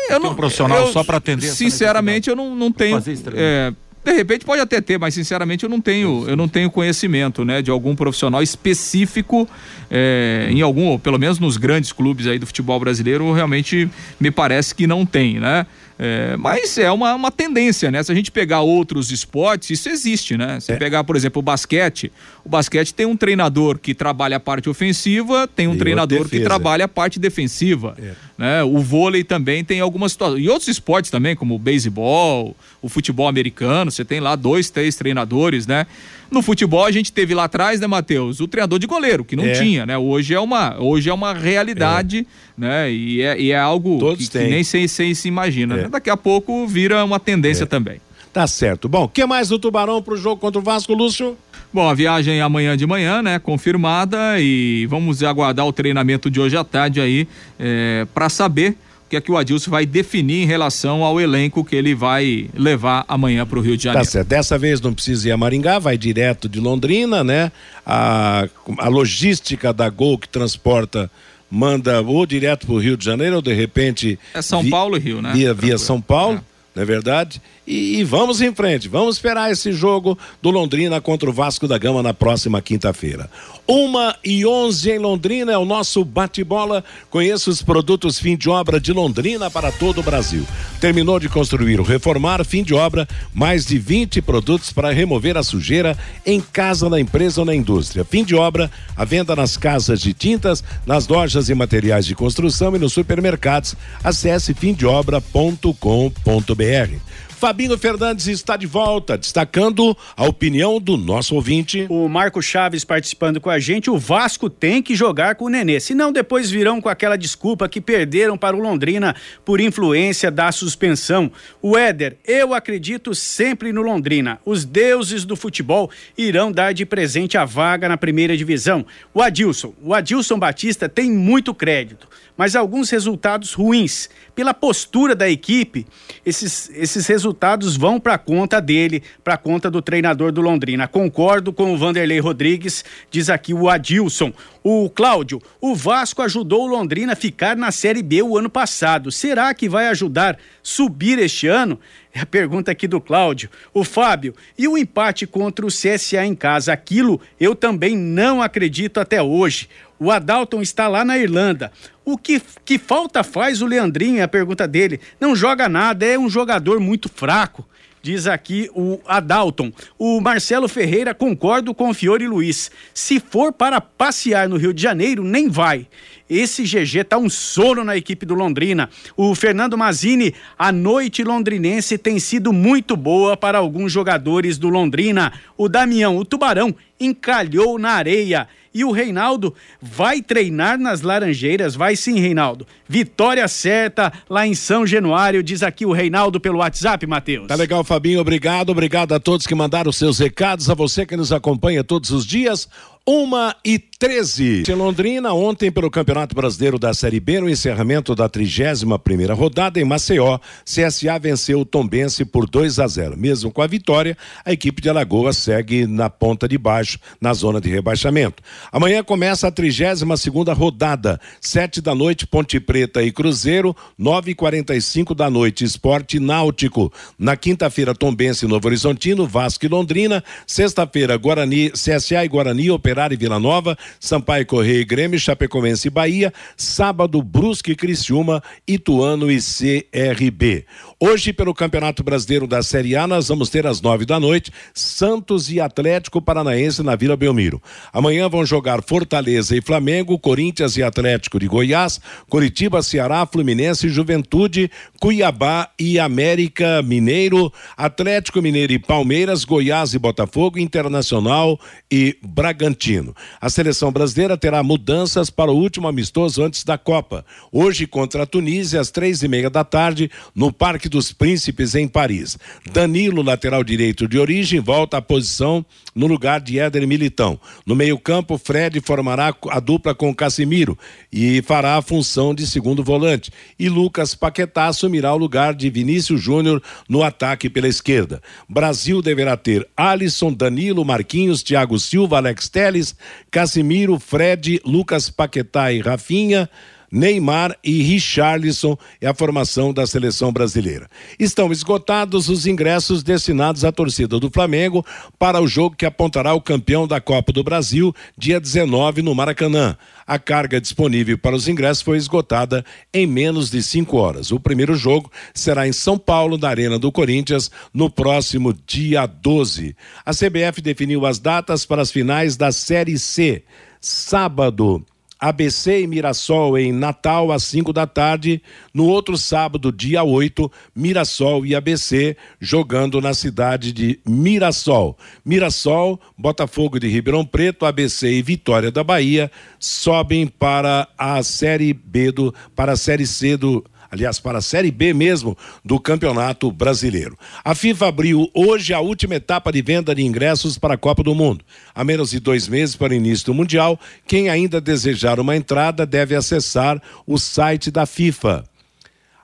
Eu 0.08 0.18
não, 0.18 0.30
um 0.30 0.34
profissional 0.34 0.78
eu, 0.78 0.92
só 0.94 1.04
para 1.04 1.18
atender. 1.18 1.48
Sinceramente, 1.48 2.30
eu 2.30 2.34
não, 2.34 2.56
não 2.56 2.72
tenho. 2.72 2.96
É, 3.34 3.70
de 4.02 4.12
repente 4.14 4.46
pode 4.46 4.62
até 4.62 4.80
ter, 4.80 4.98
mas 4.98 5.12
sinceramente 5.12 5.62
eu 5.62 5.68
não 5.68 5.78
tenho, 5.78 6.24
eu 6.26 6.34
não 6.34 6.48
tenho 6.48 6.70
conhecimento, 6.70 7.44
né, 7.44 7.60
de 7.60 7.70
algum 7.70 7.94
profissional 7.94 8.42
específico 8.42 9.46
é, 9.90 10.48
em 10.50 10.62
algum, 10.62 10.86
ou 10.86 10.98
pelo 10.98 11.18
menos 11.18 11.38
nos 11.38 11.58
grandes 11.58 11.92
clubes 11.92 12.26
aí 12.26 12.38
do 12.38 12.46
futebol 12.46 12.80
brasileiro, 12.80 13.30
realmente 13.34 13.90
me 14.18 14.30
parece 14.30 14.74
que 14.74 14.86
não 14.86 15.04
tem, 15.04 15.38
né? 15.38 15.66
É, 16.00 16.36
mas 16.36 16.78
é 16.78 16.90
uma, 16.92 17.12
uma 17.14 17.30
tendência, 17.30 17.90
né? 17.90 18.00
Se 18.04 18.12
a 18.12 18.14
gente 18.14 18.30
pegar 18.30 18.60
outros 18.60 19.10
esportes, 19.10 19.70
isso 19.70 19.88
existe, 19.88 20.36
né? 20.36 20.60
Se 20.60 20.70
é. 20.70 20.76
pegar, 20.76 21.02
por 21.02 21.16
exemplo, 21.16 21.40
o 21.40 21.42
basquete, 21.42 22.12
o 22.44 22.48
basquete 22.48 22.94
tem 22.94 23.04
um 23.04 23.16
treinador 23.16 23.78
que 23.78 23.92
trabalha 23.92 24.36
a 24.36 24.40
parte 24.40 24.70
ofensiva, 24.70 25.48
tem 25.48 25.66
um 25.66 25.74
e 25.74 25.78
treinador 25.78 26.28
que 26.28 26.38
trabalha 26.40 26.84
a 26.84 26.88
parte 26.88 27.18
defensiva. 27.18 27.96
É. 28.00 28.12
Né? 28.38 28.62
O 28.62 28.78
vôlei 28.78 29.24
também 29.24 29.64
tem 29.64 29.80
algumas 29.80 30.12
situações. 30.12 30.44
E 30.44 30.48
outros 30.48 30.68
esportes 30.68 31.10
também, 31.10 31.34
como 31.34 31.56
o 31.56 31.58
beisebol, 31.58 32.56
o 32.80 32.88
futebol 32.88 33.26
americano, 33.26 33.90
você 33.90 34.04
tem 34.04 34.20
lá 34.20 34.36
dois, 34.36 34.70
três 34.70 34.94
treinadores, 34.94 35.66
né? 35.66 35.84
No 36.30 36.42
futebol 36.42 36.84
a 36.84 36.90
gente 36.90 37.12
teve 37.12 37.34
lá 37.34 37.44
atrás, 37.44 37.80
né, 37.80 37.86
Matheus, 37.86 38.40
o 38.40 38.46
treinador 38.46 38.78
de 38.78 38.86
goleiro, 38.86 39.24
que 39.24 39.34
não 39.34 39.44
é. 39.44 39.52
tinha, 39.52 39.86
né? 39.86 39.96
Hoje 39.96 40.34
é 40.34 40.40
uma, 40.40 40.78
hoje 40.78 41.08
é 41.08 41.14
uma 41.14 41.32
realidade, 41.32 42.18
é. 42.18 42.60
né? 42.60 42.92
E 42.92 43.22
é, 43.22 43.40
e 43.40 43.50
é 43.50 43.58
algo 43.58 44.14
que, 44.16 44.28
que, 44.28 44.38
nem 44.38 44.62
se, 44.62 44.86
se, 44.88 45.14
se 45.14 45.28
imagina. 45.28 45.74
É. 45.74 45.82
Né? 45.82 45.88
Daqui 45.88 46.10
a 46.10 46.16
pouco 46.16 46.66
vira 46.66 47.04
uma 47.04 47.18
tendência 47.18 47.64
é. 47.64 47.66
também. 47.66 48.00
Tá 48.32 48.46
certo. 48.46 48.88
Bom, 48.88 49.04
o 49.04 49.08
que 49.08 49.24
mais 49.24 49.48
do 49.48 49.58
Tubarão 49.58 50.02
pro 50.02 50.16
jogo 50.16 50.40
contra 50.40 50.60
o 50.60 50.62
Vasco, 50.62 50.92
Lúcio? 50.92 51.36
Bom, 51.72 51.88
a 51.88 51.94
viagem 51.94 52.38
é 52.38 52.42
amanhã 52.42 52.76
de 52.76 52.86
manhã, 52.86 53.22
né? 53.22 53.38
Confirmada 53.38 54.38
e 54.38 54.86
vamos 54.86 55.22
aguardar 55.22 55.66
o 55.66 55.72
treinamento 55.72 56.30
de 56.30 56.40
hoje 56.40 56.56
à 56.56 56.64
tarde 56.64 57.00
aí 57.00 57.26
é, 57.58 58.06
para 58.14 58.28
saber 58.28 58.76
que 59.08 59.16
é 59.16 59.20
que 59.20 59.32
o 59.32 59.36
Adilson 59.36 59.70
vai 59.70 59.86
definir 59.86 60.42
em 60.42 60.46
relação 60.46 61.02
ao 61.02 61.20
elenco 61.20 61.64
que 61.64 61.74
ele 61.74 61.94
vai 61.94 62.48
levar 62.54 63.04
amanhã 63.08 63.46
para 63.46 63.58
o 63.58 63.62
Rio 63.62 63.76
de 63.76 63.84
Janeiro. 63.84 64.04
Tá 64.04 64.10
certo. 64.10 64.28
Dessa 64.28 64.58
vez 64.58 64.80
não 64.80 64.92
precisa 64.92 65.28
ir 65.28 65.32
a 65.32 65.36
Maringá, 65.36 65.78
vai 65.78 65.96
direto 65.96 66.48
de 66.48 66.60
Londrina, 66.60 67.24
né? 67.24 67.50
A, 67.86 68.46
a 68.78 68.88
logística 68.88 69.72
da 69.72 69.88
Gol 69.88 70.18
que 70.18 70.28
transporta 70.28 71.10
manda 71.50 72.02
ou 72.02 72.26
direto 72.26 72.66
para 72.66 72.74
o 72.74 72.78
Rio 72.78 72.96
de 72.96 73.04
Janeiro 73.04 73.36
ou 73.36 73.42
de 73.42 73.54
repente. 73.54 74.18
É 74.34 74.42
São 74.42 74.62
vi, 74.62 74.70
Paulo 74.70 74.96
e 74.96 75.00
Rio, 75.00 75.22
né? 75.22 75.32
Via, 75.32 75.54
via 75.54 75.78
São 75.78 76.00
Paulo. 76.00 76.38
É 76.38 76.58
não 76.78 76.82
é 76.82 76.86
verdade? 76.86 77.42
E, 77.68 77.98
e, 77.98 78.04
vamos 78.04 78.40
em 78.40 78.54
frente, 78.54 78.88
vamos 78.88 79.16
esperar 79.16 79.52
esse 79.52 79.72
jogo 79.72 80.18
do 80.40 80.48
Londrina 80.48 81.02
contra 81.02 81.28
o 81.28 81.32
Vasco 81.34 81.68
da 81.68 81.76
Gama 81.76 82.02
na 82.02 82.14
próxima 82.14 82.62
quinta-feira. 82.62 83.30
Uma 83.66 84.16
e 84.24 84.46
onze 84.46 84.90
em 84.90 84.98
Londrina 84.98 85.52
é 85.52 85.58
o 85.58 85.66
nosso 85.66 86.02
bate-bola. 86.02 86.82
Conheça 87.10 87.50
os 87.50 87.60
produtos 87.60 88.18
fim 88.18 88.38
de 88.38 88.48
obra 88.48 88.80
de 88.80 88.90
Londrina 88.90 89.50
para 89.50 89.70
todo 89.70 90.00
o 90.00 90.02
Brasil. 90.02 90.46
Terminou 90.80 91.20
de 91.20 91.28
construir 91.28 91.78
ou 91.78 91.84
reformar, 91.84 92.42
fim 92.42 92.62
de 92.62 92.72
obra, 92.72 93.06
mais 93.34 93.66
de 93.66 93.78
20 93.78 94.22
produtos 94.22 94.72
para 94.72 94.90
remover 94.90 95.36
a 95.36 95.42
sujeira 95.42 95.94
em 96.24 96.40
casa, 96.40 96.88
na 96.88 96.98
empresa 96.98 97.42
ou 97.42 97.44
na 97.44 97.54
indústria. 97.54 98.02
Fim 98.02 98.24
de 98.24 98.34
obra, 98.34 98.70
a 98.96 99.04
venda 99.04 99.36
nas 99.36 99.58
casas 99.58 100.00
de 100.00 100.14
tintas, 100.14 100.64
nas 100.86 101.06
lojas 101.06 101.50
e 101.50 101.54
materiais 101.54 102.06
de 102.06 102.14
construção 102.14 102.74
e 102.74 102.78
nos 102.78 102.94
supermercados. 102.94 103.76
Acesse 104.02 104.54
fimdeobra.com.br. 104.54 107.07
Fabinho 107.38 107.78
Fernandes 107.78 108.26
está 108.26 108.56
de 108.56 108.66
volta, 108.66 109.16
destacando 109.16 109.96
a 110.16 110.24
opinião 110.24 110.80
do 110.80 110.96
nosso 110.96 111.36
ouvinte. 111.36 111.86
O 111.88 112.08
Marco 112.08 112.42
Chaves 112.42 112.82
participando 112.82 113.40
com 113.40 113.48
a 113.48 113.60
gente. 113.60 113.88
O 113.88 113.96
Vasco 113.96 114.50
tem 114.50 114.82
que 114.82 114.96
jogar 114.96 115.36
com 115.36 115.44
o 115.44 115.48
Nenê, 115.48 115.78
senão 115.78 116.10
depois 116.10 116.50
virão 116.50 116.80
com 116.80 116.88
aquela 116.88 117.16
desculpa 117.16 117.68
que 117.68 117.80
perderam 117.80 118.36
para 118.36 118.56
o 118.56 118.60
Londrina 118.60 119.14
por 119.44 119.60
influência 119.60 120.32
da 120.32 120.50
suspensão. 120.50 121.30
O 121.62 121.78
Éder, 121.78 122.16
eu 122.26 122.52
acredito 122.52 123.14
sempre 123.14 123.72
no 123.72 123.82
Londrina. 123.82 124.40
Os 124.44 124.64
deuses 124.64 125.24
do 125.24 125.36
futebol 125.36 125.92
irão 126.16 126.50
dar 126.50 126.72
de 126.74 126.84
presente 126.84 127.38
a 127.38 127.44
vaga 127.44 127.88
na 127.88 127.96
primeira 127.96 128.36
divisão. 128.36 128.84
O 129.14 129.22
Adilson, 129.22 129.72
o 129.80 129.94
Adilson 129.94 130.40
Batista 130.40 130.88
tem 130.88 131.08
muito 131.08 131.54
crédito 131.54 132.08
mas 132.38 132.54
alguns 132.54 132.88
resultados 132.88 133.52
ruins. 133.52 134.08
Pela 134.32 134.54
postura 134.54 135.16
da 135.16 135.28
equipe, 135.28 135.84
esses, 136.24 136.70
esses 136.72 137.04
resultados 137.08 137.27
vão 137.76 137.98
para 137.98 138.18
conta 138.18 138.60
dele, 138.60 139.02
para 139.22 139.36
conta 139.36 139.70
do 139.70 139.82
treinador 139.82 140.32
do 140.32 140.40
Londrina. 140.40 140.88
Concordo 140.88 141.52
com 141.52 141.72
o 141.72 141.76
Vanderlei 141.76 142.20
Rodrigues, 142.20 142.84
diz 143.10 143.28
aqui 143.30 143.52
o 143.52 143.68
Adilson. 143.68 144.32
O 144.70 144.90
Cláudio, 144.90 145.40
o 145.62 145.74
Vasco 145.74 146.20
ajudou 146.20 146.64
o 146.64 146.66
Londrina 146.66 147.14
a 147.14 147.16
ficar 147.16 147.56
na 147.56 147.72
Série 147.72 148.02
B 148.02 148.20
o 148.20 148.36
ano 148.36 148.50
passado. 148.50 149.10
Será 149.10 149.54
que 149.54 149.66
vai 149.66 149.88
ajudar 149.88 150.38
subir 150.62 151.18
este 151.18 151.46
ano? 151.46 151.80
É 152.12 152.20
a 152.20 152.26
pergunta 152.26 152.70
aqui 152.70 152.86
do 152.86 153.00
Cláudio. 153.00 153.48
O 153.72 153.82
Fábio, 153.82 154.34
e 154.58 154.68
o 154.68 154.76
empate 154.76 155.26
contra 155.26 155.64
o 155.64 155.70
CSA 155.70 156.22
em 156.26 156.34
casa? 156.34 156.70
Aquilo 156.70 157.18
eu 157.40 157.54
também 157.54 157.96
não 157.96 158.42
acredito 158.42 159.00
até 159.00 159.22
hoje. 159.22 159.70
O 159.98 160.10
Adalton 160.10 160.60
está 160.60 160.86
lá 160.86 161.02
na 161.02 161.16
Irlanda. 161.16 161.72
O 162.04 162.18
que, 162.18 162.38
que 162.62 162.78
falta 162.78 163.24
faz 163.24 163.62
o 163.62 163.66
Leandrinho? 163.66 164.18
É 164.18 164.24
a 164.24 164.28
pergunta 164.28 164.68
dele. 164.68 165.00
Não 165.18 165.34
joga 165.34 165.66
nada, 165.66 166.04
é 166.04 166.18
um 166.18 166.28
jogador 166.28 166.78
muito 166.78 167.08
fraco. 167.08 167.66
Diz 168.08 168.26
aqui 168.26 168.70
o 168.74 168.98
Adalton. 169.06 169.70
O 169.98 170.18
Marcelo 170.18 170.66
Ferreira 170.66 171.12
concordo 171.12 171.74
com 171.74 171.90
o 171.90 171.92
Fiore 171.92 172.26
Luiz. 172.26 172.70
Se 172.94 173.20
for 173.20 173.52
para 173.52 173.82
passear 173.82 174.48
no 174.48 174.56
Rio 174.56 174.72
de 174.72 174.80
Janeiro, 174.80 175.22
nem 175.22 175.46
vai. 175.46 175.86
Esse 176.26 176.62
GG 176.62 177.04
tá 177.04 177.18
um 177.18 177.28
sono 177.28 177.84
na 177.84 177.98
equipe 177.98 178.24
do 178.24 178.32
Londrina. 178.32 178.88
O 179.14 179.34
Fernando 179.34 179.76
Mazini, 179.76 180.34
a 180.58 180.72
noite 180.72 181.22
londrinense 181.22 181.98
tem 181.98 182.18
sido 182.18 182.50
muito 182.50 182.96
boa 182.96 183.36
para 183.36 183.58
alguns 183.58 183.92
jogadores 183.92 184.56
do 184.56 184.70
Londrina. 184.70 185.30
O 185.54 185.68
Damião, 185.68 186.16
o 186.16 186.24
Tubarão, 186.24 186.74
encalhou 186.98 187.78
na 187.78 187.90
areia 187.90 188.48
e 188.78 188.84
o 188.84 188.92
Reinaldo 188.92 189.52
vai 189.82 190.22
treinar 190.22 190.78
nas 190.78 191.00
Laranjeiras, 191.00 191.74
vai 191.74 191.96
sim, 191.96 192.20
Reinaldo. 192.20 192.64
Vitória 192.88 193.48
certa 193.48 194.12
lá 194.30 194.46
em 194.46 194.54
São 194.54 194.86
Januário, 194.86 195.42
diz 195.42 195.64
aqui 195.64 195.84
o 195.84 195.90
Reinaldo 195.90 196.38
pelo 196.38 196.58
WhatsApp, 196.58 197.04
Matheus. 197.04 197.48
Tá 197.48 197.56
legal, 197.56 197.82
Fabinho, 197.82 198.20
obrigado, 198.20 198.70
obrigado 198.70 199.14
a 199.14 199.18
todos 199.18 199.48
que 199.48 199.54
mandaram 199.54 199.90
seus 199.90 200.20
recados, 200.20 200.70
a 200.70 200.74
você 200.74 201.04
que 201.04 201.16
nos 201.16 201.32
acompanha 201.32 201.82
todos 201.82 202.10
os 202.10 202.24
dias. 202.24 202.68
Uma 203.04 203.56
e 203.64 203.80
13. 204.00 204.62
Em 204.68 204.74
Londrina, 204.76 205.32
ontem, 205.32 205.72
pelo 205.72 205.90
Campeonato 205.90 206.32
Brasileiro 206.32 206.78
da 206.78 206.94
Série 206.94 207.18
B, 207.18 207.40
no 207.40 207.50
encerramento 207.50 208.14
da 208.14 208.28
31 208.28 208.96
primeira 208.96 209.34
rodada 209.34 209.80
em 209.80 209.84
Maceió, 209.84 210.38
CSA 210.64 211.18
venceu 211.18 211.62
o 211.62 211.64
Tombense 211.64 212.24
por 212.24 212.48
2 212.48 212.78
a 212.78 212.86
0. 212.86 213.16
Mesmo 213.16 213.50
com 213.50 213.60
a 213.60 213.66
vitória, 213.66 214.16
a 214.44 214.52
equipe 214.52 214.80
de 214.80 214.88
Alagoas 214.88 215.36
segue 215.38 215.84
na 215.84 216.08
ponta 216.08 216.46
de 216.46 216.56
baixo, 216.56 217.00
na 217.20 217.34
zona 217.34 217.60
de 217.60 217.68
rebaixamento. 217.68 218.40
Amanhã 218.70 219.02
começa 219.02 219.48
a 219.48 219.50
32 219.50 220.20
segunda 220.20 220.52
rodada, 220.52 221.20
sete 221.40 221.80
da 221.80 221.92
noite, 221.92 222.24
Ponte 222.24 222.60
Preta 222.60 223.02
e 223.02 223.10
Cruzeiro, 223.10 223.74
nove 223.98 224.30
e 224.30 224.34
quarenta 224.36 224.76
e 224.76 224.80
cinco 224.80 225.12
da 225.12 225.28
noite, 225.28 225.64
Esporte 225.64 226.20
Náutico. 226.20 226.92
Na 227.18 227.36
quinta-feira, 227.36 227.92
Tombense 227.96 228.46
e 228.46 228.48
Novo 228.48 228.68
Horizontino, 228.68 229.26
Vasco 229.26 229.66
e 229.66 229.68
Londrina. 229.68 230.22
Sexta-feira, 230.46 231.16
Guarani, 231.16 231.70
CSA 231.70 232.24
e 232.24 232.28
Guarani, 232.28 232.70
Operário 232.70 233.16
e 233.16 233.18
Vila 233.18 233.40
Nova. 233.40 233.76
Sampaio 234.00 234.46
Correia 234.46 234.80
e 234.80 234.84
Grêmio, 234.84 235.18
Chapecoense 235.18 235.88
e 235.88 235.90
Bahia. 235.90 236.32
Sábado, 236.56 237.22
Brusque, 237.22 237.74
Criciúma, 237.74 238.42
Ituano 238.66 239.30
e 239.30 239.38
CRB. 239.38 240.64
Hoje, 241.00 241.32
pelo 241.32 241.54
Campeonato 241.54 242.02
Brasileiro 242.02 242.46
da 242.46 242.60
Série 242.62 242.96
A, 242.96 243.06
nós 243.06 243.28
vamos 243.28 243.48
ter 243.48 243.66
às 243.66 243.80
nove 243.80 244.04
da 244.04 244.18
noite 244.18 244.50
Santos 244.74 245.48
e 245.50 245.60
Atlético 245.60 246.20
Paranaense 246.20 246.82
na 246.82 246.96
Vila 246.96 247.16
Belmiro. 247.16 247.62
Amanhã 247.92 248.28
vão 248.28 248.44
jogar 248.44 248.82
Fortaleza 248.82 249.56
e 249.56 249.62
Flamengo, 249.62 250.18
Corinthians 250.18 250.76
e 250.76 250.82
Atlético 250.82 251.38
de 251.38 251.46
Goiás, 251.46 252.00
Curitiba, 252.28 252.82
Ceará, 252.82 253.24
Fluminense 253.26 253.86
e 253.86 253.90
Juventude, 253.90 254.70
Cuiabá 255.00 255.70
e 255.78 256.00
América 256.00 256.82
Mineiro, 256.82 257.52
Atlético 257.76 258.42
Mineiro 258.42 258.72
e 258.72 258.78
Palmeiras, 258.78 259.44
Goiás 259.44 259.94
e 259.94 259.98
Botafogo, 260.00 260.58
Internacional 260.58 261.60
e 261.88 262.18
Bragantino. 262.20 263.14
A 263.40 263.48
seleção 263.48 263.77
brasileira 263.86 264.36
terá 264.36 264.60
mudanças 264.60 265.30
para 265.30 265.52
o 265.52 265.56
último 265.56 265.86
amistoso 265.86 266.42
antes 266.42 266.64
da 266.64 266.76
Copa. 266.76 267.24
Hoje 267.52 267.86
contra 267.86 268.24
a 268.24 268.26
Tunísia, 268.26 268.80
às 268.80 268.90
três 268.90 269.22
e 269.22 269.28
meia 269.28 269.48
da 269.48 269.62
tarde, 269.62 270.10
no 270.34 270.52
Parque 270.52 270.88
dos 270.88 271.12
Príncipes, 271.12 271.76
em 271.76 271.86
Paris. 271.86 272.36
Danilo, 272.72 273.22
lateral 273.22 273.62
direito 273.62 274.08
de 274.08 274.18
origem, 274.18 274.58
volta 274.58 274.96
à 274.96 275.02
posição 275.02 275.64
no 275.94 276.08
lugar 276.08 276.40
de 276.40 276.58
Éder 276.58 276.86
Militão. 276.88 277.38
No 277.64 277.76
meio-campo, 277.76 278.36
Fred 278.36 278.80
formará 278.80 279.32
a 279.50 279.60
dupla 279.60 279.94
com 279.94 280.12
Casimiro 280.12 280.76
e 281.12 281.40
fará 281.42 281.76
a 281.76 281.82
função 281.82 282.34
de 282.34 282.46
segundo 282.46 282.82
volante. 282.82 283.30
E 283.58 283.68
Lucas 283.68 284.14
Paquetá 284.14 284.66
assumirá 284.66 285.14
o 285.14 285.18
lugar 285.18 285.54
de 285.54 285.70
Vinícius 285.70 286.20
Júnior 286.20 286.60
no 286.88 287.04
ataque 287.04 287.48
pela 287.48 287.68
esquerda. 287.68 288.20
Brasil 288.48 289.00
deverá 289.00 289.36
ter 289.36 289.68
Alisson, 289.76 290.32
Danilo, 290.32 290.84
Marquinhos, 290.84 291.42
Thiago 291.42 291.78
Silva, 291.78 292.16
Alex 292.16 292.48
Teles, 292.48 292.96
Casimiro, 293.30 293.67
Fred, 294.00 294.60
Lucas 294.64 295.10
Paquetá 295.10 295.70
e 295.72 295.80
Rafinha. 295.80 296.48
Neymar 296.90 297.56
e 297.62 297.82
Richarlison 297.82 298.76
é 299.00 299.06
a 299.06 299.14
formação 299.14 299.72
da 299.72 299.86
seleção 299.86 300.32
brasileira. 300.32 300.88
Estão 301.18 301.52
esgotados 301.52 302.28
os 302.28 302.46
ingressos 302.46 303.02
destinados 303.02 303.64
à 303.64 303.70
torcida 303.70 304.18
do 304.18 304.30
Flamengo 304.30 304.84
para 305.18 305.40
o 305.40 305.46
jogo 305.46 305.76
que 305.76 305.86
apontará 305.86 306.34
o 306.34 306.40
campeão 306.40 306.86
da 306.86 307.00
Copa 307.00 307.32
do 307.32 307.44
Brasil, 307.44 307.94
dia 308.16 308.40
19, 308.40 309.02
no 309.02 309.14
Maracanã. 309.14 309.76
A 310.06 310.18
carga 310.18 310.60
disponível 310.60 311.18
para 311.18 311.36
os 311.36 311.48
ingressos 311.48 311.82
foi 311.82 311.98
esgotada 311.98 312.64
em 312.94 313.06
menos 313.06 313.50
de 313.50 313.62
cinco 313.62 313.98
horas. 313.98 314.32
O 314.32 314.40
primeiro 314.40 314.74
jogo 314.74 315.10
será 315.34 315.68
em 315.68 315.72
São 315.72 315.98
Paulo, 315.98 316.38
na 316.38 316.48
Arena 316.48 316.78
do 316.78 316.90
Corinthians, 316.90 317.50
no 317.74 317.90
próximo 317.90 318.54
dia 318.66 319.04
12. 319.04 319.76
A 320.04 320.12
CBF 320.12 320.62
definiu 320.62 321.04
as 321.04 321.18
datas 321.18 321.66
para 321.66 321.82
as 321.82 321.90
finais 321.90 322.36
da 322.36 322.50
Série 322.50 322.98
C. 322.98 323.44
Sábado. 323.80 324.84
ABC 325.18 325.82
e 325.82 325.86
Mirassol 325.86 326.56
em 326.56 326.72
Natal 326.72 327.32
às 327.32 327.42
5 327.44 327.72
da 327.72 327.86
tarde. 327.86 328.40
No 328.72 328.86
outro 328.86 329.18
sábado, 329.18 329.72
dia 329.72 330.02
8, 330.02 330.50
Mirassol 330.74 331.44
e 331.44 331.54
ABC 331.54 332.16
jogando 332.40 333.00
na 333.00 333.12
cidade 333.14 333.72
de 333.72 333.98
Mirassol. 334.06 334.96
Mirassol, 335.24 336.00
Botafogo 336.16 336.78
de 336.78 336.88
Ribeirão 336.88 337.24
Preto, 337.24 337.66
ABC 337.66 338.10
e 338.12 338.22
Vitória 338.22 338.70
da 338.70 338.84
Bahia 338.84 339.30
sobem 339.58 340.26
para 340.26 340.88
a 340.96 341.22
Série 341.22 341.72
B 341.72 342.12
do 342.12 342.34
para 342.54 342.72
a 342.72 342.76
Série 342.76 343.06
C 343.06 343.36
do 343.36 343.64
aliás, 343.90 344.18
para 344.18 344.38
a 344.38 344.42
Série 344.42 344.70
B 344.70 344.92
mesmo 344.94 345.36
do 345.64 345.78
Campeonato 345.78 346.50
Brasileiro. 346.50 347.18
A 347.44 347.54
FIFA 347.54 347.88
abriu 347.88 348.30
hoje 348.34 348.72
a 348.72 348.80
última 348.80 349.14
etapa 349.16 349.52
de 349.52 349.62
venda 349.62 349.94
de 349.94 350.02
ingressos 350.02 350.58
para 350.58 350.74
a 350.74 350.78
Copa 350.78 351.02
do 351.02 351.14
Mundo. 351.14 351.44
A 351.74 351.84
menos 351.84 352.10
de 352.10 352.20
dois 352.20 352.48
meses 352.48 352.74
para 352.76 352.92
o 352.92 352.96
início 352.96 353.26
do 353.26 353.34
Mundial, 353.34 353.78
quem 354.06 354.28
ainda 354.28 354.60
desejar 354.60 355.20
uma 355.20 355.36
entrada 355.36 355.84
deve 355.84 356.14
acessar 356.14 356.80
o 357.06 357.18
site 357.18 357.70
da 357.70 357.84
FIFA. 357.84 358.47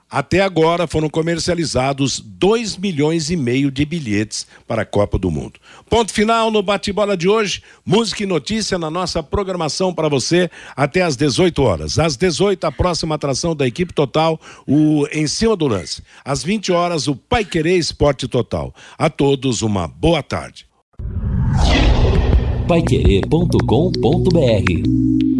Até 0.09 0.41
agora 0.41 0.85
foram 0.85 1.09
comercializados 1.09 2.19
2 2.19 2.77
milhões 2.77 3.31
e 3.31 3.35
meio 3.35 3.71
de 3.71 3.83
bilhetes 3.83 4.45
para 4.67 4.83
a 4.83 4.85
Copa 4.85 5.17
do 5.17 5.31
Mundo. 5.31 5.59
Ponto 5.89 6.13
final 6.13 6.51
no 6.51 6.61
bate-bola 6.61 7.17
de 7.17 7.27
hoje. 7.27 7.63
Música 7.83 8.23
e 8.23 8.25
notícia 8.25 8.77
na 8.77 8.91
nossa 8.91 9.23
programação 9.23 9.93
para 9.93 10.07
você 10.07 10.49
até 10.75 11.01
às 11.01 11.15
18 11.15 11.61
horas. 11.63 11.97
Às 11.97 12.15
18, 12.15 12.65
a 12.65 12.71
próxima 12.71 13.15
atração 13.15 13.55
da 13.55 13.65
equipe 13.65 13.93
total, 13.93 14.39
o 14.67 15.07
Em 15.11 15.27
Cima 15.27 15.55
do 15.55 15.67
Lance. 15.67 16.03
Às 16.23 16.43
20 16.43 16.71
horas, 16.71 17.07
o 17.07 17.15
Pai 17.15 17.43
Querer 17.43 17.77
Esporte 17.77 18.27
Total. 18.27 18.73
A 18.97 19.09
todos, 19.09 19.63
uma 19.63 19.87
boa 19.87 20.21
tarde. 20.21 20.67
Paiquerê.com.br 22.67 25.34